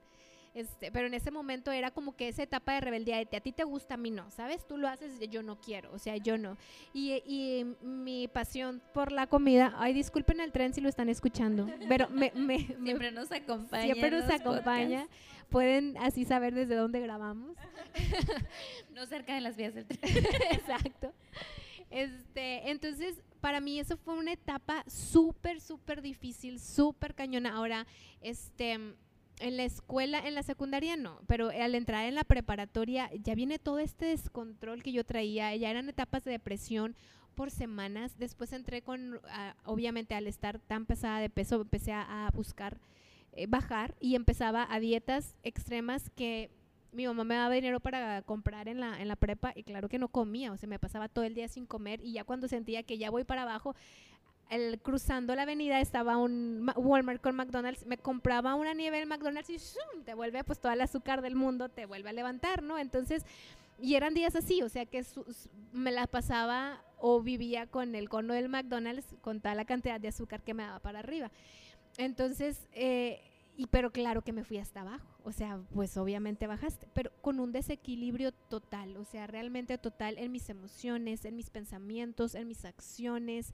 Este, 0.54 0.90
pero 0.90 1.06
en 1.06 1.14
ese 1.14 1.30
momento 1.30 1.70
era 1.70 1.90
como 1.92 2.16
que 2.16 2.26
esa 2.26 2.42
etapa 2.42 2.72
de 2.72 2.80
rebeldía 2.80 3.22
de 3.22 3.36
a 3.36 3.40
ti 3.40 3.52
te 3.52 3.62
gusta, 3.64 3.94
a 3.94 3.96
mí 3.98 4.10
no, 4.10 4.28
¿sabes? 4.30 4.66
Tú 4.66 4.76
lo 4.78 4.88
haces, 4.88 5.20
yo 5.30 5.42
no 5.42 5.60
quiero, 5.60 5.92
o 5.92 5.98
sea, 5.98 6.16
yo 6.16 6.36
no. 6.38 6.56
Y, 6.94 7.12
y 7.26 7.64
mi 7.82 8.26
pasión 8.28 8.82
por 8.94 9.12
la 9.12 9.26
comida, 9.28 9.74
ay, 9.76 9.92
disculpen 9.92 10.40
el 10.40 10.50
tren 10.50 10.72
si 10.72 10.80
lo 10.80 10.88
están 10.88 11.10
escuchando, 11.10 11.68
pero 11.86 12.08
me, 12.08 12.32
me, 12.34 12.58
me- 12.78 12.82
Siempre 12.82 13.12
nos 13.12 13.30
acompaña. 13.30 13.84
siempre 13.84 14.10
nos 14.10 14.28
acompaña. 14.30 15.06
Pueden 15.50 15.96
así 15.98 16.24
saber 16.24 16.54
desde 16.54 16.74
dónde 16.74 16.98
grabamos. 17.00 17.56
No 18.94 19.06
cerca 19.06 19.34
de 19.34 19.40
las 19.40 19.56
vías 19.56 19.74
del 19.74 19.86
tren. 19.86 20.00
Exacto. 20.50 21.12
Este, 21.90 22.70
entonces, 22.70 23.22
para 23.40 23.60
mí 23.60 23.78
eso 23.78 23.96
fue 23.96 24.14
una 24.14 24.32
etapa 24.32 24.84
súper, 24.88 25.60
súper 25.60 26.02
difícil, 26.02 26.60
súper 26.60 27.14
cañona. 27.14 27.54
Ahora, 27.54 27.86
este, 28.20 28.72
en 29.40 29.56
la 29.56 29.64
escuela, 29.64 30.18
en 30.26 30.34
la 30.34 30.42
secundaria 30.42 30.96
no, 30.96 31.20
pero 31.26 31.50
al 31.50 31.74
entrar 31.74 32.06
en 32.06 32.14
la 32.14 32.24
preparatoria 32.24 33.10
ya 33.22 33.34
viene 33.34 33.58
todo 33.58 33.78
este 33.78 34.06
descontrol 34.06 34.82
que 34.82 34.92
yo 34.92 35.04
traía, 35.04 35.54
ya 35.56 35.70
eran 35.70 35.88
etapas 35.88 36.24
de 36.24 36.32
depresión 36.32 36.96
por 37.34 37.50
semanas. 37.50 38.18
Después 38.18 38.52
entré 38.52 38.82
con, 38.82 39.20
ah, 39.30 39.54
obviamente 39.64 40.14
al 40.14 40.26
estar 40.26 40.58
tan 40.58 40.86
pesada 40.86 41.20
de 41.20 41.30
peso, 41.30 41.60
empecé 41.60 41.92
a, 41.92 42.28
buscar 42.34 42.78
eh, 43.32 43.46
bajar 43.46 43.94
y 44.00 44.16
empezaba 44.16 44.66
a 44.68 44.80
dietas 44.80 45.36
extremas 45.44 46.10
que 46.10 46.50
mi 46.92 47.06
mamá 47.06 47.24
me 47.24 47.34
daba 47.34 47.54
dinero 47.54 47.80
para 47.80 48.22
comprar 48.22 48.68
en 48.68 48.80
la, 48.80 49.00
en 49.00 49.08
la 49.08 49.16
prepa 49.16 49.52
y 49.54 49.62
claro 49.62 49.88
que 49.88 49.98
no 49.98 50.08
comía, 50.08 50.52
o 50.52 50.56
sea, 50.56 50.68
me 50.68 50.78
pasaba 50.78 51.08
todo 51.08 51.24
el 51.24 51.34
día 51.34 51.48
sin 51.48 51.66
comer 51.66 52.00
y 52.02 52.12
ya 52.12 52.24
cuando 52.24 52.48
sentía 52.48 52.82
que 52.82 52.98
ya 52.98 53.10
voy 53.10 53.24
para 53.24 53.42
abajo, 53.42 53.74
el, 54.50 54.80
cruzando 54.80 55.34
la 55.34 55.42
avenida 55.42 55.80
estaba 55.80 56.16
un 56.16 56.60
Ma- 56.62 56.74
Walmart 56.76 57.20
con 57.20 57.36
McDonald's, 57.36 57.84
me 57.84 57.98
compraba 57.98 58.54
una 58.54 58.72
nieve 58.72 58.98
del 58.98 59.06
McDonald's 59.06 59.50
y 59.50 59.58
¡shum! 59.58 60.04
te 60.04 60.14
vuelve 60.14 60.42
pues 60.44 60.58
todo 60.58 60.72
el 60.72 60.80
azúcar 60.80 61.20
del 61.20 61.36
mundo, 61.36 61.68
te 61.68 61.84
vuelve 61.84 62.08
a 62.08 62.12
levantar, 62.14 62.62
¿no? 62.62 62.78
Entonces, 62.78 63.24
y 63.80 63.94
eran 63.94 64.14
días 64.14 64.34
así, 64.34 64.62
o 64.62 64.68
sea 64.70 64.86
que 64.86 65.04
me 65.72 65.92
la 65.92 66.06
pasaba 66.06 66.82
o 66.98 67.20
vivía 67.20 67.66
con 67.66 67.94
el 67.94 68.08
cono 68.08 68.32
del 68.34 68.48
McDonald's 68.48 69.14
con 69.20 69.40
toda 69.40 69.54
la 69.54 69.66
cantidad 69.66 70.00
de 70.00 70.08
azúcar 70.08 70.42
que 70.42 70.54
me 70.54 70.62
daba 70.62 70.80
para 70.80 71.00
arriba. 71.00 71.30
Entonces, 71.98 72.66
eh, 72.72 73.20
y 73.58 73.66
pero 73.66 73.90
claro 73.90 74.22
que 74.22 74.32
me 74.32 74.44
fui 74.44 74.58
hasta 74.58 74.82
abajo, 74.82 75.18
o 75.24 75.32
sea, 75.32 75.60
pues 75.74 75.96
obviamente 75.96 76.46
bajaste, 76.46 76.86
pero 76.94 77.10
con 77.20 77.40
un 77.40 77.50
desequilibrio 77.50 78.30
total, 78.30 78.96
o 78.96 79.04
sea, 79.04 79.26
realmente 79.26 79.76
total 79.78 80.16
en 80.16 80.30
mis 80.30 80.48
emociones, 80.48 81.24
en 81.24 81.34
mis 81.34 81.50
pensamientos, 81.50 82.36
en 82.36 82.46
mis 82.46 82.64
acciones, 82.64 83.52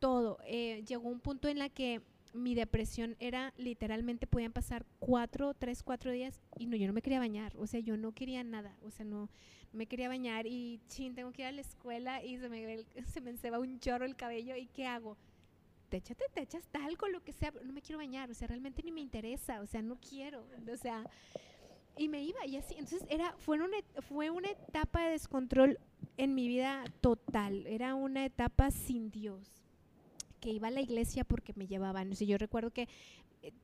todo. 0.00 0.36
Eh, 0.44 0.84
llegó 0.86 1.08
un 1.08 1.20
punto 1.20 1.48
en 1.48 1.58
la 1.58 1.70
que 1.70 2.02
mi 2.34 2.54
depresión 2.54 3.16
era 3.20 3.54
literalmente, 3.56 4.26
podían 4.26 4.52
pasar 4.52 4.84
cuatro, 4.98 5.54
tres, 5.54 5.82
cuatro 5.82 6.10
días 6.10 6.38
y 6.58 6.66
no, 6.66 6.76
yo 6.76 6.86
no 6.86 6.92
me 6.92 7.00
quería 7.00 7.18
bañar, 7.18 7.56
o 7.56 7.66
sea, 7.66 7.80
yo 7.80 7.96
no 7.96 8.12
quería 8.12 8.44
nada, 8.44 8.76
o 8.82 8.90
sea, 8.90 9.06
no, 9.06 9.30
me 9.72 9.86
quería 9.86 10.08
bañar 10.08 10.46
y 10.46 10.78
chin, 10.88 11.14
tengo 11.14 11.32
que 11.32 11.40
ir 11.40 11.48
a 11.48 11.52
la 11.52 11.62
escuela 11.62 12.22
y 12.22 12.36
se 12.36 12.50
me, 12.50 12.84
se 13.06 13.22
me 13.22 13.30
enceba 13.30 13.58
un 13.58 13.80
chorro 13.80 14.04
el 14.04 14.14
cabello 14.14 14.56
y 14.56 14.66
¿qué 14.66 14.86
hago? 14.86 15.16
Te 15.92 15.98
échate, 15.98 16.24
te 16.32 16.40
echas 16.40 16.66
talco, 16.68 17.06
lo 17.08 17.22
que 17.22 17.34
sea, 17.34 17.52
no 17.64 17.70
me 17.74 17.82
quiero 17.82 17.98
bañar, 17.98 18.30
o 18.30 18.34
sea, 18.34 18.48
realmente 18.48 18.82
ni 18.82 18.90
me 18.90 19.02
interesa, 19.02 19.60
o 19.60 19.66
sea, 19.66 19.82
no 19.82 19.96
quiero, 19.96 20.42
o 20.72 20.76
sea, 20.78 21.04
y 21.98 22.08
me 22.08 22.24
iba 22.24 22.46
y 22.46 22.56
así, 22.56 22.76
entonces 22.78 23.06
era, 23.10 23.34
fue 23.36 23.58
una, 23.58 23.76
fue 24.08 24.30
una 24.30 24.48
etapa 24.48 25.04
de 25.04 25.10
descontrol 25.10 25.78
en 26.16 26.34
mi 26.34 26.48
vida 26.48 26.82
total, 27.02 27.66
era 27.66 27.94
una 27.94 28.24
etapa 28.24 28.70
sin 28.70 29.10
Dios, 29.10 29.46
que 30.40 30.48
iba 30.48 30.68
a 30.68 30.70
la 30.70 30.80
iglesia 30.80 31.24
porque 31.24 31.52
me 31.56 31.66
llevaban, 31.66 32.10
o 32.10 32.14
sea, 32.14 32.26
yo 32.26 32.38
recuerdo 32.38 32.70
que 32.70 32.88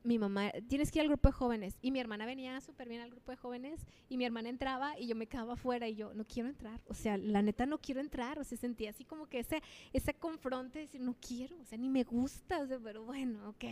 mi 0.02 0.18
mamá, 0.18 0.50
tienes 0.68 0.90
que 0.90 0.98
ir 0.98 1.02
al 1.02 1.08
grupo 1.08 1.28
de 1.28 1.32
jóvenes, 1.32 1.78
y 1.82 1.90
mi 1.90 2.00
hermana 2.00 2.26
venía 2.26 2.60
súper 2.60 2.88
bien 2.88 3.00
al 3.00 3.10
grupo 3.10 3.30
de 3.30 3.36
jóvenes, 3.36 3.80
y 4.08 4.16
mi 4.16 4.24
hermana 4.24 4.48
entraba 4.48 4.98
y 4.98 5.06
yo 5.06 5.16
me 5.16 5.26
quedaba 5.26 5.54
afuera 5.54 5.88
y 5.88 5.94
yo, 5.94 6.14
no 6.14 6.24
quiero 6.24 6.48
entrar, 6.48 6.80
o 6.86 6.94
sea, 6.94 7.16
la 7.16 7.42
neta 7.42 7.66
no 7.66 7.78
quiero 7.78 8.00
entrar, 8.00 8.38
o 8.38 8.44
sea, 8.44 8.58
sentía 8.58 8.90
así 8.90 9.04
como 9.04 9.26
que 9.26 9.40
ese, 9.40 9.62
ese 9.92 10.14
confronte 10.14 10.78
de 10.78 10.84
decir, 10.86 11.00
no 11.00 11.14
quiero, 11.14 11.58
o 11.60 11.64
sea, 11.64 11.78
ni 11.78 11.88
me 11.88 12.04
gusta, 12.04 12.60
o 12.60 12.66
sea, 12.66 12.78
pero 12.78 13.04
bueno, 13.04 13.48
ok. 13.48 13.64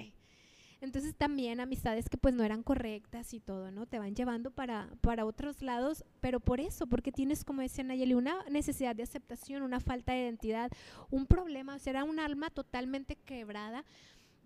Entonces 0.80 1.14
también 1.14 1.60
amistades 1.60 2.08
que 2.08 2.18
pues 2.18 2.34
no 2.34 2.44
eran 2.44 2.62
correctas 2.62 3.32
y 3.32 3.40
todo, 3.40 3.70
¿no? 3.70 3.86
Te 3.86 3.98
van 3.98 4.14
llevando 4.14 4.50
para, 4.50 4.90
para 5.00 5.24
otros 5.24 5.62
lados, 5.62 6.04
pero 6.20 6.38
por 6.38 6.60
eso, 6.60 6.86
porque 6.86 7.12
tienes, 7.12 7.44
como 7.44 7.62
decía 7.62 7.82
Nayeli, 7.82 8.12
una 8.12 8.44
necesidad 8.50 8.94
de 8.94 9.02
aceptación, 9.02 9.62
una 9.62 9.80
falta 9.80 10.12
de 10.12 10.24
identidad, 10.24 10.70
un 11.10 11.26
problema, 11.26 11.76
o 11.76 11.78
sea, 11.78 11.92
era 11.92 12.04
un 12.04 12.20
alma 12.20 12.50
totalmente 12.50 13.16
quebrada 13.16 13.84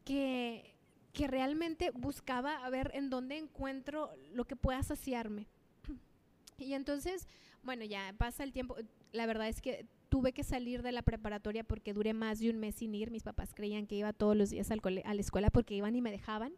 que, 0.04 0.76
que 1.12 1.26
realmente 1.26 1.90
buscaba 1.90 2.64
a 2.64 2.70
ver 2.70 2.90
en 2.94 3.10
dónde 3.10 3.36
encuentro 3.36 4.10
lo 4.32 4.44
que 4.44 4.56
pueda 4.56 4.82
saciarme. 4.82 5.48
Y 6.58 6.74
entonces, 6.74 7.26
bueno, 7.62 7.84
ya 7.84 8.14
pasa 8.18 8.44
el 8.44 8.52
tiempo. 8.52 8.76
La 9.12 9.24
verdad 9.24 9.48
es 9.48 9.62
que 9.62 9.86
tuve 10.10 10.32
que 10.32 10.44
salir 10.44 10.82
de 10.82 10.92
la 10.92 11.00
preparatoria 11.00 11.64
porque 11.64 11.94
duré 11.94 12.12
más 12.12 12.38
de 12.38 12.50
un 12.50 12.58
mes 12.58 12.74
sin 12.74 12.94
ir. 12.94 13.10
Mis 13.10 13.22
papás 13.22 13.54
creían 13.54 13.86
que 13.86 13.94
iba 13.94 14.12
todos 14.12 14.36
los 14.36 14.50
días 14.50 14.70
al 14.70 14.80
a 15.04 15.14
la 15.14 15.20
escuela 15.20 15.50
porque 15.50 15.74
iban 15.74 15.96
y 15.96 16.02
me 16.02 16.10
dejaban. 16.10 16.52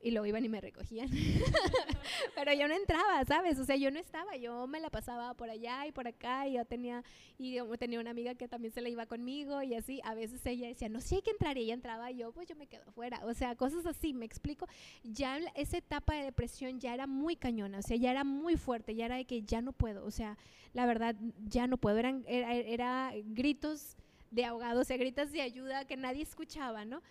Y 0.00 0.12
luego 0.12 0.26
iban 0.26 0.44
y 0.44 0.48
me 0.48 0.60
recogían. 0.60 1.08
Pero 2.36 2.52
yo 2.52 2.68
no 2.68 2.74
entraba, 2.74 3.24
¿sabes? 3.24 3.58
O 3.58 3.64
sea, 3.64 3.74
yo 3.74 3.90
no 3.90 3.98
estaba. 3.98 4.36
Yo 4.36 4.66
me 4.68 4.78
la 4.78 4.90
pasaba 4.90 5.34
por 5.34 5.50
allá 5.50 5.86
y 5.86 5.92
por 5.92 6.06
acá. 6.06 6.46
Y 6.46 6.52
yo 6.54 6.64
tenía, 6.64 7.02
y 7.36 7.54
yo 7.54 7.66
tenía 7.78 7.98
una 7.98 8.10
amiga 8.10 8.36
que 8.36 8.46
también 8.46 8.72
se 8.72 8.80
la 8.80 8.88
iba 8.88 9.06
conmigo. 9.06 9.60
Y 9.62 9.74
así, 9.74 10.00
a 10.04 10.14
veces 10.14 10.44
ella 10.46 10.68
decía, 10.68 10.88
no, 10.88 11.00
sí 11.00 11.16
hay 11.16 11.22
que 11.22 11.32
entrar. 11.32 11.58
Y 11.58 11.62
ella 11.62 11.74
entraba. 11.74 12.12
Y 12.12 12.18
yo, 12.18 12.32
pues 12.32 12.46
yo 12.46 12.54
me 12.54 12.68
quedo 12.68 12.84
afuera. 12.86 13.20
O 13.24 13.34
sea, 13.34 13.56
cosas 13.56 13.86
así, 13.86 14.14
me 14.14 14.24
explico. 14.24 14.68
Ya 15.02 15.38
esa 15.56 15.78
etapa 15.78 16.14
de 16.14 16.22
depresión 16.22 16.78
ya 16.78 16.94
era 16.94 17.08
muy 17.08 17.34
cañona. 17.34 17.78
O 17.78 17.82
sea, 17.82 17.96
ya 17.96 18.12
era 18.12 18.22
muy 18.22 18.56
fuerte. 18.56 18.94
Ya 18.94 19.06
era 19.06 19.16
de 19.16 19.24
que 19.24 19.42
ya 19.42 19.62
no 19.62 19.72
puedo. 19.72 20.04
O 20.04 20.12
sea, 20.12 20.38
la 20.74 20.86
verdad, 20.86 21.16
ya 21.48 21.66
no 21.66 21.76
puedo. 21.76 21.98
Eran, 21.98 22.24
era, 22.28 22.54
era 22.54 23.12
gritos 23.24 23.96
de 24.30 24.44
ahogados, 24.44 24.82
o 24.82 24.84
sea, 24.84 24.96
gritos 24.96 25.32
de 25.32 25.40
ayuda 25.40 25.86
que 25.86 25.96
nadie 25.96 26.22
escuchaba, 26.22 26.84
¿no? 26.84 27.02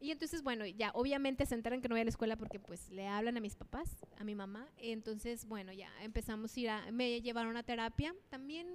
Y 0.00 0.12
entonces, 0.12 0.42
bueno, 0.42 0.64
ya 0.64 0.92
obviamente 0.94 1.44
se 1.44 1.54
enteran 1.56 1.80
que 1.80 1.88
no 1.88 1.94
voy 1.94 2.02
a 2.02 2.04
la 2.04 2.10
escuela 2.10 2.36
porque 2.36 2.60
pues 2.60 2.88
le 2.90 3.08
hablan 3.08 3.36
a 3.36 3.40
mis 3.40 3.56
papás, 3.56 3.88
a 4.16 4.24
mi 4.24 4.34
mamá. 4.34 4.68
Entonces, 4.78 5.44
bueno, 5.46 5.72
ya 5.72 5.90
empezamos 6.02 6.56
a 6.56 6.60
ir 6.60 6.70
a, 6.70 6.90
me 6.92 7.20
llevaron 7.20 7.56
a 7.56 7.64
terapia 7.64 8.14
también. 8.28 8.68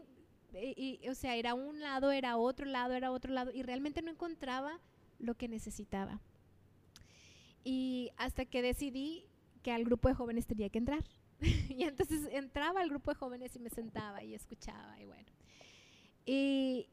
eh, 0.53 0.73
Y, 0.75 1.07
o 1.07 1.15
sea, 1.15 1.35
era 1.35 1.53
un 1.53 1.79
lado, 1.79 2.11
era 2.11 2.37
otro 2.37 2.65
lado, 2.65 2.93
era 2.93 3.11
otro 3.11 3.31
lado. 3.33 3.51
Y 3.53 3.63
realmente 3.63 4.01
no 4.01 4.11
encontraba 4.11 4.79
lo 5.19 5.35
que 5.35 5.47
necesitaba. 5.47 6.19
Y 7.63 8.11
hasta 8.17 8.45
que 8.45 8.61
decidí 8.61 9.25
que 9.61 9.71
al 9.71 9.85
grupo 9.85 10.09
de 10.09 10.15
jóvenes 10.15 10.45
tenía 10.45 10.69
que 10.69 10.77
entrar. 10.79 11.03
y 11.69 11.83
entonces 11.83 12.27
entraba 12.31 12.81
al 12.81 12.89
grupo 12.89 13.11
de 13.11 13.15
jóvenes 13.15 13.55
y 13.55 13.59
me 13.59 13.69
sentaba 13.69 14.23
y 14.23 14.33
escuchaba 14.33 14.99
y 14.99 15.05
bueno. 15.05 15.29
Y, 16.25 16.87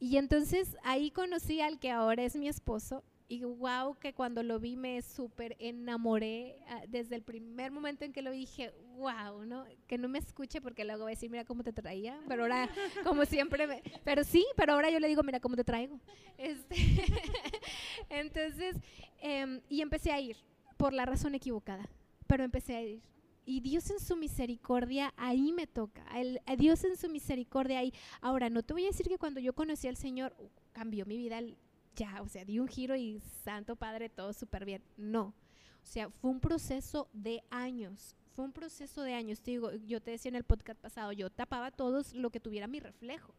y 0.00 0.16
entonces 0.16 0.76
ahí 0.82 1.10
conocí 1.10 1.60
al 1.60 1.78
que 1.78 1.90
ahora 1.90 2.24
es 2.24 2.36
mi 2.36 2.48
esposo 2.48 3.02
y 3.28 3.42
wow 3.42 3.98
que 3.98 4.12
cuando 4.14 4.42
lo 4.44 4.60
vi 4.60 4.76
me 4.76 5.02
súper 5.02 5.56
enamoré 5.58 6.62
ah, 6.68 6.82
desde 6.88 7.16
el 7.16 7.22
primer 7.22 7.72
momento 7.72 8.04
en 8.04 8.12
que 8.12 8.22
lo 8.22 8.30
vi 8.30 8.38
dije 8.38 8.72
wow 8.96 9.44
no 9.44 9.64
que 9.88 9.98
no 9.98 10.08
me 10.08 10.18
escuche 10.18 10.60
porque 10.60 10.84
luego 10.84 11.02
va 11.02 11.08
a 11.08 11.10
decir 11.10 11.28
mira 11.28 11.44
cómo 11.44 11.64
te 11.64 11.72
traía 11.72 12.20
pero 12.28 12.42
ahora 12.42 12.68
como 13.04 13.24
siempre 13.24 13.66
me- 13.66 13.82
pero 14.04 14.22
sí 14.22 14.46
pero 14.56 14.74
ahora 14.74 14.90
yo 14.90 15.00
le 15.00 15.08
digo 15.08 15.22
mira 15.24 15.40
cómo 15.40 15.56
te 15.56 15.64
traigo 15.64 15.98
este, 16.38 16.76
entonces 18.10 18.76
em, 19.20 19.60
y 19.68 19.80
empecé 19.82 20.12
a 20.12 20.20
ir 20.20 20.36
por 20.76 20.92
la 20.92 21.06
razón 21.06 21.34
equivocada 21.34 21.88
pero 22.26 22.44
empecé 22.44 22.76
a 22.76 22.82
ir 22.82 23.02
y 23.48 23.60
Dios 23.60 23.90
en 23.90 24.00
su 24.00 24.16
misericordia 24.16 25.14
ahí 25.16 25.52
me 25.52 25.68
toca. 25.68 26.04
El- 26.16 26.40
a 26.46 26.56
Dios 26.56 26.82
en 26.82 26.96
su 26.96 27.08
misericordia 27.08 27.78
ahí. 27.78 27.92
Ahora, 28.20 28.50
no 28.50 28.64
te 28.64 28.72
voy 28.72 28.82
a 28.82 28.88
decir 28.88 29.06
que 29.06 29.18
cuando 29.18 29.38
yo 29.38 29.52
conocí 29.54 29.86
al 29.86 29.96
Señor 29.96 30.34
uh, 30.40 30.48
cambió 30.72 31.06
mi 31.06 31.16
vida 31.16 31.38
el- 31.38 31.56
ya, 31.96 32.22
o 32.22 32.28
sea, 32.28 32.44
di 32.44 32.58
un 32.58 32.68
giro 32.68 32.94
y 32.94 33.20
santo 33.44 33.74
Padre, 33.74 34.08
todo 34.08 34.32
súper 34.32 34.64
bien. 34.64 34.82
No. 34.96 35.34
O 35.82 35.88
sea, 35.88 36.10
fue 36.10 36.30
un 36.30 36.40
proceso 36.40 37.08
de 37.12 37.42
años. 37.50 38.14
Fue 38.34 38.44
un 38.44 38.52
proceso 38.52 39.02
de 39.02 39.14
años. 39.14 39.40
Te 39.40 39.52
digo, 39.52 39.72
yo 39.86 40.00
te 40.00 40.10
decía 40.10 40.28
en 40.28 40.36
el 40.36 40.44
podcast 40.44 40.80
pasado, 40.80 41.12
yo 41.12 41.30
tapaba 41.30 41.70
todo 41.70 42.02
lo 42.12 42.30
que 42.30 42.40
tuviera 42.40 42.66
mi 42.66 42.80
reflejo. 42.80 43.34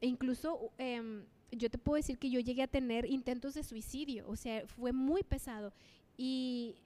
E 0.00 0.06
incluso 0.06 0.72
em, 0.78 1.24
yo 1.50 1.70
te 1.70 1.78
puedo 1.78 1.96
decir 1.96 2.18
que 2.18 2.30
yo 2.30 2.40
llegué 2.40 2.62
a 2.62 2.68
tener 2.68 3.04
intentos 3.06 3.54
de 3.54 3.62
suicidio. 3.62 4.28
O 4.28 4.36
sea, 4.36 4.66
fue 4.66 4.92
muy 4.92 5.22
pesado. 5.22 5.72
Y, 6.16 6.76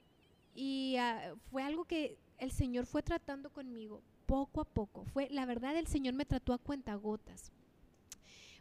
y 0.53 0.95
ah, 0.97 1.33
fue 1.49 1.63
algo 1.63 1.85
que 1.85 2.17
el 2.37 2.51
Señor 2.51 2.85
fue 2.85 3.03
tratando 3.03 3.49
conmigo 3.51 4.01
poco 4.25 4.61
a 4.61 4.65
poco. 4.65 5.05
Fue, 5.05 5.27
la 5.31 5.45
verdad, 5.45 5.77
el 5.77 5.87
Señor 5.87 6.13
me 6.13 6.25
trató 6.25 6.53
a 6.53 6.57
cuentagotas. 6.57 7.51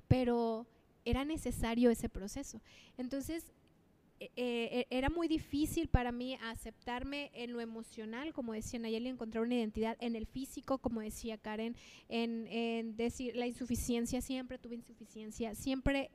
Pero 0.06 0.66
era 1.10 1.24
necesario 1.24 1.90
ese 1.90 2.08
proceso. 2.08 2.60
Entonces, 2.96 3.52
eh, 4.20 4.30
eh, 4.36 4.86
era 4.90 5.10
muy 5.10 5.28
difícil 5.28 5.88
para 5.88 6.10
mí 6.10 6.36
aceptarme 6.42 7.30
en 7.34 7.52
lo 7.52 7.60
emocional, 7.60 8.32
como 8.32 8.52
decía 8.52 8.80
Nayeli, 8.80 9.08
encontrar 9.08 9.44
una 9.44 9.54
identidad 9.54 9.96
en 10.00 10.16
el 10.16 10.26
físico, 10.26 10.78
como 10.78 11.00
decía 11.00 11.38
Karen, 11.38 11.76
en, 12.08 12.96
decir 12.96 13.36
la 13.36 13.46
insuficiencia, 13.46 14.20
siempre 14.20 14.58
tuve 14.58 14.74
insuficiencia, 14.74 15.54
siempre 15.54 16.10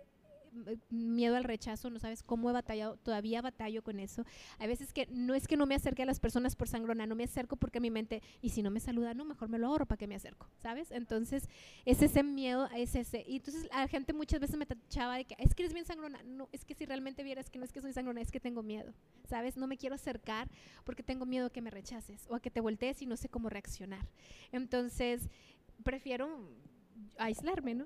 miedo 0.90 1.36
al 1.36 1.44
rechazo, 1.44 1.90
no 1.90 2.00
sabes 2.00 2.24
cómo 2.24 2.50
he 2.50 2.54
batallado, 2.54 2.98
todavía 2.98 3.42
batallo 3.42 3.84
con 3.84 4.00
eso. 4.00 4.26
Hay 4.60 4.68
veces 4.68 4.94
que 4.94 5.08
no 5.08 5.34
es 5.34 5.48
que 5.48 5.58
no 5.58 5.66
me 5.66 5.76
acerque 5.76 6.04
a 6.04 6.06
las 6.06 6.20
personas 6.20 6.56
por 6.56 6.68
sangrona, 6.68 7.06
no 7.06 7.16
me 7.16 7.24
acerco 7.24 7.56
porque 7.56 7.80
mi 7.80 7.90
mente, 7.90 8.22
y 8.42 8.50
si 8.50 8.62
no 8.62 8.72
me 8.72 8.80
saluda, 8.80 9.14
no, 9.14 9.26
mejor 9.26 9.50
me 9.50 9.58
lo 9.58 9.68
ahorro 9.68 9.86
para 9.86 9.98
que 9.98 10.08
me 10.08 10.16
acerco, 10.16 10.48
¿sabes? 10.58 10.92
Entonces, 10.92 11.50
es 11.86 12.02
ese 12.02 12.24
miedo, 12.24 12.68
es 12.76 12.96
ese. 12.96 13.24
Y 13.28 13.38
entonces 13.38 13.68
la 13.72 13.88
gente 13.88 14.14
muchas 14.14 14.40
veces 14.40 14.58
me 14.58 14.66
tachaba 14.66 15.18
de 15.18 15.26
que 15.26 15.36
es 15.38 15.56
que 15.56 15.64
eres 15.64 15.74
bien 15.74 15.86
sangrona. 15.86 16.22
No, 16.24 16.50
es 16.52 16.66
que 16.66 16.76
si 16.76 16.86
realmente 16.86 17.24
vieras 17.24 17.50
que 17.50 17.60
no 17.60 17.66
es 17.66 17.72
que 17.72 17.82
soy 17.82 17.94
sangrona, 17.94 18.22
es 18.22 18.32
que 18.32 18.40
tengo 18.40 18.64
miedo, 18.64 18.94
¿sabes? 19.28 19.58
No 19.58 19.68
me 19.68 19.78
quiero 19.78 19.96
acercar 19.96 20.50
porque 20.84 21.04
tengo 21.04 21.26
miedo 21.26 21.52
que 21.52 21.62
me 21.62 21.70
rechaces 21.70 22.26
o 22.30 22.36
a 22.36 22.40
que 22.40 22.52
te 22.52 22.62
voltees 22.62 23.02
y 23.02 23.06
no 23.06 23.18
sé 23.18 23.30
cómo 23.30 23.50
reaccionar. 23.50 24.08
Entonces, 24.52 25.30
prefiero 25.84 26.50
aislarme, 27.18 27.76
¿no? 27.76 27.86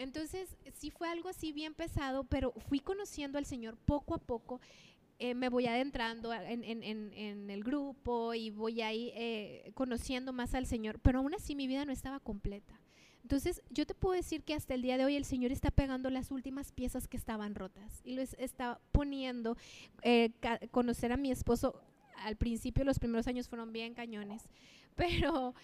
Entonces, 0.00 0.56
sí 0.72 0.90
fue 0.90 1.08
algo 1.08 1.28
así 1.28 1.52
bien 1.52 1.74
pesado, 1.74 2.24
pero 2.24 2.52
fui 2.68 2.80
conociendo 2.80 3.38
al 3.38 3.44
Señor 3.44 3.76
poco 3.76 4.14
a 4.14 4.18
poco. 4.18 4.60
Eh, 5.18 5.34
me 5.34 5.50
voy 5.50 5.66
adentrando 5.66 6.32
en, 6.32 6.64
en, 6.64 6.82
en, 6.82 7.12
en, 7.12 7.50
el 7.50 7.62
grupo 7.62 8.32
y 8.32 8.48
voy 8.48 8.80
ahí 8.80 9.12
eh, 9.14 9.70
conociendo 9.74 10.32
más 10.32 10.54
al 10.54 10.64
Señor, 10.64 10.98
pero 11.00 11.18
aún 11.18 11.34
así 11.34 11.54
mi 11.54 11.66
vida 11.66 11.84
no 11.84 11.92
estaba 11.92 12.18
completa. 12.20 12.80
Entonces, 13.22 13.62
yo 13.68 13.84
te 13.84 13.94
puedo 13.94 14.14
decir 14.14 14.42
que 14.42 14.54
hasta 14.54 14.72
el 14.72 14.80
día 14.80 14.96
de 14.96 15.04
hoy 15.04 15.16
el 15.16 15.26
Señor 15.26 15.52
está 15.52 15.70
pegando 15.70 16.08
las 16.08 16.30
últimas 16.30 16.72
piezas 16.72 17.06
que 17.06 17.18
estaban 17.18 17.54
rotas 17.54 18.00
y 18.02 18.14
lo 18.14 18.22
está 18.22 18.80
poniendo. 18.92 19.58
Eh, 20.00 20.30
conocer 20.70 21.12
a 21.12 21.18
mi 21.18 21.30
esposo, 21.30 21.78
al 22.24 22.36
principio, 22.36 22.84
los 22.84 22.98
primeros 22.98 23.26
años 23.26 23.48
fueron 23.48 23.74
bien 23.74 23.92
cañones, 23.92 24.48
pero 24.94 25.54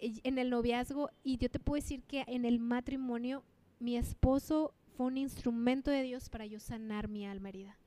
en 0.00 0.36
el 0.36 0.50
noviazgo, 0.50 1.10
y 1.24 1.38
yo 1.38 1.48
te 1.48 1.58
puedo 1.58 1.80
decir 1.80 2.02
que 2.02 2.24
en 2.26 2.44
el 2.44 2.58
matrimonio, 2.58 3.42
mi 3.78 3.96
esposo 3.96 4.74
fue 4.96 5.06
un 5.06 5.18
instrumento 5.18 5.90
de 5.90 6.02
Dios 6.02 6.28
para 6.28 6.46
yo 6.46 6.58
sanar 6.60 7.08
mi 7.08 7.26
alma 7.26 7.50
herida. 7.50 7.78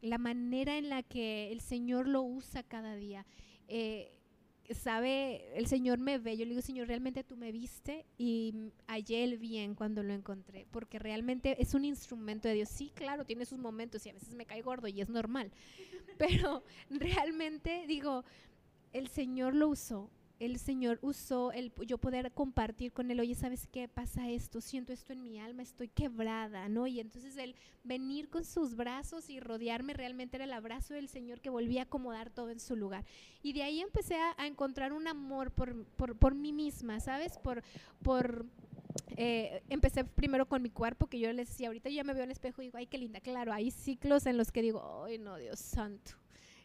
La 0.00 0.18
manera 0.18 0.76
en 0.78 0.88
la 0.90 1.02
que 1.02 1.50
el 1.50 1.60
Señor 1.60 2.06
lo 2.06 2.22
usa 2.22 2.62
cada 2.62 2.94
día. 2.94 3.26
Eh, 3.66 4.18
sabe, 4.74 5.56
el 5.56 5.66
Señor 5.66 5.98
me 5.98 6.18
ve, 6.18 6.36
yo 6.36 6.44
le 6.44 6.50
digo, 6.50 6.62
Señor, 6.62 6.88
realmente 6.88 7.24
tú 7.24 7.36
me 7.36 7.52
viste 7.52 8.04
y 8.18 8.54
hallé 8.86 9.24
el 9.24 9.38
bien 9.38 9.74
cuando 9.74 10.02
lo 10.02 10.12
encontré, 10.12 10.66
porque 10.70 10.98
realmente 10.98 11.60
es 11.60 11.74
un 11.74 11.84
instrumento 11.84 12.48
de 12.48 12.54
Dios. 12.54 12.68
Sí, 12.68 12.92
claro, 12.94 13.24
tiene 13.24 13.46
sus 13.46 13.58
momentos 13.58 14.04
y 14.04 14.10
a 14.10 14.14
veces 14.14 14.34
me 14.34 14.46
cae 14.46 14.62
gordo 14.62 14.88
y 14.88 15.00
es 15.00 15.08
normal, 15.08 15.50
pero 16.18 16.64
realmente 16.90 17.86
digo, 17.86 18.24
el 18.92 19.08
Señor 19.08 19.54
lo 19.54 19.68
usó 19.68 20.10
el 20.38 20.58
Señor 20.58 20.98
usó 21.02 21.52
el 21.52 21.72
yo 21.86 21.98
poder 21.98 22.32
compartir 22.32 22.92
con 22.92 23.10
él, 23.10 23.20
oye, 23.20 23.34
¿sabes 23.34 23.66
qué 23.66 23.88
pasa 23.88 24.28
esto? 24.28 24.60
Siento 24.60 24.92
esto 24.92 25.12
en 25.12 25.22
mi 25.22 25.38
alma, 25.40 25.62
estoy 25.62 25.88
quebrada, 25.88 26.68
¿no? 26.68 26.86
Y 26.86 27.00
entonces 27.00 27.36
el 27.36 27.56
venir 27.84 28.28
con 28.28 28.44
sus 28.44 28.76
brazos 28.76 29.28
y 29.30 29.40
rodearme 29.40 29.94
realmente 29.94 30.36
era 30.36 30.44
el 30.44 30.52
abrazo 30.52 30.94
del 30.94 31.08
Señor 31.08 31.40
que 31.40 31.50
volvía 31.50 31.82
a 31.82 31.84
acomodar 31.84 32.30
todo 32.30 32.50
en 32.50 32.60
su 32.60 32.76
lugar. 32.76 33.04
Y 33.42 33.52
de 33.52 33.62
ahí 33.62 33.80
empecé 33.80 34.16
a, 34.16 34.46
encontrar 34.46 34.92
un 34.92 35.06
amor 35.06 35.50
por, 35.50 35.84
por, 35.84 36.16
por, 36.16 36.34
mí 36.34 36.52
misma, 36.52 37.00
¿sabes? 37.00 37.38
Por, 37.38 37.62
por 38.02 38.46
eh, 39.16 39.62
empecé 39.68 40.04
primero 40.04 40.46
con 40.46 40.62
mi 40.62 40.70
cuerpo, 40.70 41.06
que 41.06 41.18
yo 41.18 41.32
les 41.32 41.48
decía, 41.48 41.68
ahorita 41.68 41.90
yo 41.90 41.96
ya 41.96 42.04
me 42.04 42.14
veo 42.14 42.22
en 42.22 42.30
el 42.30 42.32
espejo 42.32 42.62
y 42.62 42.66
digo, 42.66 42.78
ay, 42.78 42.86
qué 42.86 42.98
linda, 42.98 43.20
claro, 43.20 43.52
hay 43.52 43.70
ciclos 43.70 44.26
en 44.26 44.36
los 44.36 44.52
que 44.52 44.62
digo, 44.62 45.04
ay, 45.04 45.18
no, 45.18 45.36
Dios 45.36 45.58
santo 45.58 46.12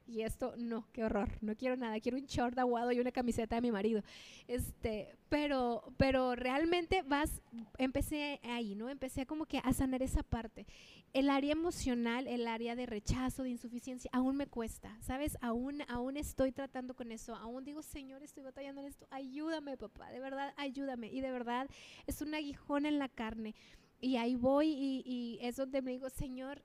y 0.05 0.21
esto, 0.21 0.53
no, 0.57 0.87
qué 0.91 1.03
horror, 1.03 1.29
no 1.41 1.55
quiero 1.55 1.77
nada, 1.77 1.99
quiero 1.99 2.17
un 2.17 2.25
short 2.25 2.57
aguado 2.57 2.91
y 2.91 2.99
una 2.99 3.11
camiseta 3.11 3.55
de 3.55 3.61
mi 3.61 3.71
marido. 3.71 4.01
Este, 4.47 5.15
pero, 5.29 5.93
pero 5.97 6.35
realmente 6.35 7.01
vas, 7.03 7.41
empecé 7.77 8.39
ahí, 8.43 8.75
¿no? 8.75 8.89
Empecé 8.89 9.25
como 9.25 9.45
que 9.45 9.59
a 9.63 9.73
sanar 9.73 10.01
esa 10.01 10.23
parte. 10.23 10.65
El 11.13 11.29
área 11.29 11.51
emocional, 11.51 12.27
el 12.27 12.47
área 12.47 12.75
de 12.75 12.85
rechazo, 12.85 13.43
de 13.43 13.51
insuficiencia, 13.51 14.09
aún 14.13 14.35
me 14.35 14.47
cuesta, 14.47 14.97
¿sabes? 15.01 15.37
Aún, 15.41 15.83
aún 15.87 16.17
estoy 16.17 16.51
tratando 16.51 16.95
con 16.95 17.11
eso, 17.11 17.35
aún 17.35 17.63
digo, 17.63 17.81
Señor, 17.81 18.23
estoy 18.23 18.43
batallando 18.43 18.81
en 18.81 18.87
esto, 18.87 19.07
ayúdame, 19.11 19.77
papá, 19.77 20.11
de 20.11 20.19
verdad, 20.19 20.53
ayúdame. 20.57 21.07
Y 21.07 21.21
de 21.21 21.31
verdad, 21.31 21.69
es 22.07 22.21
un 22.21 22.33
aguijón 22.33 22.85
en 22.85 22.99
la 22.99 23.09
carne. 23.09 23.55
Y 24.01 24.17
ahí 24.17 24.35
voy 24.35 24.67
y, 24.67 25.03
y 25.05 25.39
es 25.41 25.55
donde 25.55 25.81
me 25.81 25.91
digo, 25.91 26.09
Señor, 26.09 26.61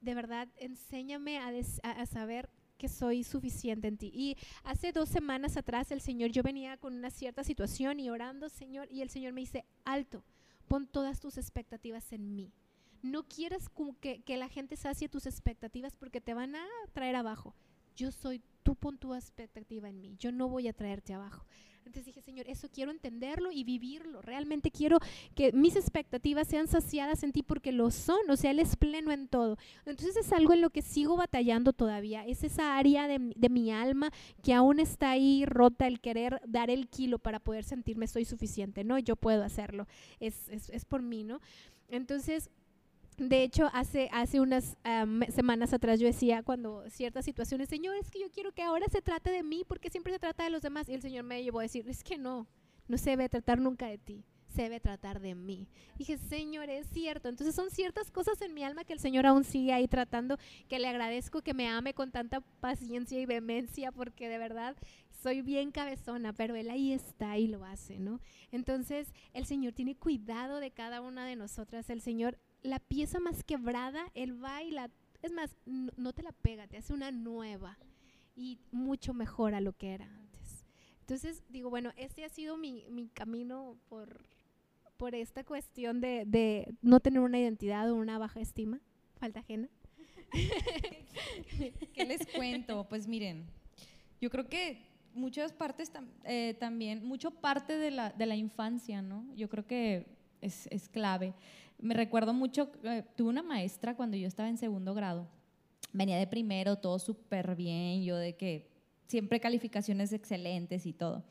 de 0.00 0.14
verdad, 0.14 0.48
enséñame 0.56 1.38
a, 1.38 1.52
a 1.82 2.06
saber 2.06 2.48
que 2.80 2.88
soy 2.88 3.24
suficiente 3.24 3.88
en 3.88 3.98
ti. 3.98 4.10
Y 4.14 4.36
hace 4.64 4.90
dos 4.90 5.10
semanas 5.10 5.58
atrás 5.58 5.92
el 5.92 6.00
Señor, 6.00 6.30
yo 6.30 6.42
venía 6.42 6.78
con 6.78 6.94
una 6.94 7.10
cierta 7.10 7.44
situación 7.44 8.00
y 8.00 8.08
orando, 8.08 8.48
Señor, 8.48 8.88
y 8.90 9.02
el 9.02 9.10
Señor 9.10 9.34
me 9.34 9.42
dice, 9.42 9.66
alto, 9.84 10.24
pon 10.66 10.86
todas 10.86 11.20
tus 11.20 11.36
expectativas 11.36 12.10
en 12.12 12.34
mí. 12.34 12.54
No 13.02 13.28
quieras 13.28 13.68
que, 14.00 14.22
que 14.22 14.36
la 14.38 14.48
gente 14.48 14.76
sacie 14.76 15.10
tus 15.10 15.26
expectativas 15.26 15.94
porque 15.94 16.22
te 16.22 16.32
van 16.32 16.56
a 16.56 16.66
traer 16.94 17.16
abajo. 17.16 17.54
Yo 17.96 18.10
soy, 18.12 18.40
pon 18.74 18.98
tu 18.98 19.14
expectativa 19.14 19.88
en 19.88 20.00
mí, 20.00 20.16
yo 20.18 20.32
no 20.32 20.48
voy 20.48 20.68
a 20.68 20.72
traerte 20.72 21.14
abajo. 21.14 21.46
Entonces 21.90 22.06
dije, 22.06 22.22
Señor, 22.22 22.48
eso 22.48 22.68
quiero 22.70 22.90
entenderlo 22.90 23.50
y 23.50 23.64
vivirlo. 23.64 24.22
Realmente 24.22 24.70
quiero 24.70 24.98
que 25.34 25.50
mis 25.52 25.76
expectativas 25.76 26.46
sean 26.46 26.68
saciadas 26.68 27.22
en 27.24 27.32
ti 27.32 27.42
porque 27.42 27.72
lo 27.72 27.90
son. 27.90 28.30
O 28.30 28.36
sea, 28.36 28.52
Él 28.52 28.60
es 28.60 28.76
pleno 28.76 29.10
en 29.10 29.28
todo. 29.28 29.56
Entonces 29.86 30.16
es 30.16 30.32
algo 30.32 30.52
en 30.52 30.60
lo 30.60 30.70
que 30.70 30.82
sigo 30.82 31.16
batallando 31.16 31.72
todavía. 31.72 32.24
Es 32.26 32.44
esa 32.44 32.76
área 32.76 33.08
de, 33.08 33.18
mi 33.48 33.72
alma 33.72 34.12
que 34.42 34.54
aún 34.54 34.78
está 34.78 35.10
ahí 35.10 35.44
rota, 35.46 35.88
el 35.88 36.00
querer 36.00 36.40
dar 36.46 36.70
el 36.70 36.88
kilo 36.88 37.18
para 37.18 37.40
poder 37.40 37.64
sentirme 37.64 38.06
soy 38.06 38.24
suficiente. 38.24 38.84
No, 38.84 38.98
yo 38.98 39.16
puedo 39.16 39.42
hacerlo. 39.42 39.88
Es, 40.20 40.48
es, 40.48 40.70
es 40.70 40.84
por 40.84 41.02
mí, 41.02 41.24
¿no? 41.24 41.40
Entonces, 41.88 42.50
de 43.20 43.42
hecho, 43.42 43.68
hace, 43.74 44.08
hace 44.12 44.40
unas 44.40 44.78
semanas 45.28 45.74
atrás 45.74 46.00
yo 46.00 46.06
decía 46.06 46.42
cuando 46.42 46.88
ciertas 46.88 47.26
situaciones, 47.26 47.68
Señor, 47.68 47.94
es 47.96 48.10
que 48.10 48.18
yo 48.18 48.30
quiero 48.30 48.52
que 48.52 48.62
ahora 48.62 48.86
se 48.90 49.02
trate 49.02 49.30
de 49.30 49.42
mí 49.42 49.62
porque 49.68 49.90
siempre 49.90 50.10
se 50.10 50.18
trata 50.18 50.44
de 50.44 50.50
los 50.50 50.62
demás. 50.62 50.88
Y 50.88 50.94
el 50.94 51.02
Señor 51.02 51.24
me 51.24 51.42
llevó 51.42 51.58
a 51.58 51.64
decir, 51.64 51.86
es 51.86 52.02
que 52.02 52.16
no, 52.16 52.48
no 52.88 52.96
se 52.96 53.10
debe 53.10 53.28
tratar 53.28 53.60
nunca 53.60 53.88
de 53.88 53.98
ti, 53.98 54.24
se 54.48 54.62
debe 54.62 54.80
tratar 54.80 55.20
de 55.20 55.34
mí. 55.34 55.68
dije, 55.98 56.16
Señor, 56.16 56.70
es 56.70 56.86
cierto. 56.88 57.28
Entonces 57.28 57.54
son 57.54 57.70
ciertas 57.70 58.10
cosas 58.10 58.40
en 58.40 58.54
mi 58.54 58.64
alma 58.64 58.84
que 58.84 58.94
el 58.94 59.00
Señor 59.00 59.26
aún 59.26 59.44
sigue 59.44 59.74
ahí 59.74 59.86
tratando, 59.86 60.38
que 60.66 60.78
le 60.78 60.88
agradezco 60.88 61.42
que 61.42 61.52
me 61.52 61.68
ame 61.68 61.92
con 61.92 62.12
tanta 62.12 62.40
paciencia 62.60 63.20
y 63.20 63.26
vehemencia 63.26 63.92
porque 63.92 64.30
de 64.30 64.38
verdad 64.38 64.76
soy 65.22 65.42
bien 65.42 65.72
cabezona, 65.72 66.32
pero 66.32 66.56
Él 66.56 66.70
ahí 66.70 66.94
está 66.94 67.36
y 67.36 67.48
lo 67.48 67.66
hace, 67.66 67.98
¿no? 67.98 68.18
Entonces 68.50 69.12
el 69.34 69.44
Señor 69.44 69.74
tiene 69.74 69.94
cuidado 69.94 70.58
de 70.58 70.70
cada 70.70 71.02
una 71.02 71.26
de 71.26 71.36
nosotras. 71.36 71.90
El 71.90 72.00
Señor 72.00 72.38
la 72.62 72.78
pieza 72.78 73.20
más 73.20 73.42
quebrada, 73.44 74.10
él 74.14 74.42
va 74.42 74.62
y 74.62 74.70
la... 74.70 74.90
Es 75.22 75.32
más, 75.32 75.54
no, 75.66 76.12
te 76.12 76.22
la 76.22 76.32
pega, 76.32 76.66
te 76.66 76.78
hace 76.78 76.94
una 76.94 77.10
nueva 77.10 77.78
y 78.34 78.58
mucho 78.70 79.12
mejor 79.12 79.54
a 79.54 79.60
lo 79.60 79.74
que 79.74 79.92
era 79.92 80.06
antes. 80.06 80.64
Entonces, 81.00 81.42
digo, 81.48 81.68
bueno, 81.68 81.92
este 81.96 82.24
ha 82.24 82.28
sido 82.30 82.56
mi, 82.56 82.86
mi 82.88 83.08
camino 83.08 83.76
por, 83.88 84.24
por 84.96 85.14
esta 85.14 85.44
cuestión 85.44 86.00
de, 86.00 86.24
de, 86.26 86.74
no 86.80 87.00
tener 87.00 87.20
una 87.20 87.38
identidad 87.38 87.90
o 87.90 87.96
una 87.96 88.18
baja 88.18 88.40
estima, 88.40 88.80
falta 89.18 89.40
ajena. 89.40 89.68
¿Qué 91.92 92.04
les 92.06 92.26
cuento? 92.28 92.86
Pues 92.88 93.06
miren, 93.06 93.46
yo 94.20 94.30
creo 94.30 94.48
que 94.48 94.86
muchas 95.14 95.52
partes 95.52 95.90
eh, 96.24 96.56
también, 96.58 97.04
mucho 97.04 97.30
parte 97.30 97.76
de 97.76 97.90
la, 97.90 98.10
de 98.10 98.26
la 98.26 98.36
infancia, 98.36 99.02
¿no? 99.02 99.26
Yo 99.34 99.48
creo 99.48 99.66
que 99.66 100.06
es, 100.40 100.66
es 100.68 100.88
clave. 100.88 101.34
Me 101.80 101.94
recuerdo 101.94 102.34
mucho, 102.34 102.70
eh, 102.84 103.04
tuve 103.16 103.30
una 103.30 103.42
maestra 103.42 103.96
cuando 103.96 104.16
yo 104.16 104.28
estaba 104.28 104.48
en 104.48 104.58
segundo 104.58 104.94
grado. 104.94 105.28
Venía 105.92 106.18
de 106.18 106.26
primero, 106.26 106.76
todo 106.76 106.98
súper 106.98 107.56
bien, 107.56 108.02
yo 108.02 108.16
de 108.16 108.36
que 108.36 108.70
siempre 109.06 109.40
calificaciones 109.40 110.12
excelentes 110.12 110.86
y 110.86 110.92
todo. 110.92 111.24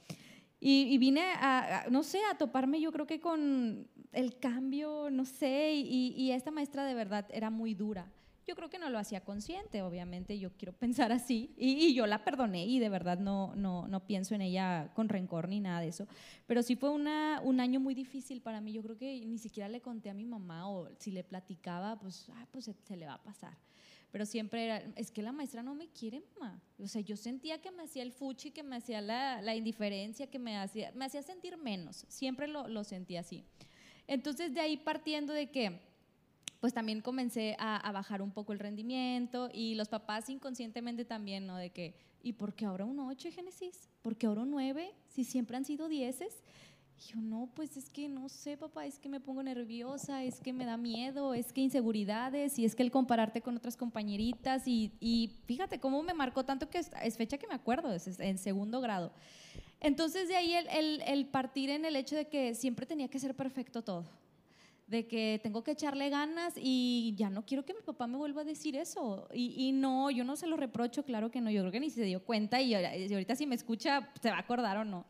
Y, 0.62 0.98
vine 0.98 1.22
a, 1.36 1.86
no 1.90 2.04
sé, 2.04 2.20
a 2.30 2.38
toparme 2.38 2.82
yo 2.82 2.92
creo 2.92 3.08
que 3.08 3.22
con 3.22 3.88
el 4.12 4.38
cambio, 4.40 5.10
no 5.10 5.24
sé, 5.24 5.74
y, 5.74 6.14
y 6.18 6.32
esta 6.32 6.52
maestra 6.52 6.84
de 6.84 6.94
verdad 6.94 7.26
era 7.32 7.50
muy 7.50 7.74
dura. 7.74 8.12
Yo 8.50 8.56
creo 8.56 8.72
que 8.72 8.80
no 8.80 8.90
lo 8.90 8.98
hacía 8.98 9.22
consciente, 9.22 9.84
obviamente, 9.84 10.40
yo 10.40 10.50
quiero 10.58 10.74
pensar 10.74 11.12
así, 11.12 11.54
y, 11.56 11.94
yo 11.94 12.08
la 12.08 12.24
perdoné 12.24 12.66
y 12.66 12.80
de 12.80 12.90
verdad 12.90 13.20
no, 13.20 13.54
no, 13.56 13.88
no, 13.88 14.08
pienso 14.08 14.34
en 14.34 14.42
ella 14.42 14.92
con 14.96 15.08
rencor 15.08 15.48
ni 15.48 15.60
nada 15.60 15.82
de 15.82 15.90
eso. 15.90 16.08
Pero 16.48 16.64
sí 16.64 16.76
fue 16.76 16.90
una, 16.90 17.42
un 17.44 17.60
año 17.60 17.80
muy 17.80 17.94
difícil 17.94 18.42
para 18.42 18.60
mí, 18.60 18.74
yo 18.74 18.82
creo 18.82 18.98
que 18.98 19.24
ni 19.24 19.38
siquiera 19.38 19.70
le 19.70 19.82
conté 19.82 20.10
a 20.10 20.16
mi 20.16 20.26
mamá 20.26 20.68
o 20.68 20.90
si 20.98 21.12
le 21.12 21.24
platicaba, 21.24 22.00
pues, 22.00 22.28
ah, 22.34 22.48
pues 22.50 22.66
se, 22.66 22.98
le 22.98 23.06
va 23.06 23.14
a 23.14 23.24
pasar 23.24 23.56
pero 24.12 24.26
siempre 24.26 24.66
era, 24.66 24.84
es 24.96 25.12
que 25.12 25.22
la 25.22 25.32
maestra 25.32 25.62
no 25.62 25.76
me 25.76 25.88
quiere, 25.90 26.24
mamá. 26.40 26.60
O 26.80 26.88
sea, 26.88 27.02
yo 27.02 27.16
sentía 27.16 27.62
que 27.62 27.70
me 27.70 27.84
hacía 27.84 28.02
el 28.02 28.12
fuchi, 28.12 28.50
que 28.50 28.64
me 28.64 28.78
hacía 28.78 29.00
la, 29.02 29.40
la 29.44 29.56
indiferencia, 29.56 30.26
que 30.26 30.40
me 30.40 30.58
hacía, 30.58 30.92
me 30.96 31.06
hacía 31.06 31.22
sentir 31.22 31.56
menos. 31.58 32.08
Siempre 32.08 32.48
lo, 32.48 32.68
lo 32.68 32.84
sentí 32.84 33.18
así. 33.18 33.46
Entonces, 34.08 34.52
de 34.56 34.62
ahí 34.62 34.78
partiendo 34.78 35.34
de 35.34 35.52
que 35.52 35.89
pues 36.60 36.74
también 36.74 37.02
comencé 37.02 37.56
a, 37.58 37.92
bajar 37.92 38.22
un 38.22 38.32
poco 38.32 38.52
el 38.52 38.60
rendimiento 38.60 39.50
y 39.54 39.76
los 39.76 39.88
papás 39.88 40.30
inconscientemente 40.30 41.06
también, 41.06 41.48
¿no? 41.48 41.56
De 41.56 41.70
que, 41.70 41.96
¿y 42.22 42.34
por 42.34 42.54
qué 42.54 42.66
ahora 42.66 42.86
un 42.86 43.00
8, 43.00 43.30
Génesis? 43.32 43.90
¿Por 44.02 44.18
qué 44.18 44.28
ahora 44.28 44.42
un 44.42 44.52
9? 44.52 44.94
Si 45.08 45.24
siempre 45.24 45.56
han 45.56 45.64
sido 45.64 45.88
10. 45.88 46.20
Y 46.98 47.12
yo, 47.14 47.22
no, 47.22 47.50
pues 47.56 47.78
es 47.78 47.90
que 47.90 48.10
no 48.10 48.28
sé, 48.28 48.58
papá, 48.58 48.86
es 48.86 49.00
que 49.00 49.08
me 49.08 49.22
pongo 49.22 49.42
nerviosa, 49.42 50.22
es 50.26 50.42
que 50.42 50.52
me 50.52 50.66
da 50.66 50.76
miedo, 50.76 51.34
es 51.34 51.54
que 51.54 51.62
inseguridades 51.62 52.60
y 52.60 52.66
es 52.66 52.76
que 52.76 52.84
el 52.84 52.92
compararte 52.92 53.42
con 53.42 53.56
otras 53.56 53.78
compañeritas 53.78 54.68
y, 54.68 54.92
y 55.00 55.38
fíjate 55.46 55.80
cómo 55.80 56.04
me 56.04 56.14
marcó 56.14 56.44
tanto 56.44 56.70
que 56.70 56.80
es, 56.80 57.18
fecha 57.18 57.38
que 57.38 57.48
me 57.48 57.54
acuerdo, 57.54 57.94
es, 57.94 58.20
en 58.20 58.38
segundo 58.38 58.82
grado. 58.82 59.14
Entonces 59.80 60.28
de 60.28 60.36
ahí 60.36 60.54
el, 60.54 61.02
el 61.04 61.26
partir 61.28 61.70
en 61.70 61.86
el 61.86 61.96
hecho 61.96 62.18
de 62.18 62.28
que 62.28 62.54
siempre 62.54 62.86
tenía 62.86 63.08
que 63.08 63.18
ser 63.18 63.34
perfecto 63.34 63.82
todo 63.82 64.19
de 64.90 65.08
que 65.08 65.40
tengo 65.44 65.64
que 65.64 65.72
echarle 65.72 66.10
ganas 66.10 66.54
y 66.58 67.14
ya 67.16 67.30
no 67.30 67.46
quiero 67.46 67.64
que 67.64 67.74
mi 67.74 67.82
papá 67.82 68.08
me 68.08 68.18
vuelva 68.18 68.42
a 68.42 68.46
decir 68.46 68.76
eso. 68.76 69.28
Y, 69.34 69.72
no, 69.72 70.10
yo 70.10 70.24
no 70.24 70.36
se 70.36 70.48
lo 70.48 70.58
reprocho, 70.58 71.04
claro 71.04 71.30
que 71.32 71.42
no, 71.42 71.52
yo 71.52 71.62
creo 71.62 71.72
que 71.72 71.80
ni 71.80 71.90
se 71.90 72.04
dio 72.04 72.24
cuenta 72.24 72.62
y, 72.62 72.74
ahorita 72.74 73.36
si 73.36 73.46
me 73.46 73.56
escucha 73.56 74.10
se 74.22 74.30
va 74.30 74.38
a 74.38 74.42
acordar 74.42 74.78
o 74.78 74.86
no. 74.86 75.06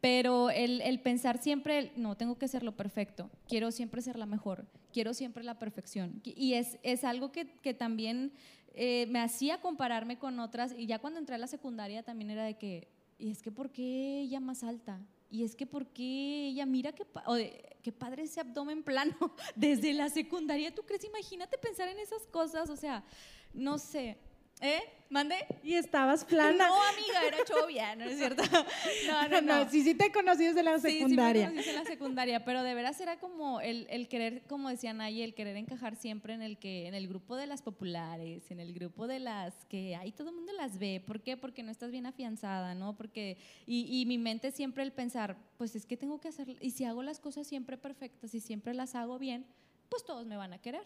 Pero 0.00 0.50
el, 0.50 0.82
el 0.82 1.00
pensar 1.00 1.38
siempre, 1.38 1.92
no, 1.96 2.16
tengo 2.16 2.38
que 2.38 2.48
ser 2.48 2.62
lo 2.62 2.76
perfecto, 2.76 3.30
quiero 3.48 3.70
siempre 3.70 4.02
ser 4.02 4.18
la 4.18 4.26
mejor, 4.26 4.66
quiero 4.92 5.14
siempre 5.14 5.42
la 5.42 5.58
perfección. 5.58 6.20
Y 6.22 6.54
es, 6.54 6.78
es 6.82 7.02
algo 7.02 7.32
que, 7.32 7.46
que 7.62 7.72
también 7.72 8.32
eh, 8.74 9.06
me 9.08 9.20
hacía 9.20 9.60
compararme 9.62 10.18
con 10.18 10.38
otras. 10.38 10.74
Y 10.76 10.86
ya 10.86 10.98
cuando 10.98 11.18
entré 11.18 11.34
a 11.34 11.38
la 11.38 11.46
secundaria 11.46 12.02
también 12.02 12.30
era 12.30 12.44
de 12.44 12.58
que, 12.58 12.88
y 13.18 13.30
es 13.30 13.42
que 13.42 13.50
¿por 13.50 13.70
qué 13.70 14.20
ella 14.20 14.38
más 14.38 14.62
alta? 14.62 15.00
Y 15.30 15.42
es 15.44 15.56
que 15.56 15.66
¿por 15.66 15.86
qué 15.88 16.48
ella 16.48 16.66
mira 16.66 16.92
de- 17.34 17.76
qué 17.82 17.92
padre 17.92 18.22
ese 18.22 18.40
abdomen 18.40 18.82
plano 18.82 19.16
desde 19.56 19.92
la 19.92 20.08
secundaria? 20.08 20.74
¿Tú 20.74 20.82
crees? 20.82 21.04
Imagínate 21.04 21.58
pensar 21.58 21.88
en 21.88 21.98
esas 21.98 22.26
cosas, 22.28 22.70
o 22.70 22.76
sea, 22.76 23.04
no 23.52 23.78
sé. 23.78 24.16
¿Eh? 24.60 24.80
¿Mande? 25.08 25.36
Y 25.62 25.74
estabas 25.74 26.24
plana. 26.24 26.66
No, 26.66 26.82
amiga, 26.82 27.24
era 27.28 27.44
chovia, 27.44 27.94
¿no 27.94 28.06
es 28.06 28.16
cierto? 28.18 28.42
No, 29.06 29.28
no, 29.28 29.40
no. 29.40 29.70
sí, 29.70 29.82
sí 29.84 29.94
te 29.94 30.10
conocí 30.10 30.44
desde 30.46 30.64
la 30.64 30.78
Sí, 30.80 30.88
sí 30.88 30.94
me 30.94 30.98
secundaria. 31.00 31.48
conocí 31.48 31.68
en 31.68 31.76
la 31.76 31.84
secundaria, 31.84 32.44
pero 32.44 32.64
de 32.64 32.74
veras 32.74 33.00
era 33.00 33.20
como 33.20 33.60
el, 33.60 33.86
el 33.88 34.08
querer, 34.08 34.42
como 34.48 34.68
decía 34.68 34.92
Naye, 34.94 35.22
el 35.22 35.34
querer 35.34 35.56
encajar 35.58 35.94
siempre 35.94 36.34
en 36.34 36.42
el 36.42 36.58
que, 36.58 36.88
en 36.88 36.94
el 36.94 37.06
grupo 37.06 37.36
de 37.36 37.46
las 37.46 37.62
populares, 37.62 38.50
en 38.50 38.58
el 38.58 38.72
grupo 38.74 39.06
de 39.06 39.20
las 39.20 39.54
que 39.66 39.94
ahí 39.94 40.10
todo 40.10 40.30
el 40.30 40.34
mundo 40.34 40.52
las 40.54 40.78
ve. 40.78 41.00
¿Por 41.06 41.20
qué? 41.22 41.36
Porque 41.36 41.62
no 41.62 41.70
estás 41.70 41.92
bien 41.92 42.06
afianzada, 42.06 42.74
¿no? 42.74 42.96
Porque, 42.96 43.38
y, 43.64 44.00
y 44.00 44.06
mi 44.06 44.18
mente 44.18 44.50
siempre 44.50 44.82
el 44.82 44.90
pensar, 44.92 45.36
pues 45.56 45.76
es 45.76 45.86
que 45.86 45.96
tengo 45.96 46.20
que 46.20 46.28
hacer, 46.28 46.56
y 46.60 46.70
si 46.72 46.84
hago 46.84 47.04
las 47.04 47.20
cosas 47.20 47.46
siempre 47.46 47.76
perfectas 47.76 48.34
y 48.34 48.40
siempre 48.40 48.74
las 48.74 48.96
hago 48.96 49.20
bien, 49.20 49.46
pues 49.88 50.02
todos 50.04 50.26
me 50.26 50.36
van 50.36 50.52
a 50.52 50.58
querer. 50.60 50.82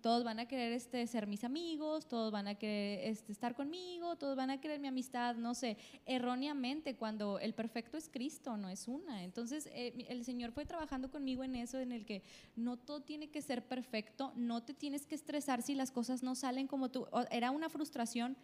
Todos 0.00 0.24
van 0.24 0.38
a 0.38 0.46
querer 0.46 0.72
este, 0.72 1.06
ser 1.06 1.26
mis 1.26 1.44
amigos, 1.44 2.06
todos 2.06 2.32
van 2.32 2.48
a 2.48 2.54
querer 2.54 3.08
este, 3.08 3.32
estar 3.32 3.54
conmigo, 3.54 4.16
todos 4.16 4.36
van 4.36 4.50
a 4.50 4.60
querer 4.60 4.80
mi 4.80 4.88
amistad, 4.88 5.36
no 5.36 5.54
sé, 5.54 5.76
erróneamente 6.06 6.96
cuando 6.96 7.38
el 7.38 7.54
perfecto 7.54 7.96
es 7.96 8.08
Cristo, 8.08 8.56
no 8.56 8.68
es 8.68 8.88
una. 8.88 9.24
Entonces 9.24 9.68
eh, 9.72 10.06
el 10.08 10.24
Señor 10.24 10.52
fue 10.52 10.64
trabajando 10.64 11.10
conmigo 11.10 11.44
en 11.44 11.56
eso, 11.56 11.78
en 11.78 11.92
el 11.92 12.06
que 12.06 12.22
no 12.56 12.76
todo 12.76 13.00
tiene 13.02 13.28
que 13.28 13.42
ser 13.42 13.66
perfecto, 13.66 14.32
no 14.36 14.62
te 14.62 14.74
tienes 14.74 15.06
que 15.06 15.14
estresar 15.14 15.62
si 15.62 15.74
las 15.74 15.90
cosas 15.90 16.22
no 16.22 16.34
salen 16.34 16.66
como 16.66 16.90
tú. 16.90 17.06
Era 17.30 17.50
una 17.50 17.68
frustración 17.68 18.36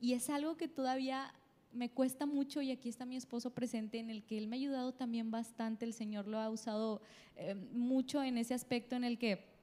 y 0.00 0.14
es 0.14 0.30
algo 0.30 0.56
que 0.56 0.68
todavía 0.68 1.32
me 1.74 1.90
cuesta 1.90 2.24
mucho 2.24 2.62
y 2.62 2.70
aquí 2.70 2.88
está 2.88 3.04
mi 3.04 3.16
esposo 3.16 3.50
presente 3.50 3.98
en 3.98 4.08
el 4.08 4.22
que 4.24 4.38
él 4.38 4.46
me 4.46 4.56
ha 4.56 4.58
ayudado 4.58 4.94
también 4.94 5.30
bastante, 5.30 5.84
el 5.84 5.92
Señor 5.92 6.28
lo 6.28 6.38
ha 6.38 6.48
usado 6.48 7.02
eh, 7.36 7.54
mucho 7.72 8.22
en 8.22 8.38
ese 8.38 8.54
aspecto 8.54 8.96
en 8.96 9.04
el 9.04 9.18
que 9.18 9.53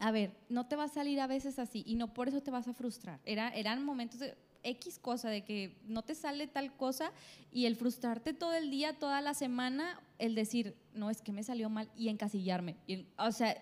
a 0.00 0.10
ver, 0.10 0.32
no 0.48 0.66
te 0.66 0.76
va 0.76 0.84
a 0.84 0.88
salir 0.88 1.20
a 1.20 1.26
veces 1.26 1.58
así 1.58 1.82
y 1.86 1.96
no 1.96 2.12
por 2.12 2.28
eso 2.28 2.42
te 2.42 2.50
vas 2.50 2.68
a 2.68 2.74
frustrar. 2.74 3.20
Era, 3.24 3.48
eran 3.50 3.84
momentos 3.84 4.20
de 4.20 4.34
X 4.64 4.98
cosa, 4.98 5.30
de 5.30 5.44
que 5.44 5.76
no 5.86 6.02
te 6.02 6.14
sale 6.14 6.46
tal 6.46 6.74
cosa 6.76 7.12
y 7.52 7.66
el 7.66 7.76
frustrarte 7.76 8.32
todo 8.32 8.54
el 8.54 8.70
día, 8.70 8.98
toda 8.98 9.20
la 9.20 9.34
semana, 9.34 10.00
el 10.18 10.34
decir, 10.34 10.74
no, 10.94 11.10
es 11.10 11.22
que 11.22 11.32
me 11.32 11.42
salió 11.42 11.68
mal 11.70 11.88
y 11.96 12.08
encasillarme. 12.08 12.76
O 13.18 13.30
sea, 13.32 13.56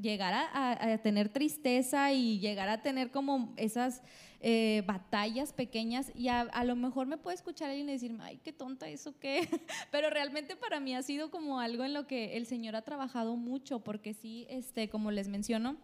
llegar 0.00 0.48
a, 0.52 0.98
tener 0.98 1.28
tristeza 1.28 2.12
y 2.12 2.38
llegar 2.38 2.68
a 2.68 2.82
tener 2.82 3.10
como 3.10 3.52
esas 3.56 4.02
eh, 4.40 4.82
batallas 4.86 5.52
pequeñas 5.52 6.12
y 6.14 6.28
a, 6.28 6.40
a 6.40 6.64
lo 6.64 6.76
mejor 6.76 7.06
me 7.06 7.16
puede 7.16 7.36
escuchar 7.36 7.70
alguien 7.70 7.88
y 7.88 7.92
decirme, 7.92 8.24
ay, 8.24 8.40
qué 8.42 8.52
tonta 8.52 8.88
eso, 8.88 9.14
qué. 9.18 9.48
Pero 9.90 10.10
realmente 10.10 10.56
para 10.56 10.80
mí 10.80 10.94
ha 10.94 11.02
sido 11.02 11.30
como 11.30 11.60
algo 11.60 11.84
en 11.84 11.94
lo 11.94 12.06
que 12.06 12.36
el 12.36 12.46
Señor 12.46 12.76
ha 12.76 12.82
trabajado 12.82 13.36
mucho, 13.36 13.80
porque 13.80 14.14
sí, 14.14 14.46
este, 14.48 14.88
como 14.88 15.10
les 15.10 15.28
menciono, 15.28 15.76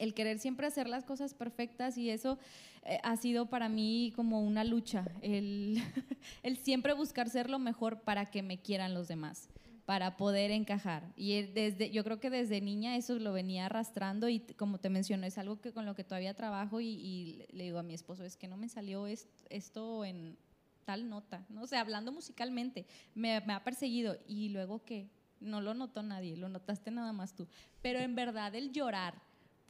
el 0.00 0.14
querer 0.14 0.38
siempre 0.38 0.66
hacer 0.66 0.88
las 0.88 1.04
cosas 1.04 1.34
perfectas 1.34 1.96
y 1.98 2.10
eso 2.10 2.38
eh, 2.84 2.98
ha 3.04 3.16
sido 3.16 3.46
para 3.46 3.68
mí 3.68 4.12
como 4.16 4.40
una 4.42 4.64
lucha, 4.64 5.04
el, 5.22 5.78
el 6.42 6.56
siempre 6.56 6.92
buscar 6.94 7.28
ser 7.30 7.48
lo 7.50 7.58
mejor 7.58 8.00
para 8.00 8.26
que 8.26 8.42
me 8.42 8.58
quieran 8.60 8.94
los 8.94 9.06
demás 9.08 9.48
para 9.86 10.16
poder 10.16 10.52
encajar. 10.52 11.02
Y 11.16 11.32
él 11.32 11.52
desde, 11.52 11.90
yo 11.90 12.04
creo 12.04 12.20
que 12.20 12.30
desde 12.30 12.60
niña 12.60 12.94
eso 12.96 13.18
lo 13.18 13.32
venía 13.32 13.66
arrastrando 13.66 14.28
y 14.28 14.38
como 14.56 14.78
te 14.78 14.88
menciono, 14.88 15.26
es 15.26 15.36
algo 15.36 15.60
que 15.60 15.72
con 15.72 15.84
lo 15.84 15.96
que 15.96 16.04
todavía 16.04 16.32
trabajo 16.34 16.80
y, 16.80 17.44
le- 17.52 17.64
digo 17.64 17.78
a 17.80 17.82
mi 17.82 17.94
esposo, 17.94 18.24
es 18.24 18.36
que 18.36 18.46
no 18.46 18.56
me 18.56 18.68
salió 18.68 19.08
est- 19.08 19.28
esto 19.48 20.04
en 20.04 20.36
tal 20.84 21.08
nota, 21.08 21.44
¿no? 21.48 21.62
O 21.62 21.66
sea, 21.66 21.80
hablando 21.80 22.12
musicalmente, 22.12 22.86
me, 23.16 23.40
me 23.40 23.52
ha 23.52 23.64
perseguido 23.64 24.16
y 24.28 24.50
luego 24.50 24.84
qué, 24.84 25.08
no 25.40 25.60
lo 25.60 25.74
notó 25.74 26.04
nadie, 26.04 26.36
lo 26.36 26.48
notaste 26.48 26.92
nada 26.92 27.12
más 27.12 27.34
tú. 27.34 27.48
Pero 27.82 27.98
en 27.98 28.14
verdad 28.14 28.54
el 28.54 28.70
llorar, 28.70 29.14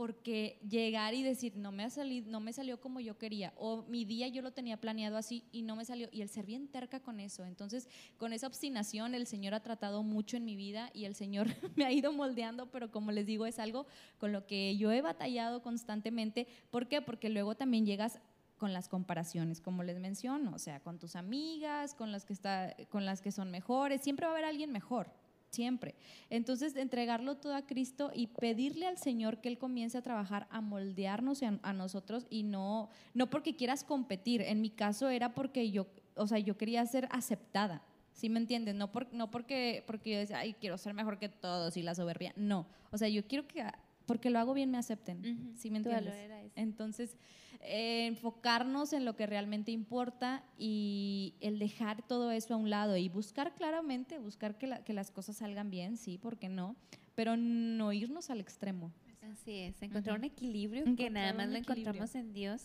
porque 0.00 0.58
llegar 0.66 1.12
y 1.12 1.22
decir, 1.22 1.58
no 1.58 1.72
me, 1.72 1.84
ha 1.84 1.90
salido, 1.90 2.30
no 2.30 2.40
me 2.40 2.54
salió 2.54 2.80
como 2.80 3.00
yo 3.00 3.18
quería, 3.18 3.52
o 3.58 3.82
mi 3.82 4.06
día 4.06 4.28
yo 4.28 4.40
lo 4.40 4.50
tenía 4.50 4.78
planeado 4.78 5.18
así 5.18 5.44
y 5.52 5.60
no 5.60 5.76
me 5.76 5.84
salió, 5.84 6.08
y 6.10 6.22
el 6.22 6.30
ser 6.30 6.46
bien 6.46 6.68
terca 6.68 7.00
con 7.00 7.20
eso. 7.20 7.44
Entonces, 7.44 7.86
con 8.16 8.32
esa 8.32 8.46
obstinación, 8.46 9.14
el 9.14 9.26
Señor 9.26 9.52
ha 9.52 9.60
tratado 9.60 10.02
mucho 10.02 10.38
en 10.38 10.46
mi 10.46 10.56
vida 10.56 10.88
y 10.94 11.04
el 11.04 11.14
Señor 11.14 11.48
me 11.76 11.84
ha 11.84 11.92
ido 11.92 12.14
moldeando, 12.14 12.70
pero 12.70 12.90
como 12.90 13.12
les 13.12 13.26
digo, 13.26 13.44
es 13.44 13.58
algo 13.58 13.84
con 14.16 14.32
lo 14.32 14.46
que 14.46 14.74
yo 14.78 14.90
he 14.90 15.02
batallado 15.02 15.60
constantemente. 15.60 16.48
¿Por 16.70 16.88
qué? 16.88 17.02
Porque 17.02 17.28
luego 17.28 17.54
también 17.54 17.84
llegas 17.84 18.20
con 18.56 18.72
las 18.72 18.88
comparaciones, 18.88 19.60
como 19.60 19.82
les 19.82 19.98
menciono, 19.98 20.52
o 20.54 20.58
sea, 20.58 20.80
con 20.80 20.98
tus 20.98 21.14
amigas, 21.14 21.94
con 21.94 22.10
las 22.10 22.24
que 22.24 22.32
está, 22.32 22.74
con 22.88 23.04
las 23.04 23.20
que 23.20 23.32
son 23.32 23.50
mejores, 23.50 24.00
siempre 24.00 24.24
va 24.24 24.32
a 24.32 24.34
haber 24.34 24.46
alguien 24.46 24.72
mejor, 24.72 25.12
siempre. 25.50 25.94
Entonces, 26.30 26.76
entregarlo 26.76 27.36
todo 27.36 27.54
a 27.54 27.66
Cristo 27.66 28.10
y 28.14 28.28
pedirle 28.28 28.86
al 28.86 28.98
Señor 28.98 29.40
que 29.40 29.48
Él 29.48 29.58
comience 29.58 29.98
a 29.98 30.02
trabajar, 30.02 30.46
a 30.50 30.60
moldearnos 30.60 31.42
a, 31.42 31.72
nosotros 31.72 32.26
y 32.30 32.42
no, 32.42 32.88
no 33.14 33.28
porque 33.28 33.56
quieras 33.56 33.84
competir. 33.84 34.42
En 34.42 34.60
mi 34.60 34.70
caso 34.70 35.08
era 35.08 35.34
porque 35.34 35.70
yo, 35.70 35.86
o 36.14 36.26
sea, 36.26 36.38
yo 36.38 36.56
quería 36.56 36.84
ser 36.86 37.08
aceptada. 37.10 37.82
¿Sí 38.12 38.28
me 38.28 38.38
entiendes? 38.38 38.74
No, 38.74 38.90
por, 38.92 39.12
no 39.12 39.30
porque, 39.30 39.84
porque 39.86 40.10
yo 40.12 40.18
decía, 40.18 40.38
ay, 40.38 40.54
quiero 40.54 40.76
ser 40.78 40.94
mejor 40.94 41.18
que 41.18 41.28
todos 41.28 41.76
y 41.76 41.82
la 41.82 41.94
soberbia. 41.94 42.32
No. 42.36 42.66
O 42.90 42.98
sea, 42.98 43.08
yo 43.08 43.26
quiero 43.26 43.46
que, 43.46 43.64
porque 44.10 44.28
lo 44.28 44.40
hago 44.40 44.54
bien, 44.54 44.72
me 44.72 44.78
acepten. 44.78 45.18
Ujú. 45.20 45.56
¿Sí 45.56 45.70
me 45.70 45.78
entiendes? 45.78 46.12
Entonces, 46.56 47.16
eh, 47.60 48.06
enfocarnos 48.06 48.92
en 48.92 49.04
lo 49.04 49.14
que 49.14 49.24
realmente 49.24 49.70
importa 49.70 50.42
y 50.58 51.36
el 51.40 51.60
dejar 51.60 52.04
todo 52.08 52.32
eso 52.32 52.54
a 52.54 52.56
un 52.56 52.70
lado 52.70 52.96
y 52.96 53.08
buscar 53.08 53.54
claramente, 53.54 54.18
buscar 54.18 54.58
que, 54.58 54.66
la- 54.66 54.82
que 54.82 54.94
las 54.94 55.12
cosas 55.12 55.36
salgan 55.36 55.70
bien, 55.70 55.96
sí, 55.96 56.18
¿por 56.18 56.38
qué 56.38 56.48
no? 56.48 56.74
Pero 57.14 57.36
no 57.36 57.92
irnos 57.92 58.30
al 58.30 58.40
extremo. 58.40 58.90
Así 59.22 59.52
es, 59.58 59.80
encontrar 59.80 60.16
Ujú. 60.16 60.26
un 60.26 60.32
equilibrio 60.32 60.82
que 60.82 60.90
Encontrar 60.90 61.12
nada 61.12 61.32
más 61.34 61.48
lo 61.50 61.56
encontramos 61.58 62.14
en 62.16 62.32
Dios. 62.32 62.62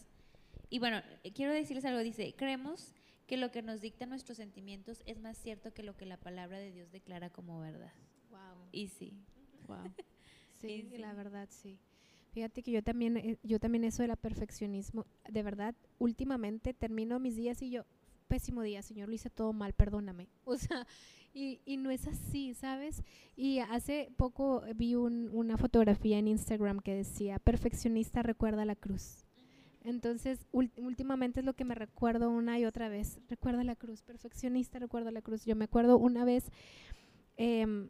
Y 0.72 0.80
bueno, 0.80 1.04
eh, 1.24 1.32
quiero 1.32 1.54
decirles 1.54 1.86
algo, 1.86 2.00
dice, 2.00 2.34
creemos 2.36 2.92
que 3.28 3.38
lo 3.38 3.52
que 3.52 3.62
nos 3.62 3.82
dicta 3.82 4.08
nuestros 4.08 4.38
sentimientos 4.38 5.04
es 5.06 5.20
más 5.20 5.38
cierto 5.38 5.76
que 5.76 5.84
lo 5.84 5.96
que 5.96 6.08
la 6.08 6.18
palabra 6.18 6.58
de 6.58 6.72
Dios 6.72 6.92
declara 6.92 7.30
como 7.30 7.60
verdad. 7.60 7.94
Wow. 8.32 8.68
Y 8.72 8.88
sí. 8.88 9.14
Wow. 9.68 9.78
Sí, 10.68 10.88
Sí, 10.92 10.98
la 10.98 11.14
verdad, 11.14 11.48
sí. 11.52 11.78
Fíjate 12.32 12.62
que 12.64 12.72
yo 12.72 12.84
también, 12.84 13.18
eh, 13.18 13.38
yo 13.44 13.60
también 13.60 13.84
eso 13.86 14.04
del 14.04 14.16
perfeccionismo, 14.18 15.06
de 15.30 15.42
verdad, 15.44 15.74
últimamente 16.00 16.74
termino 16.74 17.18
mis 17.20 17.36
días 17.36 17.62
y 17.62 17.70
yo, 17.72 17.84
pésimo 18.28 18.62
día, 18.62 18.82
Señor, 18.82 19.08
lo 19.10 19.16
hice 19.16 19.30
todo 19.30 19.54
mal, 19.54 19.74
perdóname. 19.74 20.28
O 20.46 20.58
sea, 20.58 20.86
y, 21.34 21.60
y 21.66 21.78
no 21.78 21.92
es 21.92 22.08
así, 22.08 22.54
¿sabes? 22.54 23.04
Y 23.36 23.60
hace 23.60 24.10
poco 24.18 24.64
vi 24.76 24.96
un- 24.96 25.30
una 25.34 25.58
fotografía 25.58 26.18
en 26.18 26.28
Instagram 26.28 26.80
que 26.80 26.96
decía, 26.96 27.40
perfeccionista 27.40 28.22
recuerda 28.24 28.66
la 28.66 28.76
cruz. 28.76 29.24
Entonces, 29.84 30.40
últimamente 30.52 31.42
es 31.42 31.46
lo 31.46 31.54
que 31.54 31.64
me 31.64 31.76
recuerdo 31.76 32.30
una 32.32 32.58
y 32.58 32.66
otra 32.66 32.90
vez. 32.90 33.20
Recuerda 33.30 33.64
la 33.64 33.76
cruz, 33.76 34.02
perfeccionista, 34.02 34.80
recuerda 34.80 35.12
la 35.12 35.22
cruz. 35.22 35.46
Yo 35.46 35.56
me 35.56 35.66
acuerdo 35.66 35.98
una 35.98 36.26
vez, 36.26 36.46
em, 37.38 37.90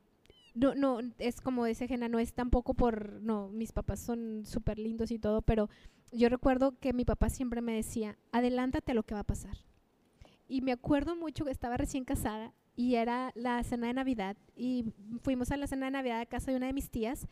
no, 0.55 0.73
no, 0.75 0.99
es 1.19 1.41
como 1.41 1.65
dice 1.65 1.87
Jena, 1.87 2.07
no 2.09 2.17
es 2.19 2.33
tampoco 2.33 2.73
por, 2.73 3.21
no, 3.21 3.49
mis 3.49 3.71
papás 3.71 3.99
son 3.99 4.43
súper 4.45 4.79
lindos 4.79 5.11
y 5.11 5.19
todo, 5.19 5.41
pero 5.41 5.69
yo 6.11 6.29
recuerdo 6.29 6.73
que 6.79 6.93
mi 6.93 7.05
papá 7.05 7.29
siempre 7.29 7.61
me 7.61 7.73
decía, 7.73 8.17
adelántate 8.31 8.91
a 8.91 8.95
lo 8.95 9.03
que 9.03 9.13
va 9.13 9.19
a 9.21 9.25
pasar. 9.25 9.57
Y 10.47 10.61
me 10.61 10.71
acuerdo 10.71 11.15
mucho 11.15 11.45
que 11.45 11.51
estaba 11.51 11.77
recién 11.77 12.05
casada 12.05 12.53
y 12.75 12.95
era 12.95 13.31
la 13.35 13.63
cena 13.63 13.87
de 13.87 13.93
Navidad 13.93 14.37
y 14.55 14.85
fuimos 15.21 15.51
a 15.51 15.57
la 15.57 15.67
cena 15.67 15.85
de 15.87 15.91
Navidad 15.91 16.19
a 16.21 16.25
casa 16.25 16.51
de 16.51 16.57
una 16.57 16.67
de 16.67 16.73
mis 16.73 16.89
tías 16.89 17.27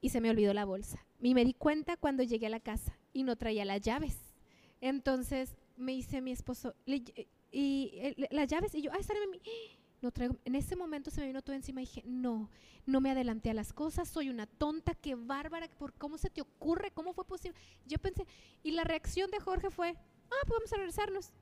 y 0.00 0.08
se 0.10 0.20
me 0.20 0.30
olvidó 0.30 0.52
la 0.54 0.64
bolsa. 0.64 1.04
Y 1.20 1.34
me 1.34 1.44
di 1.44 1.54
cuenta 1.54 1.96
cuando 1.96 2.22
llegué 2.22 2.46
a 2.46 2.50
la 2.50 2.60
casa 2.60 2.96
y 3.12 3.22
no 3.24 3.36
traía 3.36 3.64
las 3.64 3.80
llaves. 3.82 4.18
Entonces 4.80 5.56
me 5.76 5.92
dice 5.92 6.20
mi 6.22 6.32
esposo, 6.32 6.74
"Le- 6.86 7.04
y 7.52 7.90
eh, 7.94 8.28
las 8.30 8.48
llaves, 8.48 8.74
y 8.74 8.82
yo, 8.82 8.90
ay, 8.92 9.00
espérame, 9.00 9.30
mi- 9.30 9.40
no 10.02 10.10
traigo. 10.10 10.36
En 10.44 10.54
ese 10.54 10.76
momento 10.76 11.10
se 11.10 11.20
me 11.20 11.26
vino 11.26 11.42
todo 11.42 11.54
encima 11.56 11.80
y 11.82 11.84
dije, 11.86 12.02
no, 12.06 12.50
no 12.86 13.00
me 13.00 13.10
adelanté 13.10 13.50
a 13.50 13.54
las 13.54 13.72
cosas, 13.72 14.08
soy 14.08 14.28
una 14.30 14.46
tonta, 14.46 14.94
qué 14.94 15.14
bárbara, 15.14 15.68
por 15.78 15.92
cómo 15.94 16.16
se 16.18 16.30
te 16.30 16.40
ocurre, 16.40 16.90
cómo 16.90 17.12
fue 17.12 17.24
posible. 17.26 17.58
Yo 17.86 17.98
pensé, 17.98 18.26
y 18.62 18.70
la 18.72 18.84
reacción 18.84 19.30
de 19.30 19.40
Jorge 19.40 19.70
fue, 19.70 19.90
ah, 19.90 20.36
pues 20.46 20.58
vamos 20.58 20.72
a 20.72 20.76
regresarnos. 20.76 21.32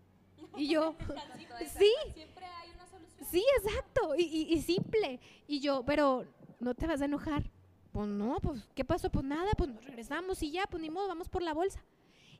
Y 0.56 0.68
yo, 0.68 0.94
sí, 1.78 1.90
Siempre 2.14 2.44
hay 2.44 2.70
una 2.70 2.86
solución. 2.86 3.26
Sí, 3.30 3.44
exacto, 3.62 4.14
y, 4.16 4.22
y- 4.22 4.52
y 4.54 4.62
simple. 4.62 5.20
Y 5.46 5.60
yo, 5.60 5.84
pero 5.84 6.24
no 6.60 6.74
te 6.74 6.86
vas 6.86 7.00
a 7.00 7.04
enojar. 7.06 7.50
Pues 7.92 8.06
no, 8.08 8.36
pues, 8.42 8.68
¿qué 8.74 8.84
pasó? 8.84 9.10
Pues 9.10 9.24
nada, 9.24 9.50
pues 9.56 9.70
nos 9.70 9.84
regresamos 9.84 10.42
y 10.42 10.50
ya, 10.52 10.66
pues 10.66 10.80
ni 10.82 10.90
modo, 10.90 11.08
vamos 11.08 11.28
por 11.28 11.42
la 11.42 11.54
bolsa. 11.54 11.82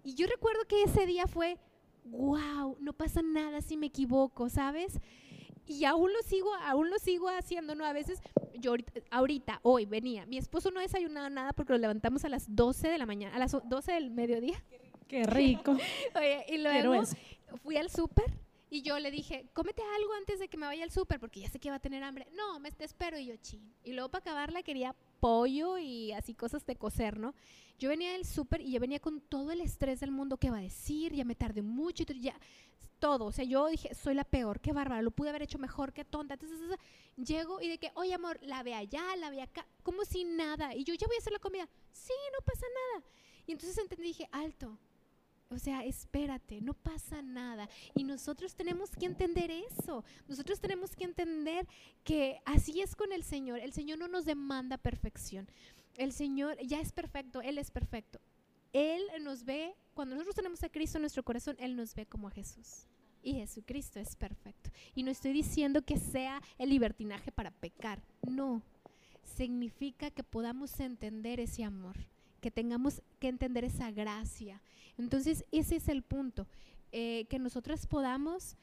Y 0.05 0.15
yo 0.15 0.27
recuerdo 0.27 0.65
que 0.69 0.83
ese 0.85 1.07
día 1.07 1.27
fue, 1.27 1.59
wow, 2.05 2.77
no 2.81 2.93
pasa 2.93 3.23
nada 3.23 3.61
si 3.61 3.77
me 3.77 3.87
equivoco, 3.87 4.49
¿sabes? 4.49 5.01
Y 5.69 5.85
aún 5.85 6.13
lo 6.13 6.23
sigo, 6.23 6.53
aún 6.55 6.91
lo 6.91 6.99
sigo 6.99 7.29
haciendo, 7.29 7.75
¿no? 7.75 7.85
A 7.85 7.93
veces, 7.93 8.21
yo 8.55 8.71
ahorita, 8.71 8.93
ahorita, 9.11 9.61
hoy 9.63 9.87
venía, 9.87 10.27
mi 10.27 10.39
esposo 10.39 10.71
no 10.71 10.81
desayunaba 10.81 11.29
nada 11.31 11.53
porque 11.53 11.75
lo 11.75 11.79
levantamos 11.79 12.25
a 12.25 12.29
las 12.29 12.55
12 12.55 12.89
de 12.89 12.99
la 12.99 13.07
mañana, 13.07 13.37
a 13.37 13.39
las 13.39 13.57
12 13.63 13.93
del 13.93 14.11
mediodía. 14.11 14.65
Qué 15.07 15.25
rico. 15.25 15.73
Oye, 16.17 16.45
y 16.49 16.59
luego 16.59 17.03
fui 17.63 17.77
al 17.77 17.91
súper 17.91 18.27
y 18.71 18.83
yo 18.83 18.99
le 18.99 19.11
dije, 19.11 19.47
cómete 19.55 19.83
algo 19.97 20.13
antes 20.15 20.39
de 20.39 20.49
que 20.49 20.57
me 20.57 20.67
vaya 20.67 20.85
al 20.85 20.91
súper 20.91 21.19
porque 21.19 21.41
ya 21.41 21.49
sé 21.49 21.59
que 21.59 21.71
va 21.71 21.77
a 21.77 21.81
tener 21.81 22.03
hambre. 22.03 22.27
No, 22.35 22.61
me 22.61 22.71
te 22.71 22.85
espero 22.85 23.19
y 23.19 23.27
yo 23.27 23.37
chin. 23.37 23.75
Y 23.83 23.93
luego 23.93 24.11
para 24.11 24.21
acabarla 24.21 24.63
quería 24.63 24.95
pollo 25.21 25.79
y 25.79 26.13
así 26.13 26.35
cosas 26.35 26.67
de 26.67 26.77
cocer, 26.77 27.19
¿no? 27.19 27.35
Yo 27.79 27.89
venía 27.89 28.13
del 28.13 28.27
súper 28.27 28.61
y 28.61 28.73
yo 28.73 28.81
venía 28.81 29.01
con 29.01 29.21
todo 29.21 29.53
el 29.53 29.61
estrés 29.61 30.01
del 30.01 30.11
mundo, 30.11 30.37
¿qué 30.37 30.51
va 30.51 30.59
a 30.59 30.63
decir? 30.63 31.15
Ya 31.15 31.25
me 31.25 31.35
tardé 31.35 31.63
mucho 31.63 32.05
y 32.09 32.21
ya 32.21 32.39
todo. 32.99 33.27
O 33.27 33.33
sea, 33.33 33.45
yo 33.45 33.67
dije, 33.69 33.95
soy 33.95 34.15
la 34.15 34.25
peor, 34.25 34.61
qué 34.61 34.73
bárbara, 34.73 35.03
lo 35.03 35.11
pude 35.11 35.31
haber 35.31 35.43
hecho 35.43 35.59
mejor, 35.59 35.93
qué 35.93 36.05
tonta. 36.05 36.35
Entonces, 36.35 36.79
llego 37.17 37.61
y 37.61 37.69
de 37.69 37.79
que, 37.79 37.91
oye, 37.95 38.15
amor, 38.15 38.39
la 38.43 38.63
ve 38.63 38.75
allá, 38.75 39.17
la 39.17 39.31
ve 39.31 39.43
acá, 39.43 39.67
como 39.83 40.05
si 40.05 40.25
nada. 40.25 40.75
Y 40.75 40.85
yo, 40.85 40.95
ya 40.95 41.07
voy 41.07 41.17
a 41.17 41.19
hacer 41.19 41.33
la 41.33 41.39
comida. 41.39 41.69
Sí, 41.93 42.13
no 42.33 42.45
pasa 42.45 42.67
nada. 42.93 43.07
Y 43.47 43.53
entonces 43.53 43.79
entendí, 43.79 44.05
dije, 44.05 44.29
alto. 44.33 44.79
O 45.51 45.59
sea, 45.59 45.83
espérate, 45.83 46.61
no 46.61 46.75
pasa 46.75 47.23
nada. 47.23 47.71
Y 47.95 48.05
nosotros 48.05 48.55
tenemos 48.55 48.91
que 48.91 49.07
entender 49.07 49.51
eso. 49.51 50.05
Nosotros 50.27 50.61
tenemos 50.61 50.95
que 50.95 51.05
entender 51.05 51.67
que 52.05 52.41
así 52.45 52.83
es 52.83 52.95
con 52.95 53.13
el 53.13 53.25
Señor. 53.25 53.59
El 53.61 53.73
Señor 53.73 53.99
no 53.99 54.09
nos 54.09 54.27
demanda 54.27 54.77
perfección. 54.77 55.49
El 55.97 56.13
Señor 56.13 56.59
ya 56.63 56.81
es 56.81 56.93
perfecto, 56.93 57.41
Él 57.41 57.57
es 57.57 57.71
perfecto. 57.71 58.21
Él 58.73 59.03
nos 59.23 59.45
ve, 59.45 59.75
cuando 59.95 60.15
nosotros 60.15 60.37
tenemos 60.37 60.63
a 60.63 60.69
Cristo 60.69 60.99
en 60.99 61.03
nuestro 61.03 61.23
corazón, 61.23 61.57
Él 61.59 61.77
nos 61.77 61.95
ve 61.95 62.07
como 62.07 62.29
a 62.29 62.31
Jesús. 62.31 62.87
Y 63.23 63.35
Jesucristo 63.35 63.99
es 63.99 64.15
perfecto. 64.17 64.71
Y 64.95 65.03
no 65.03 65.11
estoy 65.11 65.33
diciendo 65.33 65.83
que 65.83 65.99
sea 65.99 66.41
el 66.59 66.71
libertinaje 66.71 67.33
para 67.33 67.51
pecar. 67.51 68.01
No. 68.23 68.63
Significa 69.25 70.11
que 70.11 70.23
podamos 70.23 70.79
entender 70.81 71.41
ese 71.41 71.65
amor, 71.65 71.97
que 72.41 72.51
tengamos 72.51 73.03
que 73.19 73.29
entender 73.29 73.65
esa 73.65 73.91
gracia. 73.91 74.63
Entonces, 74.97 75.45
ese 75.51 75.77
es 75.77 75.89
el 75.89 76.03
punto. 76.03 76.47
eh, 76.93 77.27
que 77.29 77.39
nosotras 77.39 77.87
podamos 77.87 78.57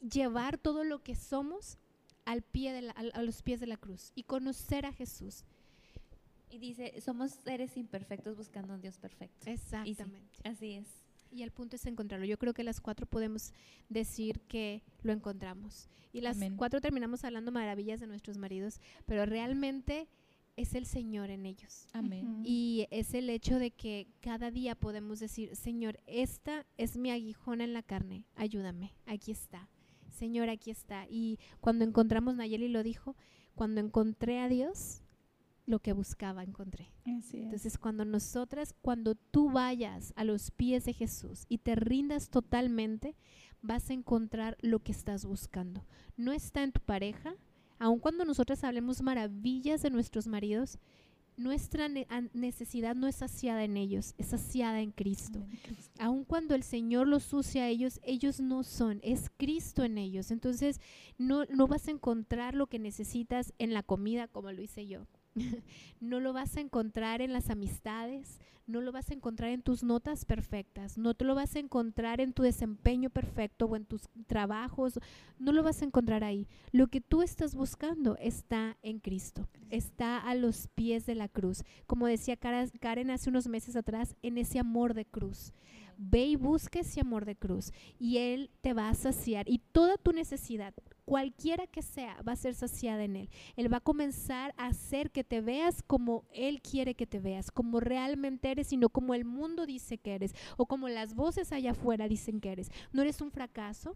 llevar 0.00 0.58
todo 0.58 0.82
lo 0.84 1.02
que 1.02 1.14
somos 1.14 1.78
al 2.24 2.42
pie 2.42 2.72
de 2.72 2.90
a 2.90 3.22
los 3.22 3.42
pies 3.42 3.60
de 3.60 3.66
la 3.66 3.76
cruz 3.76 4.12
y 4.14 4.24
conocer 4.24 4.86
a 4.86 4.92
Jesús. 4.92 5.44
Y 6.50 6.58
dice, 6.58 7.00
somos 7.00 7.30
seres 7.32 7.76
imperfectos 7.76 8.36
buscando 8.36 8.74
un 8.74 8.80
Dios 8.80 8.98
perfecto. 8.98 9.38
Y 9.50 9.56
sí, 9.56 9.62
Exactamente. 9.62 10.40
así 10.44 10.72
es. 10.72 10.86
Y 11.32 11.42
el 11.42 11.52
punto 11.52 11.76
es 11.76 11.86
encontrarlo. 11.86 12.26
Yo 12.26 12.38
creo 12.38 12.52
que 12.54 12.64
las 12.64 12.80
cuatro 12.80 13.06
podemos 13.06 13.52
decir 13.88 14.40
que 14.48 14.82
lo 15.02 15.12
encontramos. 15.12 15.88
Y 16.12 16.22
las 16.22 16.36
Amén. 16.36 16.56
cuatro 16.56 16.80
terminamos 16.80 17.24
hablando 17.24 17.52
maravillas 17.52 18.00
de 18.00 18.08
nuestros 18.08 18.36
maridos, 18.36 18.80
pero 19.06 19.26
realmente 19.26 20.08
es 20.56 20.74
el 20.74 20.86
Señor 20.86 21.30
en 21.30 21.46
ellos. 21.46 21.86
Amén. 21.92 22.42
Y 22.44 22.88
es 22.90 23.14
el 23.14 23.30
hecho 23.30 23.60
de 23.60 23.70
que 23.70 24.08
cada 24.20 24.50
día 24.50 24.74
podemos 24.74 25.20
decir, 25.20 25.54
Señor, 25.54 26.00
esta 26.06 26.66
es 26.76 26.96
mi 26.96 27.10
aguijón 27.12 27.60
en 27.60 27.72
la 27.72 27.82
carne, 27.84 28.24
ayúdame, 28.34 28.92
aquí 29.06 29.30
está. 29.30 29.68
Señor, 30.10 30.48
aquí 30.50 30.70
está. 30.72 31.06
Y 31.08 31.38
cuando 31.60 31.84
encontramos, 31.84 32.34
Nayeli 32.34 32.68
lo 32.68 32.82
dijo, 32.82 33.16
cuando 33.54 33.80
encontré 33.80 34.40
a 34.40 34.48
Dios, 34.48 35.02
lo 35.70 35.78
que 35.78 35.92
buscaba 35.92 36.42
encontré. 36.42 36.92
Entonces, 37.44 37.78
cuando 37.78 38.04
nosotras, 38.04 38.74
cuando 38.82 39.14
tú 39.14 39.50
vayas 39.50 40.12
a 40.16 40.24
los 40.24 40.50
pies 40.50 40.84
de 40.84 40.92
Jesús 40.92 41.44
y 41.48 41.58
te 41.58 41.74
rindas 41.74 42.28
totalmente, 42.28 43.16
vas 43.62 43.90
a 43.90 43.94
encontrar 43.94 44.56
lo 44.60 44.80
que 44.80 44.92
estás 44.92 45.24
buscando. 45.24 45.84
No 46.16 46.32
está 46.32 46.62
en 46.62 46.72
tu 46.72 46.80
pareja, 46.80 47.34
aun 47.78 47.98
cuando 47.98 48.24
nosotras 48.24 48.64
hablemos 48.64 49.02
maravillas 49.02 49.82
de 49.82 49.90
nuestros 49.90 50.26
maridos, 50.26 50.78
nuestra 51.36 51.88
ne- 51.88 52.06
necesidad 52.34 52.94
no 52.94 53.06
es 53.06 53.16
saciada 53.16 53.64
en 53.64 53.78
ellos, 53.78 54.14
es 54.18 54.26
saciada 54.26 54.80
en 54.82 54.90
Cristo. 54.90 55.38
Amén, 55.42 55.58
Cristo. 55.62 55.90
Aun 55.98 56.24
cuando 56.24 56.54
el 56.54 56.62
Señor 56.62 57.08
los 57.08 57.32
use 57.32 57.62
a 57.62 57.68
ellos, 57.68 57.98
ellos 58.02 58.40
no 58.40 58.62
son, 58.62 59.00
es 59.02 59.30
Cristo 59.38 59.82
en 59.82 59.96
ellos. 59.96 60.30
Entonces, 60.30 60.80
no, 61.16 61.44
no 61.46 61.66
vas 61.66 61.88
a 61.88 61.92
encontrar 61.92 62.54
lo 62.54 62.66
que 62.66 62.78
necesitas 62.78 63.54
en 63.58 63.72
la 63.72 63.82
comida 63.82 64.28
como 64.28 64.52
lo 64.52 64.60
hice 64.60 64.86
yo. 64.86 65.06
no 66.00 66.20
lo 66.20 66.32
vas 66.32 66.56
a 66.56 66.60
encontrar 66.60 67.22
en 67.22 67.32
las 67.32 67.50
amistades, 67.50 68.40
no 68.66 68.80
lo 68.80 68.92
vas 68.92 69.10
a 69.10 69.14
encontrar 69.14 69.50
en 69.50 69.62
tus 69.62 69.82
notas 69.82 70.24
perfectas, 70.24 70.96
no 70.96 71.14
te 71.14 71.24
lo 71.24 71.34
vas 71.34 71.56
a 71.56 71.58
encontrar 71.58 72.20
en 72.20 72.32
tu 72.32 72.42
desempeño 72.42 73.10
perfecto 73.10 73.66
o 73.66 73.76
en 73.76 73.84
tus 73.84 74.08
trabajos, 74.26 74.98
no 75.38 75.52
lo 75.52 75.62
vas 75.62 75.82
a 75.82 75.84
encontrar 75.84 76.24
ahí. 76.24 76.46
Lo 76.70 76.86
que 76.86 77.00
tú 77.00 77.22
estás 77.22 77.54
buscando 77.54 78.16
está 78.18 78.76
en 78.82 79.00
Cristo, 79.00 79.48
está 79.70 80.18
a 80.18 80.34
los 80.34 80.68
pies 80.68 81.04
de 81.06 81.16
la 81.16 81.28
cruz. 81.28 81.64
Como 81.86 82.06
decía 82.06 82.36
Karen 82.36 83.10
hace 83.10 83.30
unos 83.30 83.48
meses 83.48 83.76
atrás, 83.76 84.14
en 84.22 84.38
ese 84.38 84.58
amor 84.58 84.94
de 84.94 85.04
cruz. 85.04 85.52
Ve 86.02 86.24
y 86.28 86.36
busca 86.36 86.80
ese 86.80 87.02
amor 87.02 87.26
de 87.26 87.36
cruz 87.36 87.72
y 87.98 88.16
Él 88.16 88.50
te 88.62 88.72
va 88.72 88.88
a 88.88 88.94
saciar 88.94 89.46
y 89.46 89.58
toda 89.58 89.98
tu 89.98 90.12
necesidad, 90.12 90.72
cualquiera 91.04 91.66
que 91.66 91.82
sea, 91.82 92.16
va 92.26 92.32
a 92.32 92.36
ser 92.36 92.54
saciada 92.54 93.04
en 93.04 93.16
Él. 93.16 93.28
Él 93.54 93.70
va 93.70 93.76
a 93.76 93.82
comenzar 93.82 94.54
a 94.56 94.68
hacer 94.68 95.10
que 95.10 95.24
te 95.24 95.42
veas 95.42 95.82
como 95.82 96.24
Él 96.32 96.62
quiere 96.62 96.94
que 96.94 97.06
te 97.06 97.20
veas, 97.20 97.50
como 97.50 97.80
realmente 97.80 98.50
eres 98.50 98.72
y 98.72 98.78
no 98.78 98.88
como 98.88 99.12
el 99.12 99.26
mundo 99.26 99.66
dice 99.66 99.98
que 99.98 100.14
eres 100.14 100.34
o 100.56 100.64
como 100.64 100.88
las 100.88 101.14
voces 101.14 101.52
allá 101.52 101.72
afuera 101.72 102.08
dicen 102.08 102.40
que 102.40 102.52
eres. 102.52 102.70
No 102.92 103.02
eres 103.02 103.20
un 103.20 103.30
fracaso, 103.30 103.94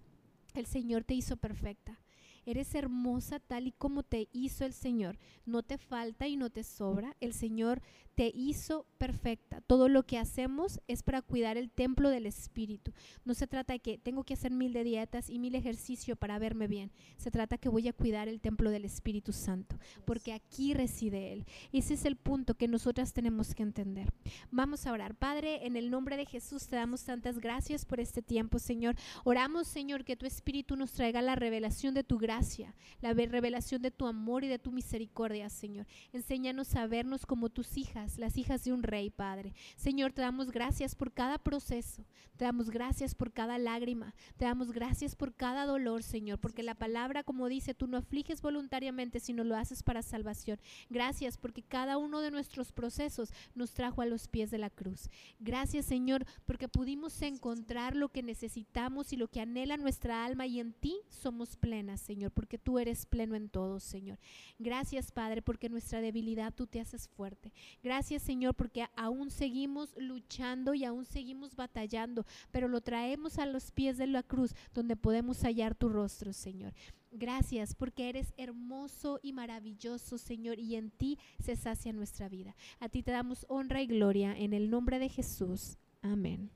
el 0.53 0.67
Señor 0.67 1.05
te 1.05 1.15
hizo 1.15 1.39
perfecta. 1.39 1.99
Eres 2.47 2.75
hermosa 2.75 3.41
tal 3.41 3.67
y 3.67 3.73
como 3.73 4.03
te 4.03 4.29
hizo 4.33 4.67
el 4.67 4.75
Señor. 4.75 5.19
No 5.47 5.63
te 5.63 5.79
falta 5.79 6.29
y 6.29 6.37
no 6.37 6.51
te 6.51 6.63
sobra. 6.63 7.17
El 7.21 7.33
Señor 7.33 7.81
te 8.15 8.31
hizo 8.35 8.87
perfecta. 8.99 9.61
Todo 9.63 9.89
lo 9.89 10.05
que 10.05 10.19
hacemos 10.19 10.81
es 10.89 11.03
para 11.03 11.23
cuidar 11.23 11.57
el 11.57 11.71
templo 11.71 12.11
del 12.11 12.27
Espíritu. 12.27 12.93
No 13.25 13.35
se 13.35 13.47
trata 13.47 13.73
de 13.73 13.81
que 13.81 13.99
tengo 13.99 14.25
que 14.25 14.35
hacer 14.35 14.53
mil 14.53 14.73
de 14.73 14.85
dietas 14.85 15.31
y 15.31 15.39
mil 15.39 15.55
ejercicio 15.55 16.17
para 16.17 16.39
verme 16.39 16.67
bien. 16.67 16.91
Se 17.17 17.31
trata 17.31 17.59
que 17.59 17.69
voy 17.69 17.89
a 17.89 17.93
cuidar 17.93 18.29
el 18.29 18.41
templo 18.41 18.71
del 18.71 18.85
Espíritu 18.85 19.33
Santo, 19.33 19.79
porque 20.05 20.33
aquí 20.33 20.75
reside 20.75 21.33
Él. 21.33 21.45
Ese 21.73 21.95
es 21.95 22.05
el 22.05 22.17
punto 22.17 22.55
que 22.55 22.69
nosotras 22.69 23.13
tenemos 23.13 23.55
que 23.55 23.63
entender. 23.63 24.13
Vamos 24.51 24.87
a 24.87 24.93
orar. 24.93 25.15
Padre, 25.15 25.67
en 25.67 25.77
el 25.77 25.91
nombre 25.91 26.17
de 26.17 26.27
Jesús 26.27 26.69
te 26.69 26.77
damos 26.77 27.05
tantas 27.05 27.39
gracias 27.39 27.85
por 27.85 28.01
este 28.01 28.23
tiempo, 28.23 28.59
Señor. 28.59 28.95
Oramos, 29.25 29.67
Señor, 29.67 30.05
que 30.05 30.17
tu 30.17 30.27
Espíritu 30.27 30.77
nos 30.77 30.93
traiga 30.93 31.23
la 31.23 31.35
revelación 31.37 31.95
de 31.95 32.05
tu 32.05 32.19
gracia, 32.19 32.75
la 33.01 33.15
ve- 33.15 33.27
revelación 33.27 33.83
de 33.83 33.91
tu 33.91 34.07
amor 34.07 34.45
y 34.45 34.49
de 34.49 34.59
tu 34.59 34.71
misericordia, 34.73 35.49
Señor. 35.49 35.87
Enséñanos 36.13 36.75
a 36.77 36.87
vernos 36.87 37.27
como 37.27 37.49
tus 37.49 37.77
hijas, 37.77 38.04
las 38.19 38.37
hijas 38.37 38.65
de 38.65 38.73
un 38.73 38.83
rey, 38.83 39.11
Padre. 39.11 39.55
Señor, 39.77 40.13
te 40.13 40.23
damos 40.23 40.51
gracias 40.51 40.95
por 40.95 41.13
cada 41.13 41.39
proceso, 41.39 42.05
te 42.37 42.45
damos 42.45 42.71
gracias 42.71 43.15
por 43.15 43.33
cada 43.33 43.59
lágrima, 43.59 44.15
te 44.37 44.45
damos 44.45 44.73
gracias 44.73 45.17
por 45.17 45.35
cada 45.35 45.67
dolor, 45.67 46.03
Señor, 46.03 46.39
porque 46.39 46.63
la 46.63 46.75
palabra, 46.75 47.25
como 47.25 47.49
dice, 47.49 47.75
tú 47.75 47.87
no 47.87 47.97
afliges 47.97 48.43
voluntariamente, 48.43 49.21
sino 49.21 49.45
lo 49.45 49.57
haces 49.57 49.83
para 49.83 50.03
salvación. 50.03 50.61
Gracias 50.91 51.37
porque 51.37 51.63
cada 51.63 51.97
uno 51.97 52.21
de 52.21 52.31
nuestros 52.31 52.73
procesos 52.73 53.33
nos 53.55 53.73
trajo 53.73 54.03
a 54.03 54.07
los 54.07 54.29
pies 54.29 54.51
de 54.51 54.59
la 54.59 54.71
cruz. 54.71 55.11
Gracias, 55.41 55.87
Señor, 55.87 56.27
porque 56.45 56.69
pudimos 56.69 57.21
encontrar 57.23 57.97
lo 57.97 58.11
que 58.11 58.23
necesitamos 58.23 59.13
y 59.13 59.17
lo 59.17 59.29
que 59.29 59.41
anhela 59.41 59.77
nuestra 59.77 60.25
alma 60.25 60.47
y 60.47 60.61
en 60.61 60.73
ti 60.73 60.97
somos 61.09 61.57
plenas, 61.57 62.01
Señor, 62.01 62.33
porque 62.33 62.59
tú 62.59 62.79
eres 62.79 63.07
pleno 63.07 63.35
en 63.35 63.49
todo, 63.49 63.81
Señor. 63.81 64.19
Gracias, 64.59 65.13
Padre, 65.13 65.43
porque 65.43 65.69
nuestra 65.69 66.01
debilidad 66.01 66.53
tú 66.53 66.67
te 66.67 66.81
haces 66.81 67.09
fuerte. 67.09 67.53
Gracias, 67.95 68.23
Señor, 68.23 68.57
porque 68.57 68.89
aún 68.97 69.31
seguimos 69.31 69.95
luchando 69.97 70.75
y 70.75 70.85
aún 70.85 71.05
seguimos 71.05 71.55
batallando, 71.55 72.27
pero 72.51 72.67
lo 72.67 72.81
traemos 72.81 73.39
a 73.39 73.47
los 73.47 73.71
pies 73.71 73.99
de 73.99 74.09
la 74.09 74.25
cruz, 74.25 74.53
donde 74.75 74.97
podemos 74.97 75.45
hallar 75.45 75.77
tu 75.77 75.89
rostro, 75.89 76.33
Señor. 76.33 76.75
Gracias 77.13 77.77
porque 77.77 78.09
eres 78.09 78.35
hermoso 78.37 79.21
y 79.23 79.33
maravilloso, 79.33 80.19
Señor, 80.19 80.59
y 80.59 80.75
en 80.75 80.91
ti 80.91 81.21
se 81.39 81.55
sacia 81.55 81.93
nuestra 81.93 82.29
vida. 82.29 82.57
A 82.81 82.89
ti 82.89 83.05
te 83.05 83.13
damos 83.13 83.47
honra 83.49 83.81
y 83.81 83.87
gloria 83.87 84.37
en 84.37 84.55
el 84.55 84.71
nombre 84.71 84.99
de 84.99 85.09
Jesús. 85.09 85.79
Amén. 86.03 86.51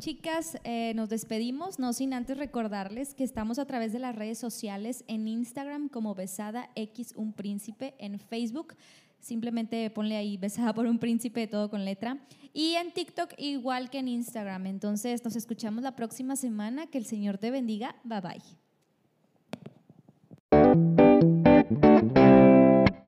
Chicas, 0.00 0.56
eh, 0.64 0.92
nos 0.94 1.10
despedimos, 1.10 1.78
no 1.78 1.92
sin 1.92 2.14
antes 2.14 2.38
recordarles 2.38 3.14
que 3.14 3.24
estamos 3.24 3.58
a 3.58 3.66
través 3.66 3.92
de 3.92 3.98
las 3.98 4.16
redes 4.16 4.38
sociales 4.38 5.04
en 5.08 5.28
Instagram 5.28 5.88
como 5.88 6.14
Besada 6.14 6.70
X 6.74 7.12
Un 7.16 7.34
Príncipe, 7.34 7.96
en 7.98 8.18
Facebook 8.18 8.76
simplemente 9.20 9.88
ponle 9.90 10.16
ahí 10.16 10.36
Besada 10.36 10.72
por 10.74 10.86
un 10.86 10.98
Príncipe, 10.98 11.46
todo 11.46 11.70
con 11.70 11.84
letra, 11.84 12.18
y 12.52 12.74
en 12.74 12.92
TikTok 12.92 13.34
igual 13.38 13.90
que 13.90 13.98
en 13.98 14.08
Instagram. 14.08 14.66
Entonces 14.66 15.24
nos 15.24 15.36
escuchamos 15.36 15.82
la 15.82 15.96
próxima 15.96 16.36
semana, 16.36 16.86
que 16.86 16.98
el 16.98 17.04
Señor 17.04 17.38
te 17.38 17.50
bendiga, 17.50 17.96
bye 18.04 18.20
bye. 20.50 21.07